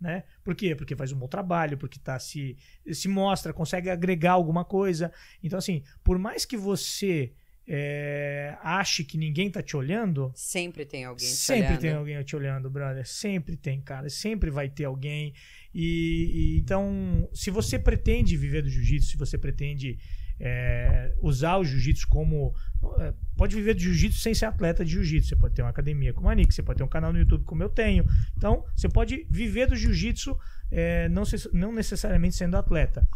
né? 0.00 0.24
Por 0.42 0.54
quê? 0.54 0.74
Porque 0.74 0.96
faz 0.96 1.12
um 1.12 1.18
bom 1.18 1.28
trabalho, 1.28 1.76
porque 1.76 1.98
tá 1.98 2.18
se, 2.18 2.56
se 2.90 3.06
mostra, 3.06 3.52
consegue 3.52 3.90
agregar 3.90 4.32
alguma 4.32 4.64
coisa. 4.64 5.12
Então, 5.42 5.58
assim, 5.58 5.82
por 6.02 6.18
mais 6.18 6.46
que 6.46 6.56
você 6.56 7.34
é, 7.72 8.56
ache 8.64 9.04
que 9.04 9.16
ninguém 9.16 9.48
tá 9.48 9.62
te 9.62 9.76
olhando. 9.76 10.32
Sempre 10.34 10.84
tem 10.84 11.04
alguém 11.04 11.28
te 11.28 11.34
sempre 11.36 11.66
olhando. 11.66 11.80
tem 11.80 11.92
alguém 11.92 12.22
te 12.24 12.34
olhando, 12.34 12.68
brother. 12.68 13.06
Sempre 13.06 13.56
tem, 13.56 13.80
cara. 13.80 14.10
Sempre 14.10 14.50
vai 14.50 14.68
ter 14.68 14.86
alguém. 14.86 15.32
E, 15.72 16.32
e 16.34 16.58
então, 16.58 17.28
se 17.32 17.48
você 17.48 17.78
pretende 17.78 18.36
viver 18.36 18.62
do 18.62 18.68
jiu-jitsu, 18.68 19.10
se 19.10 19.16
você 19.16 19.38
pretende 19.38 20.00
é, 20.40 21.14
usar 21.22 21.58
o 21.58 21.64
jiu-jitsu 21.64 22.08
como. 22.08 22.52
É, 22.98 23.14
pode 23.36 23.54
viver 23.54 23.74
de 23.74 23.84
jiu-jitsu 23.84 24.18
sem 24.18 24.34
ser 24.34 24.46
atleta 24.46 24.84
de 24.84 24.90
jiu-jitsu. 24.90 25.28
Você 25.28 25.36
pode 25.36 25.54
ter 25.54 25.62
uma 25.62 25.70
academia 25.70 26.12
como 26.12 26.28
a 26.28 26.34
Nick, 26.34 26.52
você 26.52 26.64
pode 26.64 26.78
ter 26.78 26.82
um 26.82 26.88
canal 26.88 27.12
no 27.12 27.20
YouTube 27.20 27.44
como 27.44 27.62
eu 27.62 27.68
tenho. 27.68 28.04
Então, 28.36 28.64
você 28.74 28.88
pode 28.88 29.28
viver 29.30 29.68
do 29.68 29.76
jiu-jitsu 29.76 30.36
é, 30.72 31.08
não, 31.08 31.22
não 31.52 31.72
necessariamente 31.72 32.34
sendo 32.34 32.56
atleta. 32.56 33.06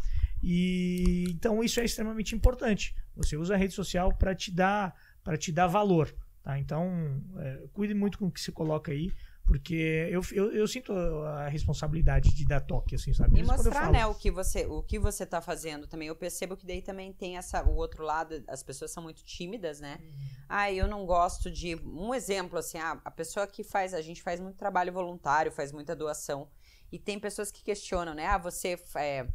E 0.47 1.25
então 1.31 1.65
isso 1.65 1.81
é 1.81 1.85
extremamente 1.85 2.35
importante. 2.35 2.95
Você 3.17 3.35
usa 3.35 3.55
a 3.55 3.57
rede 3.57 3.73
social 3.73 4.13
para 4.15 4.35
te 4.35 4.53
dar 4.53 4.95
para 5.25 5.39
te 5.39 5.51
dar 5.51 5.67
valor, 5.67 6.15
tá? 6.43 6.59
Então 6.59 7.23
é, 7.39 7.67
cuide 7.73 7.95
muito 7.95 8.19
com 8.19 8.27
o 8.27 8.31
que 8.31 8.39
você 8.39 8.53
coloca 8.53 8.93
aí, 8.93 9.11
porque 9.47 10.09
eu, 10.11 10.21
eu, 10.33 10.53
eu, 10.53 10.69
sinto 10.69 10.93
a 10.93 11.49
responsabilidade 11.49 12.35
de 12.35 12.45
dar 12.45 12.61
toque, 12.61 12.95
assim, 12.95 13.15
sabe? 13.15 13.41
E 13.41 13.43
mostrar, 13.43 13.91
né, 13.91 14.05
o 14.05 14.15
que 14.15 14.31
você 14.31 14.67
o 14.67 14.83
que 14.83 14.99
você 14.99 15.25
tá 15.25 15.41
fazendo 15.41 15.87
também. 15.87 16.09
Eu 16.09 16.17
percebo 16.17 16.59
que 16.59 16.67
daí 16.67 16.83
também 16.83 17.11
tem 17.11 17.39
essa 17.39 17.65
o 17.65 17.75
outro 17.75 18.05
lado, 18.05 18.45
as 18.47 18.63
pessoas 18.63 18.91
são 18.91 19.03
muito 19.03 19.25
tímidas, 19.25 19.81
né? 19.81 19.99
Uhum. 20.03 20.45
Ah, 20.47 20.71
eu 20.71 20.87
não 20.87 21.07
gosto 21.07 21.51
de 21.51 21.75
um 21.77 22.15
exemplo 22.15 22.59
assim, 22.59 22.77
ah, 22.77 23.01
a 23.03 23.11
pessoa 23.11 23.47
que 23.47 23.65
faz, 23.65 23.95
a 23.95 24.03
gente 24.03 24.23
faz 24.23 24.41
muito 24.41 24.57
trabalho 24.57 24.93
voluntário, 24.93 25.51
faz 25.51 25.73
muita 25.73 25.97
doação 25.97 26.51
e 26.93 26.99
tem 26.99 27.19
pessoas 27.19 27.51
que 27.51 27.65
questionam, 27.65 28.15
né? 28.15 28.27
Ah, 28.27 28.39
você 28.39 28.79
é, 28.97 29.27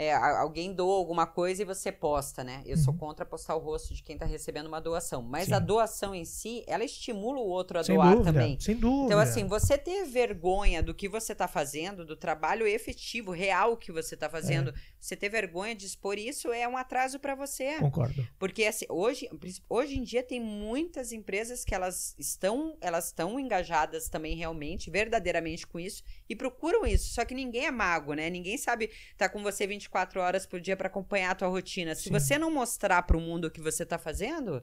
é, 0.00 0.14
alguém 0.14 0.72
doa 0.72 0.94
alguma 0.96 1.26
coisa 1.26 1.60
e 1.62 1.64
você 1.64 1.90
posta, 1.90 2.44
né? 2.44 2.62
Eu 2.64 2.76
sou 2.76 2.92
Uhum. 2.94 3.00
contra 3.00 3.26
postar 3.26 3.56
o 3.56 3.58
rosto 3.58 3.92
de 3.92 4.00
quem 4.00 4.16
tá 4.16 4.24
recebendo 4.24 4.68
uma 4.68 4.80
doação. 4.80 5.20
Mas 5.22 5.46
Sim. 5.46 5.54
a 5.54 5.58
doação 5.58 6.14
em 6.14 6.24
si, 6.24 6.62
ela 6.68 6.84
estimula 6.84 7.40
o 7.40 7.46
outro 7.48 7.80
a 7.80 7.82
Sem 7.82 7.96
doar 7.96 8.12
dúvida, 8.12 8.32
também. 8.32 8.60
sem 8.60 8.76
dúvida. 8.76 9.06
Então, 9.06 9.18
assim, 9.18 9.44
você 9.48 9.76
ter 9.76 10.04
vergonha 10.04 10.80
do 10.80 10.94
que 10.94 11.08
você 11.08 11.34
tá 11.34 11.48
fazendo, 11.48 12.06
do 12.06 12.14
trabalho 12.14 12.64
efetivo, 12.64 13.32
real 13.32 13.76
que 13.76 13.90
você 13.90 14.16
tá 14.16 14.28
fazendo, 14.28 14.72
você 15.00 15.16
ter 15.16 15.28
vergonha 15.28 15.74
de 15.74 15.84
expor 15.86 16.16
isso 16.16 16.52
é 16.52 16.68
um 16.68 16.76
atraso 16.76 17.18
para 17.18 17.34
você. 17.34 17.78
Concordo. 17.80 18.24
Porque 18.38 18.64
assim, 18.66 18.86
hoje, 18.88 19.28
hoje 19.68 19.98
em 19.98 20.04
dia 20.04 20.22
tem 20.22 20.38
muitas 20.38 21.10
empresas 21.10 21.64
que 21.64 21.74
elas 21.74 22.14
estão, 22.16 22.76
elas 22.80 23.06
estão 23.06 23.40
engajadas 23.40 24.08
também 24.08 24.36
realmente, 24.36 24.90
verdadeiramente 24.92 25.66
com 25.66 25.80
isso 25.80 26.04
e 26.28 26.36
procuram 26.36 26.86
isso. 26.86 27.12
Só 27.12 27.24
que 27.24 27.34
ninguém 27.34 27.66
é 27.66 27.70
mago, 27.72 28.14
né? 28.14 28.30
Ninguém 28.30 28.56
sabe 28.56 28.90
estar 29.10 29.28
com 29.30 29.42
você 29.42 29.66
24 29.66 29.87
horas 30.16 30.46
por 30.46 30.60
dia 30.60 30.76
para 30.76 30.88
acompanhar 30.88 31.30
a 31.30 31.34
tua 31.34 31.48
rotina. 31.48 31.94
Se 31.94 32.04
Sim. 32.04 32.10
você 32.10 32.38
não 32.38 32.50
mostrar 32.50 33.02
para 33.02 33.16
o 33.16 33.20
mundo 33.20 33.46
o 33.46 33.50
que 33.50 33.60
você 33.60 33.84
tá 33.86 33.98
fazendo, 33.98 34.62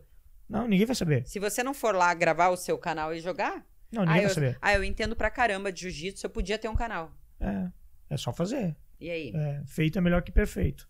Não, 0.49 0.67
ninguém 0.67 0.85
vai 0.85 0.95
saber. 0.95 1.25
se 1.27 1.39
você 1.39 1.63
não 1.63 1.73
for 1.73 1.95
lá 1.95 2.13
gravar 2.13 2.49
o 2.49 2.57
seu 2.57 2.77
canal 2.77 3.13
e 3.13 3.19
jogar, 3.19 3.65
Não, 3.91 4.03
ah 4.03 4.05
ninguém 4.05 4.21
eu, 4.21 4.27
vai 4.27 4.33
saber. 4.35 4.57
ah, 4.61 4.73
eu 4.73 4.83
entendo 4.83 5.15
pra 5.15 5.29
caramba 5.29 5.71
de 5.71 5.81
jiu-jitsu, 5.81 6.25
eu 6.25 6.29
podia 6.29 6.57
ter 6.57 6.67
um 6.69 6.75
canal. 6.75 7.11
É, 7.39 7.71
é 8.11 8.17
só 8.17 8.31
fazer. 8.33 8.75
E 8.99 9.09
aí? 9.09 9.31
É, 9.35 9.63
feito 9.65 9.97
é 9.97 10.01
melhor 10.01 10.21
que 10.21 10.31
perfeito. 10.31 10.87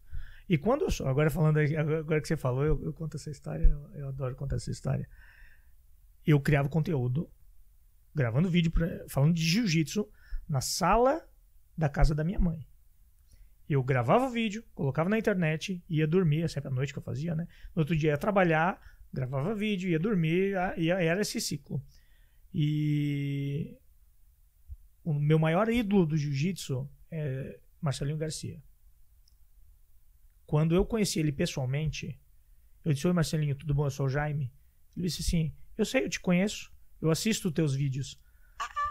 E 0.47 0.57
quando 0.59 0.83
eu 0.83 0.91
sou, 0.91 1.07
agora 1.07 1.29
falando 1.31 1.57
agora 1.59 2.21
que 2.21 2.27
você 2.27 2.37
falou, 2.37 2.63
eu, 2.63 2.83
eu 2.83 2.93
conto 2.93 3.17
essa 3.17 3.31
história, 3.31 3.65
eu, 3.65 3.89
eu 4.01 4.07
adoro 4.09 4.35
contar 4.35 4.57
essa 4.57 4.69
história. 4.69 5.09
Eu 6.25 6.39
criava 6.39 6.69
conteúdo, 6.69 7.27
gravando 8.13 8.49
vídeo, 8.49 8.71
pra- 8.71 9.05
falando 9.09 9.33
de 9.33 9.43
jiu-jitsu, 9.43 10.07
na 10.47 10.61
sala 10.61 11.27
da 11.77 11.89
casa 11.89 12.13
da 12.13 12.23
minha 12.23 12.39
mãe. 12.39 12.65
Eu 13.67 13.81
gravava 13.83 14.29
vídeo, 14.29 14.63
colocava 14.73 15.09
na 15.09 15.17
internet, 15.17 15.83
ia 15.89 16.05
dormir, 16.05 16.43
é 16.43 16.47
sempre 16.47 16.69
à 16.69 16.71
noite 16.71 16.93
que 16.93 16.99
eu 16.99 17.03
fazia, 17.03 17.35
né? 17.35 17.47
No 17.75 17.81
outro 17.81 17.95
dia 17.95 18.11
ia 18.11 18.17
trabalhar, 18.17 18.79
gravava 19.11 19.55
vídeo, 19.55 19.89
ia 19.89 19.99
dormir, 19.99 20.53
e 20.77 20.89
era 20.89 21.21
esse 21.21 21.41
ciclo. 21.41 21.83
E 22.53 23.75
o 25.03 25.13
meu 25.13 25.39
maior 25.39 25.69
ídolo 25.69 26.05
do 26.05 26.15
jiu-jitsu 26.15 26.89
é 27.11 27.59
Marcelinho 27.81 28.17
Garcia. 28.17 28.61
Quando 30.45 30.75
eu 30.75 30.85
conheci 30.85 31.19
ele 31.19 31.31
pessoalmente, 31.31 32.19
eu 32.83 32.93
disse: 32.93 33.07
Oi, 33.07 33.13
Marcelinho, 33.13 33.55
tudo 33.55 33.73
bom? 33.73 33.85
Eu 33.85 33.91
sou 33.91 34.05
o 34.05 34.09
Jaime. 34.09 34.53
Ele 34.95 35.07
disse 35.07 35.21
assim: 35.21 35.53
Eu 35.77 35.85
sei, 35.85 36.05
eu 36.05 36.09
te 36.09 36.19
conheço. 36.19 36.71
Eu 37.01 37.09
assisto 37.09 37.51
teus 37.51 37.75
vídeos. 37.75 38.19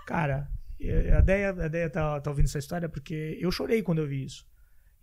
Cara, 0.06 0.50
eh, 0.80 1.12
a 1.12 1.20
Deia, 1.20 1.50
a 1.50 1.68
Deia 1.68 1.88
tá, 1.88 2.20
tá 2.20 2.30
ouvindo 2.30 2.46
essa 2.46 2.58
história 2.58 2.88
porque 2.88 3.38
eu 3.40 3.50
chorei 3.50 3.82
quando 3.82 3.98
eu 3.98 4.06
vi 4.06 4.24
isso. 4.24 4.46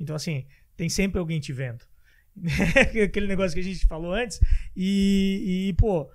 Então, 0.02 0.16
assim, 0.16 0.46
tem 0.76 0.90
sempre 0.90 1.20
alguém 1.20 1.40
te 1.40 1.54
vendo. 1.54 1.86
Aquele 3.04 3.28
negócio 3.28 3.54
que 3.54 3.60
a 3.60 3.64
gente 3.64 3.86
falou 3.86 4.14
antes. 4.14 4.40
E, 4.76 5.70
e, 5.70 5.74
pô, 5.74 6.10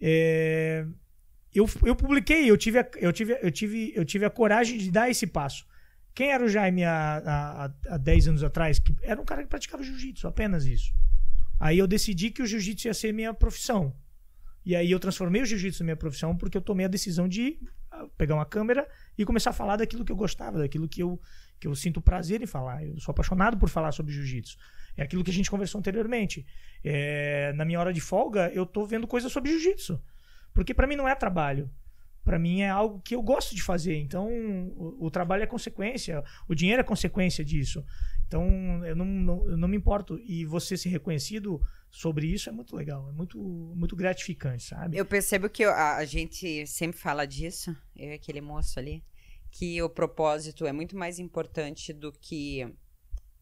é, 0.00 0.86
eu, 1.54 1.68
eu 1.84 1.96
publiquei, 1.96 2.50
eu 2.50 2.56
tive, 2.56 2.78
a, 2.78 2.88
eu, 2.96 3.12
tive, 3.12 3.38
eu, 3.42 3.50
tive, 3.50 3.92
eu 3.94 4.04
tive 4.04 4.24
a 4.24 4.30
coragem 4.30 4.78
de 4.78 4.90
dar 4.90 5.10
esse 5.10 5.26
passo. 5.26 5.66
Quem 6.14 6.30
era 6.30 6.44
o 6.44 6.48
Jaime 6.48 6.84
há, 6.84 7.22
há, 7.24 7.94
há 7.94 7.96
10 7.98 8.28
anos 8.28 8.42
atrás? 8.42 8.78
Que 8.78 8.94
era 9.02 9.20
um 9.20 9.24
cara 9.24 9.42
que 9.42 9.48
praticava 9.48 9.82
jiu-jitsu, 9.82 10.26
apenas 10.26 10.64
isso. 10.64 10.92
Aí 11.58 11.78
eu 11.78 11.86
decidi 11.86 12.30
que 12.30 12.42
o 12.42 12.46
jiu-jitsu 12.46 12.88
ia 12.88 12.94
ser 12.94 13.12
minha 13.12 13.34
profissão. 13.34 13.94
E 14.64 14.74
aí 14.74 14.90
eu 14.90 14.98
transformei 14.98 15.42
o 15.42 15.46
jiu-jitsu 15.46 15.82
na 15.82 15.86
minha 15.86 15.96
profissão 15.96 16.36
porque 16.36 16.56
eu 16.56 16.62
tomei 16.62 16.86
a 16.86 16.88
decisão 16.88 17.28
de 17.28 17.58
ah, 17.90 18.06
pegar 18.16 18.34
uma 18.34 18.44
câmera 18.44 18.88
e 19.16 19.24
começar 19.24 19.50
a 19.50 19.52
falar 19.52 19.76
daquilo 19.76 20.04
que 20.04 20.12
eu 20.12 20.16
gostava, 20.16 20.58
daquilo 20.58 20.88
que 20.88 21.02
eu, 21.02 21.20
que 21.58 21.66
eu 21.66 21.74
sinto 21.74 22.00
prazer 22.00 22.42
em 22.42 22.46
falar. 22.46 22.84
Eu 22.84 22.98
sou 23.00 23.12
apaixonado 23.12 23.56
por 23.56 23.68
falar 23.68 23.92
sobre 23.92 24.12
jiu-jitsu. 24.12 24.56
É 24.96 25.02
aquilo 25.02 25.22
que 25.22 25.30
a 25.30 25.34
gente 25.34 25.50
conversou 25.50 25.78
anteriormente. 25.78 26.46
É, 26.84 27.52
na 27.54 27.64
minha 27.64 27.78
hora 27.78 27.92
de 27.92 28.00
folga, 28.00 28.50
eu 28.54 28.64
tô 28.64 28.86
vendo 28.86 29.06
coisas 29.06 29.30
sobre 29.30 29.50
jiu-jitsu. 29.50 30.00
Porque 30.52 30.72
para 30.72 30.86
mim 30.86 30.96
não 30.96 31.08
é 31.08 31.14
trabalho. 31.14 31.70
Para 32.24 32.38
mim 32.40 32.62
é 32.62 32.68
algo 32.68 33.00
que 33.02 33.14
eu 33.14 33.22
gosto 33.22 33.54
de 33.54 33.62
fazer. 33.62 33.96
Então, 33.98 34.28
o, 34.28 35.06
o 35.06 35.10
trabalho 35.10 35.44
é 35.44 35.46
consequência, 35.46 36.24
o 36.48 36.56
dinheiro 36.56 36.80
é 36.80 36.84
consequência 36.84 37.44
disso. 37.44 37.84
Então, 38.26 38.84
eu 38.84 38.96
não, 38.96 39.04
não, 39.04 39.50
eu 39.50 39.56
não 39.56 39.68
me 39.68 39.76
importo. 39.76 40.18
E 40.26 40.44
você 40.44 40.76
ser 40.76 40.88
reconhecido 40.88 41.60
sobre 41.88 42.26
isso 42.26 42.48
é 42.48 42.52
muito 42.52 42.74
legal, 42.74 43.08
é 43.08 43.12
muito, 43.12 43.38
muito 43.38 43.94
gratificante, 43.94 44.64
sabe? 44.64 44.96
Eu 44.96 45.06
percebo 45.06 45.48
que 45.48 45.62
a, 45.62 45.96
a 45.96 46.04
gente 46.04 46.66
sempre 46.66 46.98
fala 46.98 47.26
disso, 47.26 47.76
eu 47.94 48.10
e 48.10 48.14
aquele 48.14 48.40
moço 48.40 48.78
ali, 48.78 49.04
que 49.50 49.80
o 49.82 49.88
propósito 49.88 50.66
é 50.66 50.72
muito 50.72 50.96
mais 50.96 51.18
importante 51.18 51.92
do 51.92 52.12
que. 52.12 52.66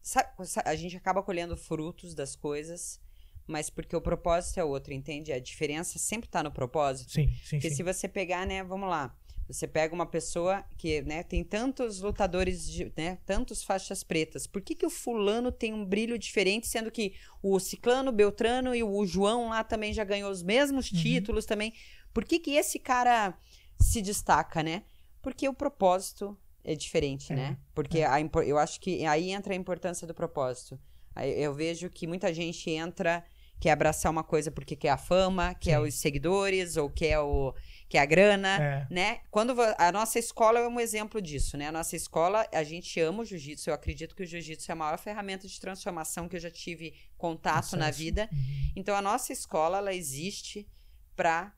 sabe, 0.01 0.29
a 0.65 0.75
gente 0.75 0.95
acaba 0.95 1.21
colhendo 1.23 1.57
frutos 1.57 2.13
das 2.13 2.35
coisas, 2.35 2.99
mas 3.47 3.69
porque 3.69 3.95
o 3.95 4.01
propósito 4.01 4.59
é 4.59 4.63
outro, 4.63 4.93
entende? 4.93 5.31
A 5.33 5.39
diferença 5.39 5.99
sempre 5.99 6.29
tá 6.29 6.41
no 6.43 6.51
propósito. 6.51 7.11
Sim, 7.11 7.27
sim, 7.43 7.57
Porque 7.57 7.69
sim. 7.69 7.75
se 7.75 7.83
você 7.83 8.07
pegar, 8.07 8.45
né, 8.45 8.63
vamos 8.63 8.89
lá, 8.89 9.15
você 9.47 9.67
pega 9.67 9.93
uma 9.93 10.07
pessoa 10.07 10.63
que, 10.77 11.01
né, 11.03 11.21
tem 11.21 11.43
tantos 11.43 12.01
lutadores, 12.01 12.67
de, 12.67 12.91
né, 12.97 13.19
tantos 13.25 13.63
faixas 13.63 14.03
pretas. 14.03 14.47
Por 14.47 14.61
que 14.61 14.73
que 14.73 14.85
o 14.85 14.89
fulano 14.89 15.51
tem 15.51 15.71
um 15.73 15.85
brilho 15.85 16.17
diferente, 16.17 16.67
sendo 16.67 16.89
que 16.89 17.13
o 17.43 17.59
ciclano, 17.59 18.11
Beltrano 18.11 18.73
e 18.73 18.83
o 18.83 19.05
João 19.05 19.49
lá 19.49 19.63
também 19.63 19.93
já 19.93 20.03
ganhou 20.03 20.31
os 20.31 20.41
mesmos 20.41 20.91
Uhum. 20.91 20.97
títulos 20.99 21.45
também? 21.45 21.73
Por 22.13 22.25
que 22.25 22.39
que 22.39 22.51
esse 22.51 22.79
cara 22.79 23.37
se 23.79 24.01
destaca, 24.01 24.63
né? 24.63 24.83
Porque 25.25 25.49
o 25.49 25.53
propósito 25.53 26.37
é 26.63 26.75
diferente, 26.75 27.33
É, 27.33 27.35
né? 27.35 27.57
Porque 27.73 28.03
a 28.03 28.19
impo- 28.19 28.43
eu 28.43 28.59
acho 28.59 28.79
que 28.79 29.03
aí 29.07 29.31
entra 29.31 29.53
a 29.53 29.57
importância 29.57 30.05
do 30.05 30.13
propósito. 30.13 30.79
Eu 31.15 31.51
vejo 31.53 31.89
que 31.89 32.05
muita 32.05 32.31
gente 32.31 32.69
entra 32.69 33.23
quer 33.59 33.71
abraçar 33.71 34.11
uma 34.11 34.23
coisa 34.23 34.51
porque 34.51 34.75
quer 34.75 34.89
a 34.89 34.97
fama, 34.97 35.55
quer 35.55 35.77
Sim. 35.79 35.87
os 35.87 35.95
seguidores 35.95 36.75
ou 36.77 36.89
quer 36.89 37.19
o 37.19 37.53
quer 37.87 37.99
a 37.99 38.05
grana, 38.05 38.61
É. 38.61 38.87
né? 38.91 39.19
Quando 39.31 39.55
a 39.77 39.91
nossa 39.91 40.19
escola 40.19 40.59
é 40.59 40.67
um 40.67 40.79
exemplo 40.79 41.21
disso, 41.21 41.55
né? 41.57 41.67
A 41.69 41.71
nossa 41.71 41.95
escola, 41.95 42.45
a 42.53 42.63
gente 42.63 42.99
ama 42.99 43.21
o 43.21 43.25
jiu-jitsu. 43.25 43.69
Eu 43.69 43.73
acredito 43.73 44.13
que 44.15 44.23
o 44.23 44.25
jiu-jitsu 44.25 44.69
é 44.69 44.73
a 44.73 44.75
maior 44.75 44.97
ferramenta 44.99 45.47
de 45.47 45.59
transformação 45.59 46.27
que 46.29 46.35
eu 46.35 46.39
já 46.39 46.51
tive 46.51 46.93
contato 47.17 47.75
na 47.77 47.89
vida. 47.89 48.27
Uhum. 48.31 48.71
Então 48.75 48.93
a 48.95 49.01
nossa 49.01 49.31
escola 49.33 49.77
ela 49.79 49.93
existe 49.93 50.67
para 51.15 51.51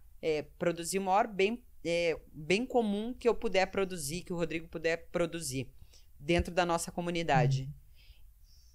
produzir 0.60 1.00
o 1.00 1.02
maior 1.02 1.28
bem, 1.28 1.64
é, 1.90 2.20
bem 2.34 2.66
comum 2.66 3.14
que 3.14 3.28
eu 3.30 3.34
puder 3.34 3.68
produzir, 3.68 4.24
que 4.24 4.34
o 4.34 4.36
Rodrigo 4.36 4.68
puder 4.68 5.08
produzir 5.10 5.70
dentro 6.20 6.54
da 6.54 6.66
nossa 6.66 6.92
comunidade. 6.92 7.64
Uhum. 7.64 7.74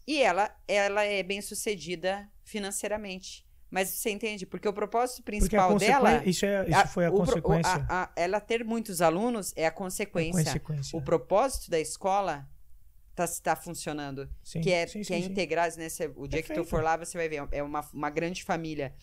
E 0.07 0.23
ela, 0.23 0.57
ela 0.67 1.05
é 1.05 1.23
bem 1.23 1.41
sucedida 1.43 2.27
financeiramente. 2.43 3.47
Mas 3.71 3.89
você 3.89 4.11
entende? 4.11 4.45
Porque 4.47 4.69
o 4.69 4.73
propósito 4.73 5.23
principal 5.23 5.79
dela. 5.79 6.23
isso, 6.27 6.45
é, 6.45 6.69
isso 6.69 6.79
a- 6.79 6.87
foi 6.87 7.07
a 7.07 7.11
o 7.11 7.17
consequência. 7.17 7.87
a- 7.89 8.05
a- 8.05 8.13
ela 8.17 8.41
ter 8.41 8.65
muitos 8.65 9.01
alunos 9.01 9.53
é 9.57 9.67
a 9.67 9.71
consequência. 9.71 10.45
consequência. 10.45 10.99
O 10.99 11.03
propósito 11.03 11.71
da 11.71 11.81
escola 11.81 12.47
tá, 13.15 13.27
tá 13.43 13.57
funcionando 13.57 14.29
Sim, 14.43 14.61
que 14.61 14.71
é, 14.71 14.87
sim, 14.87 14.99
que 15.01 15.05
sim, 15.07 15.15
é 15.15 15.19
integrar, 15.19 15.75
né? 15.77 15.89
Cê- 15.89 16.11
o 16.17 16.27
dia 16.27 16.43
que 16.43 16.53
tu 16.53 16.65
for 16.65 16.83
lá, 16.83 16.97
você 16.97 17.17
vai 17.17 17.29
ver. 17.29 17.47
É 17.51 17.63
uma, 17.63 17.81
uma 17.95 18.11
grande 18.11 18.43
família. 18.45 18.95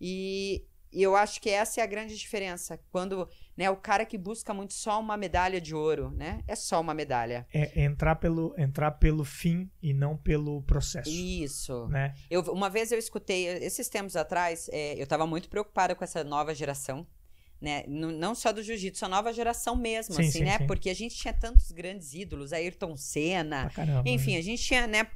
E, 0.00 0.64
e 0.92 1.00
eu 1.02 1.14
acho 1.14 1.40
que 1.40 1.50
essa 1.50 1.80
é 1.80 1.84
a 1.84 1.86
grande 1.86 2.16
diferença. 2.16 2.80
Quando 2.90 3.28
né, 3.58 3.68
o 3.68 3.76
cara 3.76 4.06
que 4.06 4.16
busca 4.16 4.54
muito 4.54 4.72
só 4.72 5.00
uma 5.00 5.16
medalha 5.16 5.60
de 5.60 5.74
ouro, 5.74 6.12
né? 6.12 6.44
É 6.46 6.54
só 6.54 6.80
uma 6.80 6.94
medalha. 6.94 7.44
É 7.52 7.82
entrar 7.82 8.14
pelo, 8.14 8.54
entrar 8.56 8.92
pelo 8.92 9.24
fim 9.24 9.68
e 9.82 9.92
não 9.92 10.16
pelo 10.16 10.62
processo. 10.62 11.10
Isso. 11.10 11.88
Né? 11.88 12.14
Eu, 12.30 12.42
uma 12.42 12.70
vez 12.70 12.92
eu 12.92 12.98
escutei, 13.00 13.48
esses 13.48 13.88
tempos 13.88 14.14
atrás, 14.14 14.70
é, 14.72 14.94
eu 14.94 15.02
estava 15.02 15.26
muito 15.26 15.48
preocupada 15.48 15.96
com 15.96 16.04
essa 16.04 16.22
nova 16.22 16.54
geração. 16.54 17.04
Né? 17.60 17.82
Não 17.88 18.32
só 18.32 18.52
do 18.52 18.62
jiu-jitsu, 18.62 19.04
a 19.04 19.08
nova 19.08 19.32
geração 19.32 19.74
mesmo, 19.74 20.14
Sim, 20.14 20.22
assim, 20.22 20.30
sim, 20.30 20.44
né? 20.44 20.58
sim. 20.58 20.66
Porque 20.68 20.88
a 20.88 20.94
gente 20.94 21.16
tinha 21.16 21.34
tantos 21.34 21.72
grandes 21.72 22.14
ídolos, 22.14 22.52
Ayrton 22.52 22.96
Senna, 22.96 23.62
Pra 23.62 23.70
caramba. 23.70 24.08
Enfim, 24.08 24.34
né? 24.34 24.38
a 24.38 24.42
gente 24.42 24.62
tinha, 24.62 24.86
né, 24.86 25.08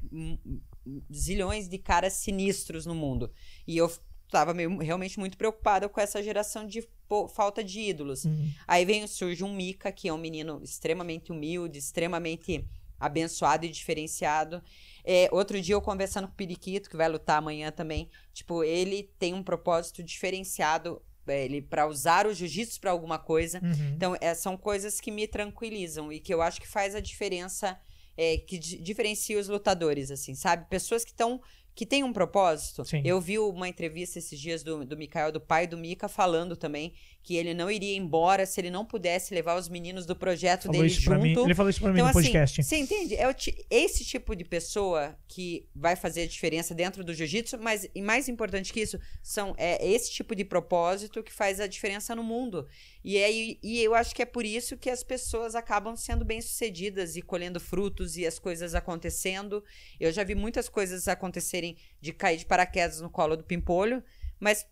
zilhões 1.14 1.68
de 1.68 1.78
caras 1.78 2.14
sinistros 2.14 2.87
no 2.87 2.94
mundo. 2.96 3.31
E 3.68 3.76
eu 3.76 3.88
tava 4.33 4.53
meio, 4.53 4.79
realmente 4.79 5.18
muito 5.18 5.37
preocupada 5.37 5.88
com 5.88 6.01
essa 6.01 6.23
geração 6.23 6.66
de 6.66 6.87
falta 7.35 7.62
de 7.62 7.81
ídolos. 7.81 8.25
Uhum. 8.25 8.51
Aí 8.66 8.85
vem, 8.85 9.07
surge 9.07 9.45
um 9.45 9.55
Mika, 9.55 9.92
que 9.92 10.09
é 10.09 10.12
um 10.12 10.18
menino 10.18 10.61
extremamente 10.62 11.31
humilde, 11.31 11.79
extremamente 11.79 12.66
abençoado 12.99 13.66
e 13.66 13.68
diferenciado. 13.68 14.62
É, 15.05 15.29
outro 15.33 15.61
dia 15.61 15.75
eu 15.75 15.83
conversando 15.83 16.27
com 16.27 16.33
o 16.33 16.37
Periquito, 16.37 16.88
que 16.88 16.97
vai 16.97 17.09
lutar 17.09 17.39
amanhã 17.39 17.70
também. 17.70 18.09
Tipo, 18.33 18.64
ele 18.64 19.11
tem 19.18 19.35
um 19.35 19.43
propósito 19.43 20.03
diferenciado 20.03 21.03
é, 21.26 21.45
ele 21.45 21.62
para 21.62 21.87
usar 21.87 22.26
o 22.26 22.35
jiu-jitsu 22.35 22.80
para 22.80 22.91
alguma 22.91 23.18
coisa. 23.18 23.61
Uhum. 23.62 23.93
Então, 23.95 24.16
é, 24.20 24.35
são 24.35 24.57
coisas 24.57 25.01
que 25.01 25.11
me 25.11 25.26
tranquilizam 25.26 26.12
e 26.12 26.18
que 26.18 26.33
eu 26.33 26.41
acho 26.41 26.61
que 26.61 26.66
faz 26.66 26.95
a 26.95 27.01
diferença, 27.01 27.78
é, 28.16 28.39
que 28.39 28.59
di- 28.59 28.78
diferencia 28.78 29.39
os 29.39 29.49
lutadores, 29.49 30.11
assim, 30.11 30.35
sabe? 30.35 30.68
Pessoas 30.68 31.05
que 31.05 31.11
estão. 31.11 31.41
Que 31.75 31.87
tem 31.87 32.05
um 32.05 32.12
propósito. 32.12 32.85
Sim. 32.85 33.03
Eu 33.05 33.20
vi 33.20 33.39
uma 33.39 33.68
entrevista 33.68 34.18
esses 34.18 34.39
dias 34.39 34.62
do, 34.62 34.85
do 34.85 34.97
Mikael, 34.97 35.33
do 35.33 35.41
pai 35.41 35.66
do 35.66 35.77
Mika, 35.77 36.09
falando 36.09 36.57
também 36.57 36.93
que 37.23 37.37
ele 37.37 37.55
não 37.55 37.70
iria 37.70 37.97
embora 37.97 38.45
se 38.45 38.61
ele 38.61 38.70
não 38.70 38.85
pudesse 38.85 39.33
levar 39.33 39.57
os 39.57 39.68
meninos 39.68 40.05
do 40.05 40.16
projeto 40.16 40.64
Falou 40.64 40.83
dele 40.83 40.89
junto. 40.89 41.45
Ele 41.45 41.55
falou 41.55 41.70
isso 41.70 41.81
pra 41.81 41.93
mim 41.93 42.01
Então, 42.01 42.12
no 42.12 42.18
assim, 42.18 42.23
podcast. 42.23 42.62
você 42.62 42.77
entende? 42.77 43.14
É 43.14 43.35
esse 43.70 44.05
tipo 44.05 44.35
de 44.35 44.45
pessoa 44.45 45.16
que 45.29 45.68
vai 45.75 45.95
fazer 45.95 46.23
a 46.23 46.27
diferença 46.27 46.75
dentro 46.75 47.05
do 47.05 47.14
jiu-jitsu, 47.14 47.59
mas 47.61 47.89
e 47.95 48.03
mais 48.03 48.29
importante 48.29 48.73
que 48.73 48.81
isso, 48.81 48.99
são 49.23 49.55
é 49.57 49.87
esse 49.87 50.11
tipo 50.11 50.35
de 50.35 50.45
propósito 50.45 51.23
que 51.23 51.33
faz 51.33 51.61
a 51.61 51.66
diferença 51.66 52.14
no 52.16 52.25
mundo. 52.25 52.66
E, 53.05 53.23
aí, 53.23 53.59
e 53.62 53.81
eu 53.81 53.95
acho 53.95 54.14
que 54.14 54.23
é 54.23 54.27
por 54.27 54.45
isso 54.45 54.77
que 54.77 54.91
as 54.91 55.05
pessoas 55.05 55.55
acabam 55.55 55.95
sendo 55.95 56.25
bem-sucedidas 56.25 57.16
e 57.16 57.23
colhendo 57.23 57.61
frutos 57.61 58.16
e 58.16 58.27
as 58.27 58.39
coisas 58.39 58.75
acontecendo. 58.75 59.62
Eu 60.01 60.11
já 60.11 60.25
vi 60.25 60.35
muitas 60.35 60.68
coisas 60.68 61.07
acontecerem 61.07 61.77
de 62.01 62.12
cair 62.12 62.39
de 62.39 62.47
paraquedas 62.47 63.01
no 63.01 63.09
colo 63.11 63.37
do 63.37 63.45
pimpolho, 63.45 64.03
mas 64.41 64.66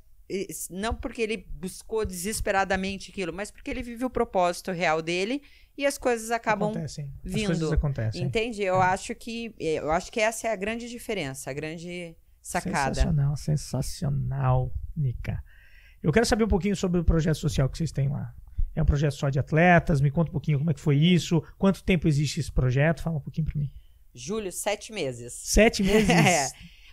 não 0.70 0.95
porque 0.95 1.22
ele 1.22 1.47
buscou 1.55 2.05
desesperadamente 2.05 3.11
aquilo, 3.11 3.33
mas 3.33 3.51
porque 3.51 3.70
ele 3.70 3.83
vive 3.83 4.05
o 4.05 4.11
propósito 4.11 4.70
real 4.70 5.03
dele 5.03 5.43
e 5.76 5.87
as 5.87 5.99
coisas 5.99 6.31
acabam 6.31 6.70
acontecem. 6.70 7.11
As 7.24 7.33
vindo. 7.33 7.47
coisas 7.47 7.72
acontecem. 7.72 8.22
Entende? 8.22 8.62
Eu 8.62 8.81
acho 8.81 9.14
que 9.14 9.55
eu 9.59 9.91
acho 9.91 10.12
que 10.12 10.20
essa 10.20 10.49
é 10.49 10.53
a 10.53 10.57
grande 10.57 10.89
diferença, 10.89 11.51
a 11.51 11.53
grande 11.53 12.16
sacada. 12.43 12.95
Sensacional, 12.95 13.37
sensacional, 13.37 14.72
Nica. 14.97 15.43
Eu 16.03 16.12
quero 16.12 16.26
saber 16.26 16.45
um 16.45 16.49
pouquinho 16.49 16.76
sobre 16.76 17.01
o 17.01 17.05
projeto 17.05 17.37
social 17.37 17.68
que 17.68 17.76
vocês 17.76 17.93
têm 17.93 18.09
lá. 18.09 18.35
É 18.74 18.83
um 18.83 18.87
projeto 18.87 19.12
só 19.12 19.28
de 19.28 19.39
atletas? 19.39 20.01
Me 20.01 20.11
conta 20.11 20.31
um 20.31 20.33
pouquinho 20.33 20.59
como 20.59 20.70
é 20.70 20.74
que 20.74 20.81
foi 20.81 20.97
isso. 20.97 21.43
Quanto 21.59 21.83
tempo 21.83 22.07
existe 22.09 22.41
esse 22.41 22.53
projeto? 22.53 23.03
Fala 23.03 23.16
um 23.16 23.20
pouquinho 23.20 23.47
pra 23.47 23.59
mim. 23.59 23.70
Julho, 24.14 24.51
sete 24.51 24.93
meses. 24.93 25.33
Sete 25.33 25.83
meses? 25.83 26.09
É. 26.11 26.49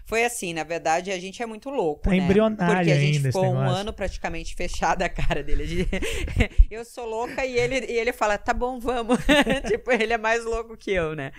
Foi 0.08 0.24
assim, 0.24 0.54
na 0.54 0.64
verdade, 0.64 1.12
a 1.12 1.20
gente 1.20 1.44
é 1.44 1.46
muito 1.46 1.70
louco, 1.70 2.04
Tá 2.04 2.12
né? 2.12 2.16
embrionário 2.18 2.76
Porque 2.78 2.92
a 2.92 2.98
gente 3.00 3.20
ficou 3.22 3.44
um 3.44 3.60
negócio. 3.60 3.76
ano 3.76 3.92
praticamente 3.94 4.56
fechado 4.56 5.02
a 5.04 5.10
cara 5.10 5.44
dele. 5.44 5.86
Eu 6.72 6.86
sou 6.86 7.06
louca 7.06 7.46
e 7.46 7.58
ele, 7.60 7.86
e 7.92 8.00
ele 8.00 8.14
fala, 8.14 8.38
tá 8.38 8.54
bom, 8.54 8.80
vamos. 8.80 9.18
tipo, 9.68 9.92
ele 9.92 10.14
é 10.14 10.18
mais 10.18 10.46
louco 10.46 10.78
que 10.78 10.92
eu, 10.92 11.14
né? 11.14 11.34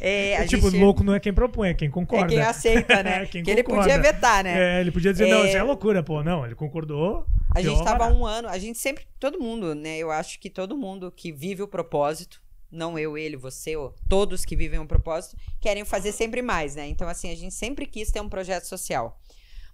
É, 0.00 0.38
a 0.38 0.44
É, 0.44 0.46
tipo, 0.46 0.70
gente- 0.70 0.80
louco 0.82 1.04
não 1.04 1.14
é 1.14 1.20
quem 1.20 1.34
propõe, 1.34 1.68
é 1.68 1.74
quem 1.74 1.88
É 1.88 1.90
concorda. 1.90 2.26
quem 2.28 2.40
aceita, 2.40 3.02
né? 3.02 3.22
É 3.24 3.26
quem 3.26 3.42
que 3.42 3.50
ele 3.50 3.62
podia 3.62 4.00
vetar, 4.00 4.42
né? 4.42 4.78
É, 4.78 4.80
ele 4.80 4.90
podia 4.90 5.12
dizer, 5.12 5.26
não, 5.28 5.44
É. 5.44 5.48
isso 5.48 5.56
é 5.58 5.62
loucura, 5.62 6.02
pô. 6.02 6.22
Não, 6.22 6.46
ele 6.46 6.54
concordou. 6.54 7.26
A 7.54 7.60
gente 7.60 7.84
tava 7.84 8.06
um 8.10 8.24
ano, 8.26 8.48
a 8.48 8.58
gente 8.58 8.78
sempre, 8.78 9.04
todo 9.20 9.38
mundo, 9.38 9.74
né? 9.74 9.98
Eu 9.98 10.10
acho 10.10 10.40
que 10.40 10.48
todo 10.50 10.76
mundo 10.76 11.12
que 11.14 11.30
vive 11.30 11.62
o 11.62 11.68
propósito, 11.68 12.42
não 12.74 12.98
eu, 12.98 13.16
ele, 13.16 13.36
você, 13.36 13.76
ou 13.76 13.94
todos 14.08 14.44
que 14.44 14.56
vivem 14.56 14.78
um 14.80 14.86
propósito, 14.86 15.36
querem 15.60 15.84
fazer 15.84 16.12
sempre 16.12 16.42
mais, 16.42 16.74
né? 16.74 16.86
Então, 16.88 17.08
assim, 17.08 17.30
a 17.30 17.34
gente 17.34 17.54
sempre 17.54 17.86
quis 17.86 18.10
ter 18.10 18.20
um 18.20 18.28
projeto 18.28 18.64
social. 18.64 19.18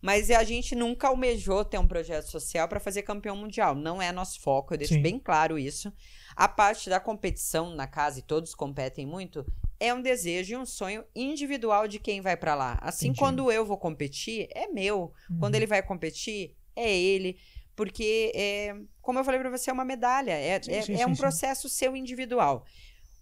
Mas 0.02 0.30
a 0.30 0.42
gente 0.44 0.74
nunca 0.74 1.08
almejou 1.08 1.62
ter 1.64 1.76
um 1.78 1.86
projeto 1.86 2.24
social 2.30 2.66
para 2.66 2.80
fazer 2.80 3.02
campeão 3.02 3.36
mundial. 3.36 3.74
Não 3.74 4.00
é 4.00 4.10
nosso 4.10 4.40
foco, 4.40 4.72
eu 4.72 4.78
deixo 4.78 4.94
Sim. 4.94 5.02
bem 5.02 5.18
claro 5.18 5.58
isso. 5.58 5.92
A 6.34 6.48
parte 6.48 6.88
da 6.88 6.98
competição 6.98 7.74
na 7.74 7.86
casa, 7.86 8.18
e 8.18 8.22
todos 8.22 8.54
competem 8.54 9.04
muito, 9.04 9.44
é 9.78 9.92
um 9.92 10.00
desejo 10.00 10.54
e 10.54 10.56
um 10.56 10.64
sonho 10.64 11.04
individual 11.14 11.86
de 11.86 11.98
quem 11.98 12.20
vai 12.22 12.34
para 12.36 12.54
lá. 12.54 12.78
Assim, 12.80 13.08
Entendi. 13.08 13.18
quando 13.18 13.52
eu 13.52 13.64
vou 13.64 13.76
competir, 13.76 14.48
é 14.54 14.68
meu. 14.68 15.12
Quando 15.38 15.54
Uhum. 15.54 15.58
ele 15.58 15.66
vai 15.66 15.82
competir, 15.82 16.56
é 16.74 16.90
ele. 16.90 17.36
Porque, 17.76 18.32
é, 18.34 18.74
como 19.02 19.18
eu 19.18 19.24
falei 19.24 19.40
pra 19.40 19.50
você, 19.50 19.70
é 19.70 19.72
uma 19.72 19.84
medalha. 19.84 20.32
É, 20.32 20.60
Sim, 20.62 20.72
é, 20.72 20.82
sim, 20.82 20.92
é 20.94 20.96
sim, 20.98 21.04
um 21.06 21.14
sim. 21.14 21.20
processo 21.20 21.68
seu 21.68 21.94
individual. 21.96 22.64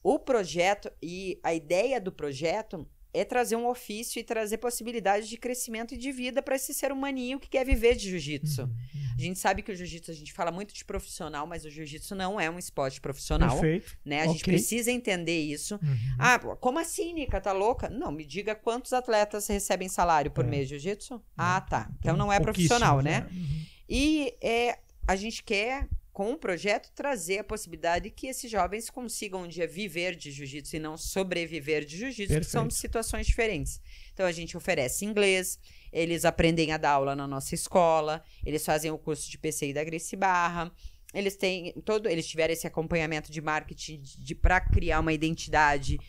O 0.02 0.18
projeto 0.18 0.90
e 1.02 1.38
a 1.42 1.52
ideia 1.54 2.00
do 2.00 2.12
projeto 2.12 2.86
é 3.12 3.24
trazer 3.24 3.56
um 3.56 3.66
ofício 3.66 4.20
e 4.20 4.22
trazer 4.22 4.58
possibilidades 4.58 5.28
de 5.28 5.36
crescimento 5.38 5.94
e 5.94 5.96
de 5.96 6.12
vida 6.12 6.42
para 6.42 6.54
esse 6.56 6.74
ser 6.74 6.92
humaninho 6.92 7.40
que 7.40 7.48
quer 7.48 7.64
viver 7.64 7.96
de 7.96 8.10
jiu-jitsu. 8.10 8.62
Uhum, 8.64 8.70
A 9.16 9.20
gente 9.20 9.38
sabe 9.38 9.62
que 9.62 9.72
o 9.72 9.74
jiu-jitsu, 9.74 10.10
a 10.10 10.14
gente 10.14 10.32
fala 10.32 10.52
muito 10.52 10.72
de 10.74 10.84
profissional, 10.84 11.46
mas 11.46 11.64
o 11.64 11.70
jiu-jitsu 11.70 12.14
não 12.14 12.38
é 12.38 12.48
um 12.50 12.58
esporte 12.58 13.00
profissional. 13.00 13.50
Perfeito. 13.58 13.98
Né? 14.04 14.20
A 14.20 14.26
gente 14.26 14.42
Ok. 14.42 14.52
precisa 14.52 14.92
entender 14.92 15.40
isso. 15.40 15.76
Uhum. 15.82 15.96
Ah, 16.18 16.38
como 16.38 16.78
assim, 16.78 17.14
Nica? 17.14 17.40
Tá 17.40 17.50
louca? 17.52 17.88
Não, 17.88 18.12
me 18.12 18.24
diga 18.26 18.54
quantos 18.54 18.92
atletas 18.92 19.46
recebem 19.48 19.88
salário 19.88 20.30
por 20.30 20.44
É. 20.44 20.48
mês 20.48 20.68
de 20.68 20.78
jiu-jitsu? 20.78 21.20
Ah, 21.36 21.60
tá. 21.62 21.90
Então 21.98 22.14
não 22.16 22.32
é 22.32 22.38
profissional, 22.38 23.00
né? 23.00 23.26
Uhum. 23.32 23.62
E 23.88 24.34
é, 24.42 24.78
a 25.08 25.16
gente 25.16 25.42
quer, 25.42 25.88
com 26.18 26.32
o 26.32 26.36
projeto, 26.36 26.90
trazer 26.96 27.38
a 27.38 27.44
possibilidade 27.44 28.10
que 28.10 28.26
esses 28.26 28.50
jovens 28.50 28.90
consigam 28.90 29.42
um 29.42 29.46
dia 29.46 29.68
viver 29.68 30.16
de 30.16 30.32
jiu-jitsu 30.32 30.74
e 30.74 30.80
não 30.80 30.96
sobreviver 30.96 31.84
de 31.84 31.96
jiu-jitsu, 31.96 32.40
que 32.40 32.44
são 32.44 32.68
situações 32.68 33.24
diferentes. 33.24 33.80
Então 34.12 34.26
a 34.26 34.32
gente 34.32 34.56
oferece 34.56 35.04
inglês, 35.04 35.60
eles 35.92 36.24
aprendem 36.24 36.72
a 36.72 36.76
dar 36.76 36.90
aula 36.90 37.14
na 37.14 37.24
nossa 37.24 37.54
escola, 37.54 38.20
eles 38.44 38.64
fazem 38.64 38.90
o 38.90 38.98
curso 38.98 39.30
de 39.30 39.38
PCI 39.38 39.72
da 39.72 39.84
Grace 39.84 40.16
Barra. 40.16 40.72
Eles 41.14 41.36
têm 41.36 41.72
todo, 41.84 42.08
eles 42.08 42.26
tiveram 42.26 42.52
esse 42.52 42.66
acompanhamento 42.66 43.30
de 43.30 43.40
marketing 43.40 44.02
de, 44.02 44.34
para 44.34 44.60
criar 44.60 44.98
uma 44.98 45.12
identidade 45.12 46.00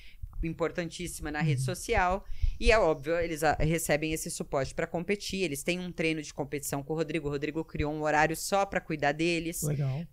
importantíssima 0.47 1.31
na 1.31 1.39
Uhum. 1.39 1.45
rede 1.45 1.61
social. 1.61 2.25
E 2.59 2.71
é 2.71 2.77
óbvio, 2.79 3.17
eles 3.19 3.43
ah, 3.43 3.55
recebem 3.59 4.11
esse 4.13 4.29
suporte 4.29 4.73
para 4.75 4.85
competir. 4.87 5.41
Eles 5.43 5.63
têm 5.63 5.79
um 5.79 5.91
treino 5.91 6.21
de 6.21 6.33
competição 6.33 6.83
com 6.83 6.93
o 6.93 6.95
Rodrigo. 6.95 7.27
O 7.27 7.31
Rodrigo 7.31 7.63
criou 7.63 7.93
um 7.93 8.01
horário 8.01 8.35
só 8.35 8.65
para 8.65 8.81
cuidar 8.81 9.11
deles, 9.13 9.61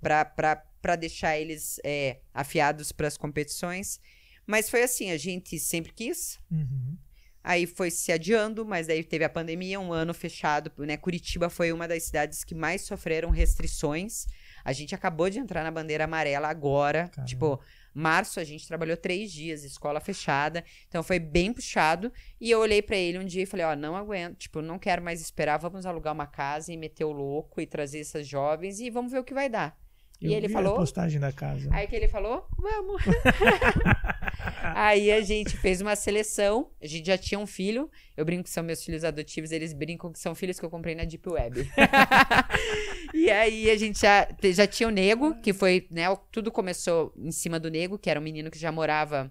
para 0.01 0.97
deixar 0.97 1.37
eles 1.39 1.81
é, 1.85 2.18
afiados 2.33 2.93
para 2.93 3.09
as 3.09 3.16
competições. 3.16 4.01
Mas 4.47 4.70
foi 4.70 4.83
assim, 4.83 5.11
a 5.11 5.16
gente 5.18 5.59
sempre 5.59 5.93
quis. 5.93 6.39
Uhum. 6.51 6.97
Aí 7.43 7.64
foi 7.64 7.93
se 7.93 8.11
adiando, 8.11 8.64
mas 8.64 8.89
daí 8.89 9.05
teve 9.05 9.24
a 9.24 9.29
pandemia, 9.29 9.79
um 9.79 9.93
ano 9.93 10.12
fechado, 10.12 10.72
né? 10.79 10.97
Curitiba 10.97 11.49
foi 11.49 11.72
uma 11.72 11.87
das 11.87 12.03
cidades 12.03 12.43
que 12.43 12.57
mais 12.57 12.83
sofreram 12.83 13.31
restrições. 13.31 14.27
A 14.64 14.72
gente 14.72 14.97
acabou 14.97 15.31
de 15.31 15.39
entrar 15.39 15.62
na 15.62 15.70
bandeira 15.70 16.05
amarela 16.05 16.49
agora, 16.49 17.09
Caramba. 17.09 17.24
tipo, 17.29 17.61
março 17.97 18.38
a 18.38 18.44
gente 18.44 18.66
trabalhou 18.68 18.97
três 18.97 19.32
dias, 19.32 19.64
escola 19.64 20.01
fechada, 20.01 20.62
então 20.86 21.03
foi 21.03 21.18
bem 21.18 21.53
puxado. 21.53 22.12
E 22.40 22.51
eu 22.51 22.61
olhei 22.61 22.82
pra 22.82 22.97
ele 22.97 23.18
um 23.18 23.24
dia 23.24 23.42
e 23.42 23.47
falei, 23.47 23.64
ó, 23.66 23.74
não 23.74 23.97
aguento, 23.97 24.36
tipo, 24.36 24.61
não 24.61 24.78
quero 24.78 25.03
mais 25.03 25.20
esperar, 25.20 25.59
vamos 25.59 25.86
alugar 25.86 26.12
uma 26.12 26.26
casa 26.26 26.72
e 26.72 26.76
meter 26.76 27.05
o 27.05 27.12
louco 27.12 27.61
e 27.61 27.66
trazer 27.66 28.01
essas 28.01 28.26
jovens 28.28 28.80
e 28.80 28.90
vamos 28.90 29.11
ver 29.12 29.18
o 29.20 29.24
que 29.24 29.32
vai 29.34 29.49
dar. 29.49 29.76
E 30.20 30.26
Eu 30.26 30.32
ele 30.32 30.47
vi 30.47 30.53
falou? 30.53 30.74
a 30.74 30.78
postagem 30.78 31.20
da 31.20 31.30
casa. 31.32 31.68
Aí 31.72 31.86
que 31.86 31.94
ele 31.97 32.09
falou, 32.09 32.47
vamos. 32.59 33.03
Aí 34.77 35.12
a 35.12 35.21
gente 35.21 35.57
fez 35.57 35.81
uma 35.81 35.95
seleção. 35.95 36.71
A 36.81 36.87
gente 36.87 37.07
já 37.07 37.19
tinha 37.19 37.39
um 37.39 37.47
filho. 37.47 37.91
Eu 38.17 38.25
brinco 38.25 38.45
que 38.45 38.51
são 38.51 38.62
meus 38.62 38.83
filhos 38.83 39.05
adotivos, 39.05 39.53
eles 39.53 39.73
brincam 39.73 40.12
que 40.12 40.19
são 40.19 40.35
filhos 40.35 40.59
que 40.59 40.64
eu 40.64 40.71
comprei 40.71 40.95
na 40.95 41.05
Deep 41.05 41.29
Web. 41.29 41.71
e 43.12 43.31
aí 43.31 43.71
a 43.71 43.77
gente 43.77 44.01
já, 44.01 44.29
já 44.53 44.67
tinha 44.67 44.89
o 44.89 44.93
Nego, 44.93 45.35
que 45.41 45.53
foi, 45.53 45.87
né? 45.91 46.05
Tudo 46.33 46.51
começou 46.51 47.12
em 47.17 47.31
cima 47.31 47.61
do 47.61 47.71
Nego, 47.71 47.99
que 47.99 48.09
era 48.09 48.19
um 48.19 48.23
menino 48.23 48.51
que 48.51 48.59
já 48.59 48.73
morava 48.73 49.31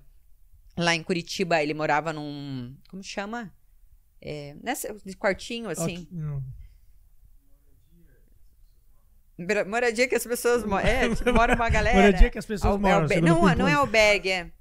lá 0.78 0.94
em 0.96 1.04
Curitiba. 1.04 1.62
Ele 1.62 1.74
morava 1.74 2.14
num. 2.14 2.76
Como 2.90 3.04
chama? 3.04 3.54
É, 4.22 4.56
nessa, 4.62 4.96
quartinho, 5.20 5.70
assim. 5.70 6.08
Não. 6.12 6.44
Moradia 9.68 10.08
que 10.08 10.16
as 10.16 10.26
pessoas 10.26 10.64
moram. 10.64 10.88
É, 10.88 11.14
tipo, 11.14 11.34
mora 11.34 11.56
uma 11.56 11.68
galera. 11.70 11.96
Moradia 11.96 12.30
que 12.30 12.40
as 12.40 12.46
pessoas 12.46 12.72
Albe- 12.72 12.88
moram. 12.88 13.08
Não, 13.22 13.44
o 13.44 13.56
não 13.56 13.68
é 13.68 13.74
albergue, 13.74 14.30
é. 14.30 14.52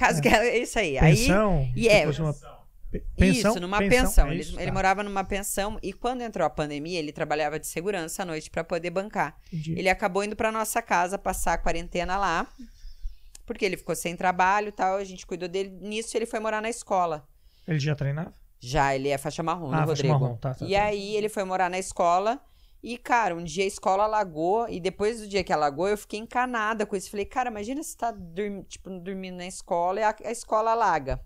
Caso 0.00 0.22
que 0.22 0.28
é 0.28 0.58
isso 0.58 0.78
aí. 0.78 0.98
Aí, 0.98 1.14
Pensão? 1.16 1.70
e 1.76 1.88
é- 1.88 2.06
pe- 2.90 3.04
Pensão? 3.16 3.50
isso, 3.52 3.60
numa 3.60 3.78
pensão. 3.78 4.28
é 4.28 4.32
Ele, 4.32 4.40
isso? 4.40 4.58
ele 4.58 4.66
Tá, 4.66 4.72
morava 4.72 5.02
numa 5.02 5.22
pensão 5.22 5.78
e 5.82 5.92
quando 5.92 6.22
entrou 6.22 6.44
a 6.46 6.50
pandemia, 6.50 6.98
ele 6.98 7.12
trabalhava 7.12 7.60
de 7.60 7.66
segurança 7.66 8.22
à 8.22 8.26
noite 8.26 8.50
pra 8.50 8.64
poder 8.64 8.90
bancar. 8.90 9.36
entendi. 9.52 9.78
Ele 9.78 9.88
acabou 9.88 10.24
indo 10.24 10.34
pra 10.34 10.50
nossa 10.50 10.80
casa 10.82 11.16
passar 11.18 11.52
a 11.54 11.58
quarentena 11.58 12.16
lá, 12.18 12.46
porque 13.46 13.64
ele 13.64 13.76
ficou 13.76 13.94
sem 13.94 14.16
trabalho 14.16 14.68
e 14.68 14.72
tal. 14.72 14.96
A 14.96 15.04
gente 15.04 15.26
cuidou 15.26 15.48
dele. 15.48 15.70
Nisso, 15.80 16.16
ele 16.16 16.26
foi 16.26 16.40
morar 16.40 16.60
na 16.62 16.68
escola. 16.70 17.24
Ele 17.68 17.78
já 17.78 17.94
treinava? 17.94 18.32
Já, 18.58 18.94
ele 18.94 19.08
é 19.08 19.16
faixa 19.18 19.42
marrom, 19.42 19.72
Ah, 19.72 19.84
Rodrigo. 19.84 20.12
marrom, 20.18 20.36
tá, 20.36 20.54
tá, 20.54 20.64
e 20.66 20.72
tá. 20.72 20.84
aí 20.84 21.14
ele 21.16 21.28
foi 21.28 21.44
morar 21.44 21.70
na 21.70 21.78
escola. 21.78 22.40
E, 22.82 22.96
cara, 22.96 23.34
um 23.34 23.44
dia 23.44 23.64
a 23.64 23.66
escola 23.66 24.04
alagou, 24.04 24.66
e 24.68 24.80
depois 24.80 25.20
do 25.20 25.28
dia 25.28 25.44
que 25.44 25.52
alagou, 25.52 25.86
eu 25.88 25.98
fiquei 25.98 26.18
encanada 26.18 26.86
com 26.86 26.96
isso. 26.96 27.10
Falei, 27.10 27.26
cara, 27.26 27.50
imagina 27.50 27.82
se 27.82 27.96
tá 27.96 28.10
dormi- 28.10 28.64
tipo, 28.64 28.88
dormindo 29.00 29.36
na 29.36 29.46
escola 29.46 30.00
e 30.00 30.02
a, 30.02 30.16
a 30.24 30.30
escola 30.30 30.70
alaga. 30.70 31.20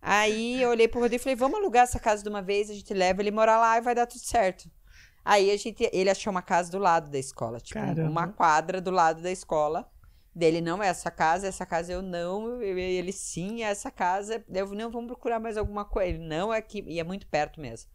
Aí 0.00 0.60
eu 0.62 0.70
olhei 0.70 0.88
pro 0.88 1.00
Rodrigo 1.00 1.20
e 1.20 1.22
falei, 1.22 1.36
vamos 1.36 1.58
alugar 1.58 1.84
essa 1.84 1.98
casa 1.98 2.22
de 2.22 2.28
uma 2.28 2.42
vez, 2.42 2.68
a 2.70 2.74
gente 2.74 2.92
leva 2.92 3.22
ele 3.22 3.30
morar 3.30 3.58
lá 3.58 3.78
e 3.78 3.80
vai 3.80 3.94
dar 3.94 4.06
tudo 4.06 4.20
certo. 4.20 4.70
Aí 5.24 5.50
a 5.50 5.56
gente, 5.56 5.88
ele 5.92 6.10
achou 6.10 6.30
uma 6.30 6.42
casa 6.42 6.70
do 6.70 6.78
lado 6.78 7.10
da 7.10 7.18
escola, 7.18 7.58
tipo, 7.58 7.80
Caramba. 7.80 8.10
uma 8.10 8.28
quadra 8.28 8.80
do 8.80 8.90
lado 8.90 9.22
da 9.22 9.30
escola. 9.30 9.90
Dele 10.34 10.60
não 10.60 10.82
é 10.82 10.88
essa 10.88 11.12
casa, 11.12 11.46
essa 11.46 11.64
casa 11.64 11.92
eu 11.92 12.02
não, 12.02 12.60
ele 12.60 13.12
sim, 13.12 13.62
é 13.62 13.68
essa 13.68 13.88
casa. 13.90 14.44
Eu 14.52 14.68
não, 14.74 14.90
vamos 14.90 15.06
procurar 15.06 15.38
mais 15.38 15.56
alguma 15.56 15.84
coisa. 15.84 16.10
Ele 16.10 16.26
não 16.26 16.52
é 16.52 16.58
aqui, 16.58 16.84
e 16.88 16.98
é 16.98 17.04
muito 17.04 17.26
perto 17.28 17.60
mesmo. 17.60 17.88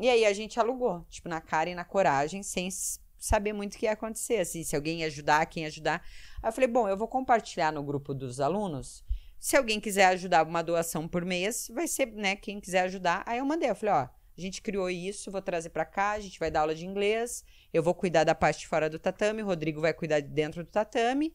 E 0.00 0.08
aí 0.08 0.24
a 0.24 0.32
gente 0.32 0.58
alugou, 0.58 1.04
tipo, 1.10 1.28
na 1.28 1.42
cara 1.42 1.68
e 1.68 1.74
na 1.74 1.84
coragem, 1.84 2.42
sem 2.42 2.70
saber 3.18 3.52
muito 3.52 3.74
o 3.74 3.78
que 3.78 3.84
ia 3.84 3.92
acontecer, 3.92 4.38
assim, 4.38 4.64
se 4.64 4.74
alguém 4.74 5.00
ia 5.00 5.06
ajudar, 5.06 5.44
quem 5.44 5.64
ia 5.64 5.68
ajudar. 5.68 6.02
Aí 6.42 6.48
eu 6.48 6.52
falei, 6.54 6.68
bom, 6.68 6.88
eu 6.88 6.96
vou 6.96 7.06
compartilhar 7.06 7.70
no 7.70 7.82
grupo 7.82 8.14
dos 8.14 8.40
alunos. 8.40 9.04
Se 9.38 9.58
alguém 9.58 9.78
quiser 9.78 10.06
ajudar 10.06 10.46
uma 10.46 10.62
doação 10.62 11.06
por 11.06 11.22
mês, 11.22 11.70
vai 11.70 11.86
ser, 11.86 12.06
né, 12.06 12.34
quem 12.34 12.58
quiser 12.60 12.80
ajudar. 12.84 13.22
Aí 13.26 13.38
eu 13.38 13.44
mandei, 13.44 13.68
eu 13.68 13.74
falei, 13.74 13.94
ó, 13.94 14.08
a 14.38 14.40
gente 14.40 14.62
criou 14.62 14.88
isso, 14.88 15.30
vou 15.30 15.42
trazer 15.42 15.68
pra 15.68 15.84
cá, 15.84 16.12
a 16.12 16.20
gente 16.20 16.38
vai 16.38 16.50
dar 16.50 16.60
aula 16.60 16.74
de 16.74 16.86
inglês 16.86 17.44
Eu 17.70 17.82
vou 17.82 17.92
cuidar 17.92 18.24
da 18.24 18.34
parte 18.34 18.60
de 18.60 18.68
fora 18.68 18.88
do 18.88 18.98
tatame, 18.98 19.42
o 19.42 19.46
Rodrigo 19.46 19.82
vai 19.82 19.92
cuidar 19.92 20.20
de 20.20 20.28
dentro 20.28 20.64
do 20.64 20.70
tatame. 20.70 21.34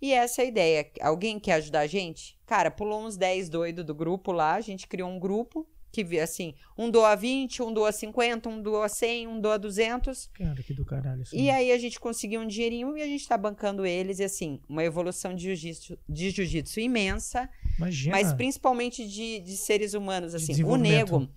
E 0.00 0.14
essa 0.14 0.40
é 0.40 0.44
a 0.46 0.48
ideia. 0.48 0.90
Alguém 1.02 1.38
quer 1.38 1.54
ajudar 1.54 1.80
a 1.80 1.86
gente? 1.86 2.38
Cara, 2.46 2.70
pulou 2.70 3.04
uns 3.04 3.18
10 3.18 3.50
doidos 3.50 3.84
do 3.84 3.94
grupo 3.94 4.32
lá, 4.32 4.54
a 4.54 4.60
gente 4.62 4.86
criou 4.86 5.10
um 5.10 5.20
grupo 5.20 5.68
que, 5.92 6.18
assim, 6.20 6.54
um 6.78 6.90
doa 6.90 7.14
20, 7.16 7.62
um 7.62 7.72
doa 7.72 7.90
50, 7.90 8.48
um 8.48 8.62
doa 8.62 8.88
100, 8.88 9.26
um 9.26 9.40
doa 9.40 9.58
200. 9.58 10.28
Cara, 10.34 10.62
que 10.62 10.72
do 10.72 10.84
caralho. 10.84 11.22
Assim. 11.22 11.36
E 11.36 11.50
aí 11.50 11.72
a 11.72 11.78
gente 11.78 11.98
conseguiu 11.98 12.40
um 12.40 12.46
dinheirinho 12.46 12.96
e 12.96 13.02
a 13.02 13.06
gente 13.06 13.26
tá 13.26 13.36
bancando 13.36 13.84
eles. 13.84 14.18
E, 14.20 14.24
assim, 14.24 14.60
uma 14.68 14.84
evolução 14.84 15.34
de 15.34 15.54
jiu-jitsu 15.54 15.98
de 16.08 16.30
jiu 16.30 16.64
imensa. 16.84 17.48
Imagina. 17.76 18.16
Mas 18.16 18.32
principalmente 18.32 19.06
de, 19.06 19.40
de 19.40 19.56
seres 19.56 19.94
humanos, 19.94 20.30
De 20.32 20.36
assim. 20.36 20.44
O 20.52 20.56
desenvolvimento. 20.56 21.18
Nego, 21.18 21.32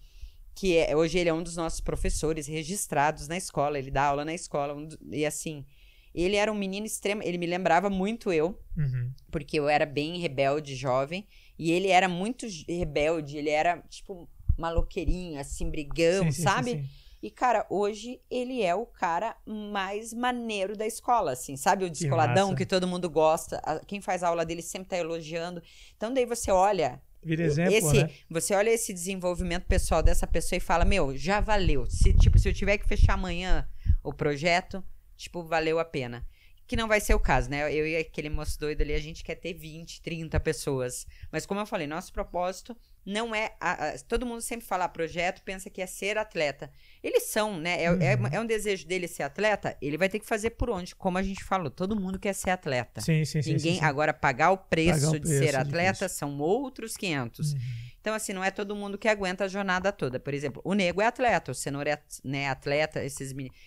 que 0.56 0.78
é, 0.78 0.96
hoje 0.96 1.18
ele 1.18 1.30
é 1.30 1.34
um 1.34 1.42
dos 1.42 1.56
nossos 1.56 1.82
professores 1.82 2.46
registrados 2.46 3.28
na 3.28 3.36
escola. 3.38 3.80
Ele 3.80 3.90
dá 3.90 4.04
aula 4.04 4.24
na 4.24 4.34
escola. 4.36 4.76
um 4.76 4.88
e, 5.12 5.26
assim, 5.26 5.66
ele 6.14 6.36
era 6.36 6.52
um 6.52 6.56
menino 6.56 6.86
extremo. 6.86 7.24
Ele 7.24 7.40
me 7.40 7.48
lembrava 7.48 7.90
muito 7.90 8.32
eu 8.32 8.60
Uhum. 8.78 9.12
porque 9.32 9.60
eu 9.60 9.68
era 9.70 9.86
bem 9.86 10.18
rebelde 10.20 10.76
jovem 10.76 11.28
e 11.60 11.72
ele 11.72 11.90
era 11.90 12.10
muito 12.10 12.48
rebelde, 12.68 13.38
ele 13.38 13.52
era 13.52 13.78
tipo 13.88 14.28
maloqueirinho, 14.64 15.40
assim, 15.40 15.70
brigão, 15.70 16.26
Sim, 16.26 16.32
sim, 16.32 16.42
sabe? 16.42 16.72
sim. 16.72 16.90
E 17.22 17.30
cara, 17.30 17.66
hoje 17.70 18.20
ele 18.30 18.62
é 18.62 18.76
o 18.76 18.86
cara 18.86 19.38
mais 19.46 20.14
maneiro 20.14 20.76
da 20.76 20.86
escola, 20.86 21.32
assim, 21.32 21.56
sabe? 21.56 21.86
O 21.86 21.90
descoladão 21.90 22.48
massa. 22.48 22.58
que 22.58 22.66
todo 22.66 22.88
mundo 22.88 23.10
gosta, 23.10 23.62
quem 23.88 24.02
faz 24.02 24.24
aula 24.24 24.46
dele 24.46 24.62
sempre 24.62 24.90
tá 24.90 24.98
elogiando. 24.98 25.62
Então 25.96 26.14
daí 26.14 26.26
você 26.26 26.52
olha 26.52 27.02
Vira 27.24 27.44
exemplo, 27.44 27.74
esse, 27.74 28.04
né? 28.04 28.10
você 28.30 28.54
olha 28.54 28.70
esse 28.70 28.94
desenvolvimento 28.94 29.66
pessoal 29.66 30.04
dessa 30.04 30.28
pessoa 30.28 30.58
e 30.58 30.60
fala: 30.60 30.84
Meu, 30.84 31.16
já 31.16 31.40
valeu. 31.40 31.86
Se, 31.90 32.14
tipo, 32.14 32.38
se 32.38 32.50
eu 32.50 32.54
tiver 32.54 32.78
que 32.78 32.88
fechar 32.88 33.14
amanhã 33.14 33.66
o 34.04 34.14
projeto, 34.14 34.84
tipo, 35.16 35.44
valeu 35.44 35.80
a 35.80 35.86
pena. 35.86 36.26
Que 36.68 36.76
não 36.76 36.88
vai 36.88 37.00
ser 37.00 37.14
o 37.14 37.20
caso, 37.20 37.50
né? 37.50 37.74
Eu 37.74 37.88
e 37.88 37.96
aquele 37.96 38.30
moço 38.30 38.60
doido 38.60 38.82
ali, 38.82 38.94
a 38.94 39.00
gente 39.00 39.24
quer 39.24 39.36
ter 39.36 39.54
20, 39.54 40.02
30 40.02 40.40
pessoas. 40.42 41.06
Mas 41.32 41.46
como 41.46 41.62
eu 41.62 41.66
falei, 41.66 41.88
nosso 41.88 42.12
propósito 42.12 42.76
não 43.06 43.34
é. 43.36 43.54
a- 43.60 43.90
a- 43.90 44.00
todo 44.08 44.26
mundo 44.26 44.42
sempre 44.42 44.66
fala 44.66 44.86
"Ah, 44.86 44.90
projeto, 44.90 45.42
pensa 45.44 45.70
que 45.70 45.82
é 45.82 45.86
ser 45.86 46.18
atleta. 46.18 46.72
Eles 47.04 47.24
são, 47.24 47.58
né? 47.60 47.82
É, 47.82 47.86
é- 47.86 47.90
Uhum. 48.16 48.28
é 48.32 48.40
um 48.40 48.46
desejo 48.46 48.88
dele 48.88 49.08
ser 49.08 49.24
atleta, 49.24 49.78
ele 49.82 49.98
vai 49.98 50.08
ter 50.10 50.20
que 50.20 50.26
fazer 50.26 50.52
por 50.52 50.70
onde? 50.70 50.96
Como 50.96 51.18
a 51.18 51.24
gente 51.24 51.44
falou, 51.44 51.70
todo 51.70 52.00
mundo 52.00 52.18
quer 52.20 52.34
ser 52.34 52.50
atleta. 52.52 53.02
Sim, 53.02 53.26
sim, 53.26 53.42
sim. 53.42 53.54
Ninguém, 53.54 53.74
sim, 53.74 53.80
sim. 53.80 53.86
agora, 53.86 54.14
pagar 54.14 54.52
o 54.52 54.58
preço 54.58 55.00
Pagar 55.02 55.10
o 55.10 55.14
de 55.14 55.20
preço 55.22 55.38
ser 55.44 55.54
é 55.54 55.58
atleta 55.58 56.08
são 56.10 56.40
outros 56.40 56.96
500. 56.96 57.54
Uhum. 57.54 57.60
Então, 58.00 58.14
assim, 58.14 58.34
não 58.34 58.44
é 58.44 58.52
todo 58.52 58.76
mundo 58.76 58.98
que 58.98 59.08
aguenta 59.08 59.46
a 59.46 59.48
jornada 59.48 59.92
toda. 59.92 60.20
Por 60.20 60.34
exemplo, 60.34 60.62
o 60.66 60.74
nego 60.74 61.02
é 61.02 61.06
atleta, 61.06 61.52
o 61.52 61.56
cenoura 61.56 61.92
é 61.92 62.02
né, 62.24 62.50
atleta, 62.50 63.04
esses 63.04 63.32
meninos. 63.32 63.58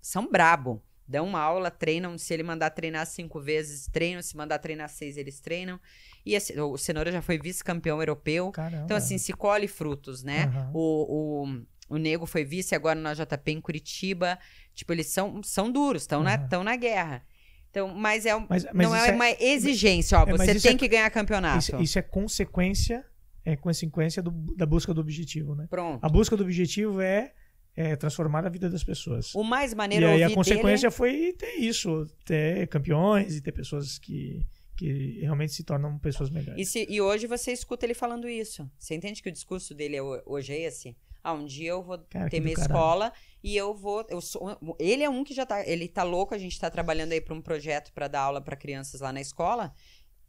São 0.00 0.26
brabo. 0.30 0.82
Dão 1.06 1.26
uma 1.26 1.40
aula, 1.40 1.70
treinam. 1.70 2.16
Se 2.16 2.32
ele 2.32 2.42
mandar 2.42 2.70
treinar 2.70 3.04
cinco 3.06 3.38
vezes, 3.40 3.86
treinam. 3.92 4.22
Se 4.22 4.34
mandar 4.36 4.58
treinar 4.60 4.88
seis, 4.88 5.16
eles 5.18 5.40
treinam. 5.40 5.78
E 6.24 6.34
esse- 6.34 6.58
o 6.60 6.76
cenoura 6.76 7.10
já 7.10 7.20
foi 7.20 7.38
vice-campeão 7.38 7.98
europeu. 8.00 8.50
Caramba. 8.52 8.84
Então, 8.84 8.96
assim, 8.96 9.18
se 9.18 9.32
colhe 9.32 9.66
frutos, 9.66 10.22
né? 10.22 10.44
Aham. 10.44 10.70
O, 10.72 11.44
o, 11.88 11.94
o 11.96 11.98
Nego 11.98 12.26
foi 12.26 12.44
vice 12.44 12.74
agora 12.74 12.98
na 12.98 13.12
JP 13.14 13.50
em 13.52 13.60
Curitiba. 13.60 14.38
Tipo, 14.74 14.92
eles 14.92 15.08
são, 15.08 15.42
são 15.42 15.70
duros, 15.70 16.02
estão 16.02 16.22
na, 16.22 16.34
Aham. 16.34 16.48
tão 16.48 16.64
na 16.64 16.76
guerra. 16.76 17.22
Então, 17.70 17.88
mas, 17.94 18.26
é, 18.26 18.36
um- 18.36 18.46
Mas- 18.48 18.66
mas 18.72 18.86
não 18.86 18.94
é 18.94 19.08
é- 19.08 19.12
uma 19.12 19.30
exigência, 19.30 20.18
ó. 20.18 20.22
é, 20.28 20.32
você 20.32 20.60
tem 20.60 20.72
é- 20.72 20.76
que 20.78 20.86
ganhar 20.88 21.08
campeonato. 21.10 21.58
Isso, 21.58 21.76
isso 21.82 21.98
é 21.98 22.02
consequência, 22.02 23.04
é 23.44 23.56
consequência 23.56 24.22
do- 24.22 24.30
da 24.54 24.66
busca 24.66 24.92
do 24.92 25.00
objetivo, 25.00 25.54
né? 25.54 25.66
Pronto. 25.70 26.04
A 26.04 26.08
busca 26.08 26.36
do 26.36 26.42
objetivo 26.44 27.00
é, 27.00 27.32
é 27.74 27.96
transformar 27.96 28.44
a 28.46 28.50
vida 28.50 28.68
das 28.68 28.84
pessoas. 28.84 29.34
O 29.34 29.42
mais 29.42 29.72
E 29.72 29.74
maneiro 29.74 30.04
é 30.06 30.12
aí 30.12 30.22
a 30.22 30.26
ouvir 30.26 30.34
consequência 30.34 30.90
dele... 30.90 30.96
foi 30.96 31.32
ter 31.32 31.54
isso, 31.56 32.06
ter 32.26 32.68
campeões 32.68 33.36
e 33.36 33.40
ter 33.40 33.52
pessoas 33.52 33.98
que, 33.98 34.44
que 34.76 35.20
realmente 35.20 35.52
se 35.52 35.62
tornam 35.64 35.98
pessoas 35.98 36.30
melhores. 36.30 36.60
E, 36.60 36.70
se- 36.70 36.86
e 36.88 37.00
hoje 37.00 37.26
você 37.26 37.52
escuta 37.52 37.84
ele 37.86 37.94
falando 37.94 38.28
isso. 38.28 38.68
Você 38.78 38.94
entende 38.94 39.22
que 39.22 39.28
o 39.28 39.32
discurso 39.32 39.74
dele 39.74 39.96
é 39.96 40.02
ho- 40.02 40.22
hoje 40.26 40.52
é 40.52 40.60
esse? 40.62 40.96
Ah, 41.24 41.32
um 41.34 41.44
dia 41.46 41.70
eu 41.70 41.82
vou 41.82 41.98
Cara, 42.10 42.28
ter 42.28 42.40
minha 42.40 42.54
caralho. 42.56 42.72
escola 42.72 43.12
e 43.44 43.56
eu 43.56 43.72
vou. 43.74 44.04
Eu 44.10 44.20
sou, 44.20 44.58
ele 44.78 45.04
é 45.04 45.08
um 45.08 45.22
que 45.22 45.32
já 45.32 45.46
tá. 45.46 45.64
Ele 45.66 45.86
tá 45.86 46.02
louco, 46.02 46.34
a 46.34 46.38
gente 46.38 46.58
tá 46.58 46.68
trabalhando 46.68 47.12
aí 47.12 47.20
para 47.20 47.32
um 47.34 47.40
projeto 47.40 47.92
para 47.92 48.08
dar 48.08 48.22
aula 48.22 48.40
para 48.40 48.56
crianças 48.56 49.00
lá 49.00 49.12
na 49.12 49.20
escola. 49.20 49.72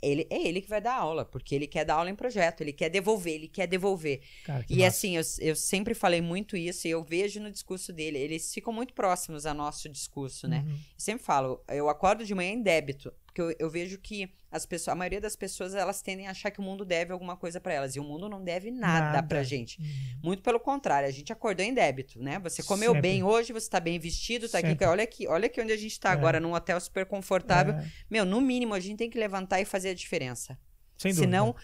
Ele, 0.04 0.28
é 0.30 0.46
ele 0.48 0.60
que 0.62 0.68
vai 0.68 0.82
dar 0.82 0.96
aula, 0.98 1.24
porque 1.24 1.56
ele 1.56 1.66
quer 1.66 1.86
dar 1.86 1.96
aula 1.96 2.10
em 2.10 2.16
projeto, 2.16 2.60
ele 2.60 2.74
quer 2.74 2.90
devolver, 2.90 3.34
ele 3.36 3.48
quer 3.48 3.66
devolver. 3.68 4.22
Cara, 4.44 4.62
que 4.66 4.74
E 4.74 4.78
massa. 4.80 4.88
assim, 4.90 5.16
eu, 5.16 5.24
eu 5.40 5.56
sempre 5.56 5.94
falei 5.96 6.20
muito 6.22 6.58
isso 6.58 6.86
e 6.88 6.92
eu 6.92 7.02
vejo 7.02 7.40
no 7.40 7.50
discurso 7.50 7.94
dele. 7.94 8.18
Eles 8.20 8.54
ficam 8.54 8.74
muito 8.74 8.94
próximos 8.94 9.46
ao 9.46 9.56
nosso 9.56 9.88
discurso, 9.88 10.46
né? 10.46 10.64
Uhum. 10.68 10.74
Eu 10.74 10.78
sempre 10.98 11.24
falo, 11.24 11.64
eu 11.70 11.88
acordo 11.88 12.26
de 12.26 12.36
manhã 12.36 12.52
em 12.52 12.62
débito, 12.62 13.14
porque 13.34 13.42
eu, 13.42 13.56
eu 13.58 13.70
vejo 13.70 13.98
que 13.98 14.32
as 14.52 14.64
pessoas, 14.64 14.90
a 14.90 14.96
maioria 14.96 15.20
das 15.20 15.36
pessoas, 15.36 15.74
elas 15.74 16.04
tendem 16.04 16.28
a 16.28 16.32
achar 16.32 16.52
que 16.52 16.60
o 16.60 16.64
mundo 16.64 16.86
deve 16.86 17.12
alguma 17.12 17.36
coisa 17.36 17.60
pra 17.60 17.74
elas, 17.74 17.96
e 17.96 18.00
o 18.00 18.04
mundo 18.04 18.30
não 18.30 18.44
deve 18.44 18.70
nada, 18.70 19.14
Nada. 19.14 19.28
pra 19.28 19.42
gente. 19.42 19.82
Uhum. 19.82 19.88
Muito 20.26 20.44
pelo 20.44 20.60
contrário, 20.60 21.10
a 21.10 21.12
gente 21.12 21.34
acordou 21.34 21.66
em 21.66 21.74
débito, 21.74 22.22
né? 22.22 22.38
Você 22.40 22.62
comeu 22.62 22.92
Sempre. 22.94 23.02
bem 23.02 23.24
hoje, 23.24 23.52
você 23.52 23.68
tá 23.68 23.80
bem 23.80 23.98
vestido, 23.98 24.48
tá 24.48 24.60
aqui, 24.60 24.68
Sempre. 24.70 24.86
olha 24.86 25.04
aqui, 25.04 25.28
olha 25.28 25.48
aqui 25.48 25.60
onde 25.60 25.72
a 25.74 25.78
gente 25.78 26.00
tá 26.00 26.10
É. 26.10 26.14
agora, 26.14 26.40
num 26.40 26.54
hotel 26.54 26.80
super 26.80 27.06
confortável. 27.08 27.74
É, 27.74 27.86
Meu, 28.08 28.24
no 28.24 28.40
mínimo 28.40 28.76
a 28.76 28.80
gente 28.80 28.98
tem 28.98 29.10
que 29.10 29.18
levantar 29.18 29.60
e 29.60 29.66
fazer 29.66 29.90
a 29.90 29.94
diferença. 29.96 30.56
sem 31.00 31.12
dúvida. 31.12 31.26
Senão, 31.26 31.56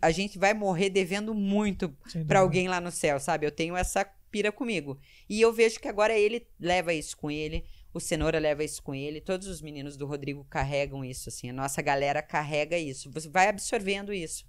a 0.00 0.10
gente 0.12 0.38
vai 0.38 0.54
morrer 0.54 0.88
devendo 0.88 1.34
muito 1.34 1.88
dúvida. 2.14 2.38
alguém 2.38 2.68
lá 2.68 2.80
no 2.80 2.92
céu, 2.92 3.18
sabe? 3.18 3.44
Eu 3.44 3.50
tenho 3.50 3.76
essa 3.76 4.04
pira 4.30 4.52
comigo. 4.52 4.98
E 5.28 5.40
eu 5.40 5.52
vejo 5.52 5.80
que 5.80 5.88
agora 5.88 6.16
ele 6.16 6.46
leva 6.60 6.94
isso 6.94 7.16
com 7.16 7.28
ele, 7.30 7.64
o 7.96 8.00
Cenoura 8.00 8.38
leva 8.38 8.62
isso 8.62 8.82
com 8.82 8.94
ele, 8.94 9.20
todos 9.20 9.46
os 9.48 9.62
meninos 9.62 9.96
do 9.96 10.06
Rodrigo 10.06 10.44
carregam 10.44 11.04
isso, 11.04 11.28
assim, 11.28 11.48
a 11.50 11.52
nossa 11.52 11.80
galera 11.80 12.20
carrega 12.22 12.76
isso. 12.76 13.10
Você 13.12 13.28
vai 13.28 13.48
absorvendo 13.48 14.12
isso. 14.12 14.44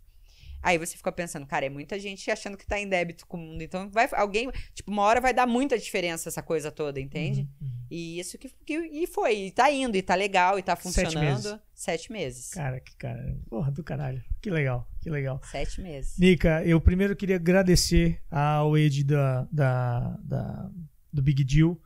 Aí 0.62 0.78
você 0.80 0.98
fica 0.98 1.12
pensando, 1.12 1.46
cara, 1.46 1.68
é 1.68 1.70
muita 1.70 2.00
gente 2.00 2.30
achando 2.32 2.58
que 2.58 2.66
tá 2.66 2.80
em 2.80 2.90
débito 2.90 3.28
com 3.28 3.38
o 3.38 3.40
mundo. 3.40 3.62
Então, 3.62 3.90
vai, 3.92 4.10
alguém, 4.14 4.52
tipo, 4.74 4.92
uma 4.92 5.04
hora 5.04 5.22
vai 5.22 5.32
dar 5.32 5.46
muita 5.46 5.78
diferença 5.78 6.28
essa 6.30 6.42
coisa 6.42 6.72
toda, 6.72 7.00
entende? 7.00 7.48
Uhum, 7.62 7.68
uhum. 7.68 7.78
E 7.92 8.20
isso 8.20 8.38
que, 8.40 8.50
que. 8.66 8.74
E 8.76 9.06
foi, 9.06 9.38
e 9.38 9.52
tá 9.52 9.72
indo, 9.72 9.96
e 9.96 10.02
tá 10.02 10.16
legal, 10.16 10.58
e 10.58 10.64
tá 10.64 10.76
Sete 10.76 10.84
funcionando. 11.06 11.22
meses. 11.44 11.60
Sete 11.76 12.12
meses. 12.12 12.50
Cara, 12.50 12.80
que 12.80 12.96
cara. 12.98 13.38
Porra, 13.48 13.72
do 13.72 13.84
caralho. 13.84 14.22
Que 14.42 14.50
legal, 14.50 14.90
que 15.00 15.10
legal. 15.12 15.40
Sete 15.44 15.80
meses. 15.80 16.18
Nica, 16.18 16.64
eu 16.66 16.82
primeiro 16.82 17.16
queria 17.16 17.36
agradecer 17.36 18.20
ao 18.30 18.76
Ed 18.76 19.04
da, 19.04 19.48
da, 19.52 20.18
da- 20.24 20.72
do 21.14 21.22
Big 21.22 21.44
Deal, 21.44 21.80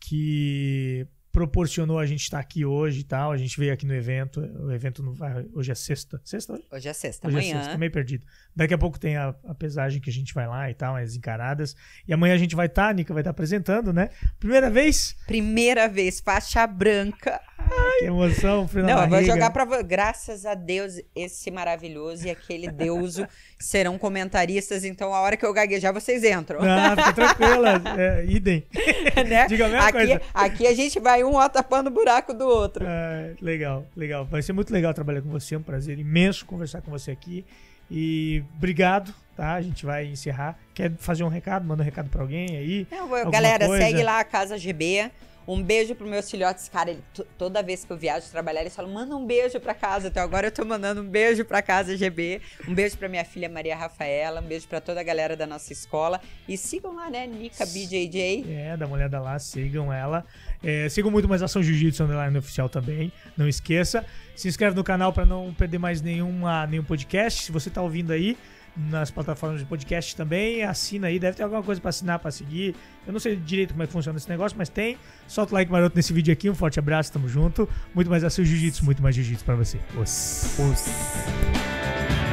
que 0.00 1.06
proporcionou 1.32 1.98
a 1.98 2.06
gente 2.06 2.22
estar 2.22 2.38
aqui 2.38 2.64
hoje 2.64 3.00
e 3.00 3.04
tal. 3.04 3.30
A 3.32 3.36
gente 3.36 3.56
veio 3.58 3.72
aqui 3.72 3.86
no 3.86 3.94
evento. 3.94 4.40
O 4.40 4.72
evento 4.72 5.02
não 5.02 5.12
vai. 5.12 5.46
Hoje 5.54 5.70
é 5.70 5.74
sexta. 5.74 6.20
Sexta 6.24 6.54
hoje? 6.54 6.64
Hoje 6.70 6.88
é 6.88 6.92
sexta. 6.92 7.28
Hoje 7.28 7.36
é 7.36 7.40
Amanhã. 7.40 7.62
sexta, 7.62 7.78
meio 7.78 7.92
perdido. 7.92 8.26
Daqui 8.54 8.74
a 8.74 8.78
pouco 8.78 8.98
tem 8.98 9.16
a, 9.16 9.34
a 9.44 9.54
pesagem 9.54 10.00
que 10.00 10.10
a 10.10 10.12
gente 10.12 10.34
vai 10.34 10.46
lá 10.46 10.70
e 10.70 10.74
tal, 10.74 10.96
as 10.96 11.14
encaradas. 11.14 11.76
E 12.06 12.12
amanhã 12.12 12.34
a 12.34 12.38
gente 12.38 12.56
vai 12.56 12.66
estar, 12.66 12.88
a 12.88 12.92
Nica 12.92 13.14
vai 13.14 13.20
estar 13.20 13.30
apresentando, 13.30 13.92
né? 13.92 14.10
Primeira 14.38 14.68
vez. 14.70 15.16
Primeira 15.26 15.88
vez, 15.88 16.20
faixa 16.20 16.66
branca. 16.66 17.40
Que 17.98 18.06
emoção, 18.06 18.66
frio 18.66 18.84
Não, 18.84 19.02
eu 19.02 19.08
vou 19.08 19.22
jogar 19.22 19.50
pra 19.50 19.64
vo- 19.64 19.84
Graças 19.84 20.46
a 20.46 20.54
Deus, 20.54 21.00
esse 21.14 21.50
maravilhoso 21.50 22.26
e 22.26 22.30
aquele 22.30 22.70
deuso 22.70 23.26
serão 23.58 23.98
comentaristas. 23.98 24.84
Então, 24.84 25.12
a 25.14 25.20
hora 25.20 25.36
que 25.36 25.44
eu 25.44 25.52
gaguejar, 25.52 25.92
vocês 25.92 26.24
entram. 26.24 26.60
Ah, 26.62 26.96
fica 26.96 27.12
tranquila. 27.12 27.82
É, 27.98 28.24
idem. 28.24 28.64
né? 29.28 29.46
Diga 29.46 29.66
a 29.66 29.68
mesma 29.68 29.88
aqui, 29.88 29.92
coisa. 29.92 30.20
aqui 30.32 30.66
a 30.66 30.74
gente 30.74 30.98
vai 30.98 31.22
um 31.22 31.34
ó 31.34 31.48
tapando 31.48 31.88
o 31.90 31.92
buraco 31.92 32.32
do 32.32 32.46
outro. 32.46 32.84
Ah, 32.86 33.34
legal, 33.40 33.84
legal. 33.96 34.24
Vai 34.24 34.42
ser 34.42 34.52
muito 34.52 34.72
legal 34.72 34.94
trabalhar 34.94 35.20
com 35.22 35.28
você. 35.28 35.54
É 35.54 35.58
um 35.58 35.62
prazer 35.62 35.98
imenso 35.98 36.46
conversar 36.46 36.80
com 36.80 36.90
você 36.90 37.10
aqui. 37.10 37.44
E 37.90 38.42
obrigado, 38.56 39.12
tá? 39.36 39.54
A 39.54 39.62
gente 39.62 39.84
vai 39.84 40.06
encerrar. 40.06 40.56
Quer 40.72 40.92
fazer 40.96 41.24
um 41.24 41.28
recado? 41.28 41.66
Manda 41.66 41.82
um 41.82 41.84
recado 41.84 42.08
pra 42.08 42.22
alguém 42.22 42.56
aí. 42.56 42.86
Não, 42.90 43.08
galera, 43.30 43.66
coisa? 43.66 43.84
segue 43.84 44.02
lá 44.02 44.20
a 44.20 44.24
Casa 44.24 44.56
GB. 44.56 45.10
Um 45.52 45.62
beijo 45.62 45.94
pros 45.94 46.08
meus 46.08 46.30
filhotes. 46.30 46.68
Cara, 46.68 46.90
ele- 46.90 47.02
to- 47.12 47.26
toda 47.36 47.62
vez 47.62 47.84
que 47.84 47.90
eu 47.92 47.96
viajo 47.96 48.30
trabalhar, 48.30 48.60
eles 48.60 48.74
falam: 48.74 48.90
manda 48.92 49.16
um 49.16 49.26
beijo 49.26 49.58
pra 49.60 49.74
casa. 49.74 50.08
Então 50.08 50.22
agora 50.22 50.46
eu 50.46 50.52
tô 50.52 50.64
mandando 50.64 51.00
um 51.02 51.08
beijo 51.08 51.44
pra 51.44 51.60
Casa 51.62 51.96
GB. 51.96 52.40
Um 52.68 52.74
beijo 52.74 52.96
pra 52.96 53.08
minha 53.08 53.24
filha 53.24 53.48
Maria 53.48 53.76
Rafaela. 53.76 54.40
Um 54.40 54.44
beijo 54.46 54.68
pra 54.68 54.80
toda 54.80 55.00
a 55.00 55.02
galera 55.02 55.36
da 55.36 55.46
nossa 55.46 55.72
escola. 55.72 56.20
E 56.46 56.56
sigam 56.56 56.94
lá, 56.94 57.10
né? 57.10 57.26
Nica 57.26 57.64
BJJ. 57.66 58.44
É, 58.48 58.76
dá 58.76 58.86
uma 58.86 58.96
olhada 58.96 59.18
lá, 59.20 59.38
sigam 59.38 59.92
ela. 59.92 60.24
É, 60.62 60.88
sigam 60.88 61.10
muito 61.10 61.28
mais 61.28 61.42
Ação 61.42 61.62
Jiu-Jitsu 61.62 62.04
Underline 62.04 62.36
Oficial 62.38 62.68
também. 62.68 63.12
Não 63.36 63.48
esqueça. 63.48 64.04
Se 64.36 64.46
inscreve 64.48 64.76
no 64.76 64.84
canal 64.84 65.12
pra 65.12 65.24
não 65.26 65.52
perder 65.52 65.78
mais 65.78 66.00
nenhuma, 66.00 66.66
nenhum 66.66 66.84
podcast. 66.84 67.42
Se 67.44 67.52
você 67.52 67.68
tá 67.70 67.82
ouvindo 67.82 68.12
aí 68.12 68.36
nas 68.88 69.10
plataformas 69.10 69.60
de 69.60 69.66
podcast 69.66 70.16
também, 70.16 70.62
assina 70.62 71.08
aí. 71.08 71.18
Deve 71.18 71.36
ter 71.36 71.42
alguma 71.42 71.62
coisa 71.62 71.80
pra 71.80 71.90
assinar, 71.90 72.18
pra 72.18 72.30
seguir. 72.30 72.74
Eu 73.06 73.12
não 73.12 73.20
sei 73.20 73.36
direito 73.36 73.72
como 73.72 73.82
é 73.82 73.86
que 73.86 73.92
funciona 73.92 74.16
esse 74.16 74.28
negócio, 74.28 74.56
mas 74.56 74.68
tem. 74.68 74.96
Solta 75.26 75.52
o 75.52 75.54
like 75.54 75.70
maroto 75.70 75.96
nesse 75.96 76.12
vídeo 76.12 76.32
aqui. 76.32 76.48
Um 76.48 76.54
forte 76.54 76.78
abraço, 76.78 77.12
tamo 77.12 77.28
junto. 77.28 77.68
Muito 77.94 78.08
mais 78.08 78.24
Ação 78.24 78.44
Jiu-Jitsu, 78.44 78.84
muito 78.84 79.02
mais 79.02 79.14
Jiu-Jitsu 79.14 79.44
pra 79.44 79.54
você. 79.54 79.78
Os. 79.96 80.58
Os. 80.58 82.29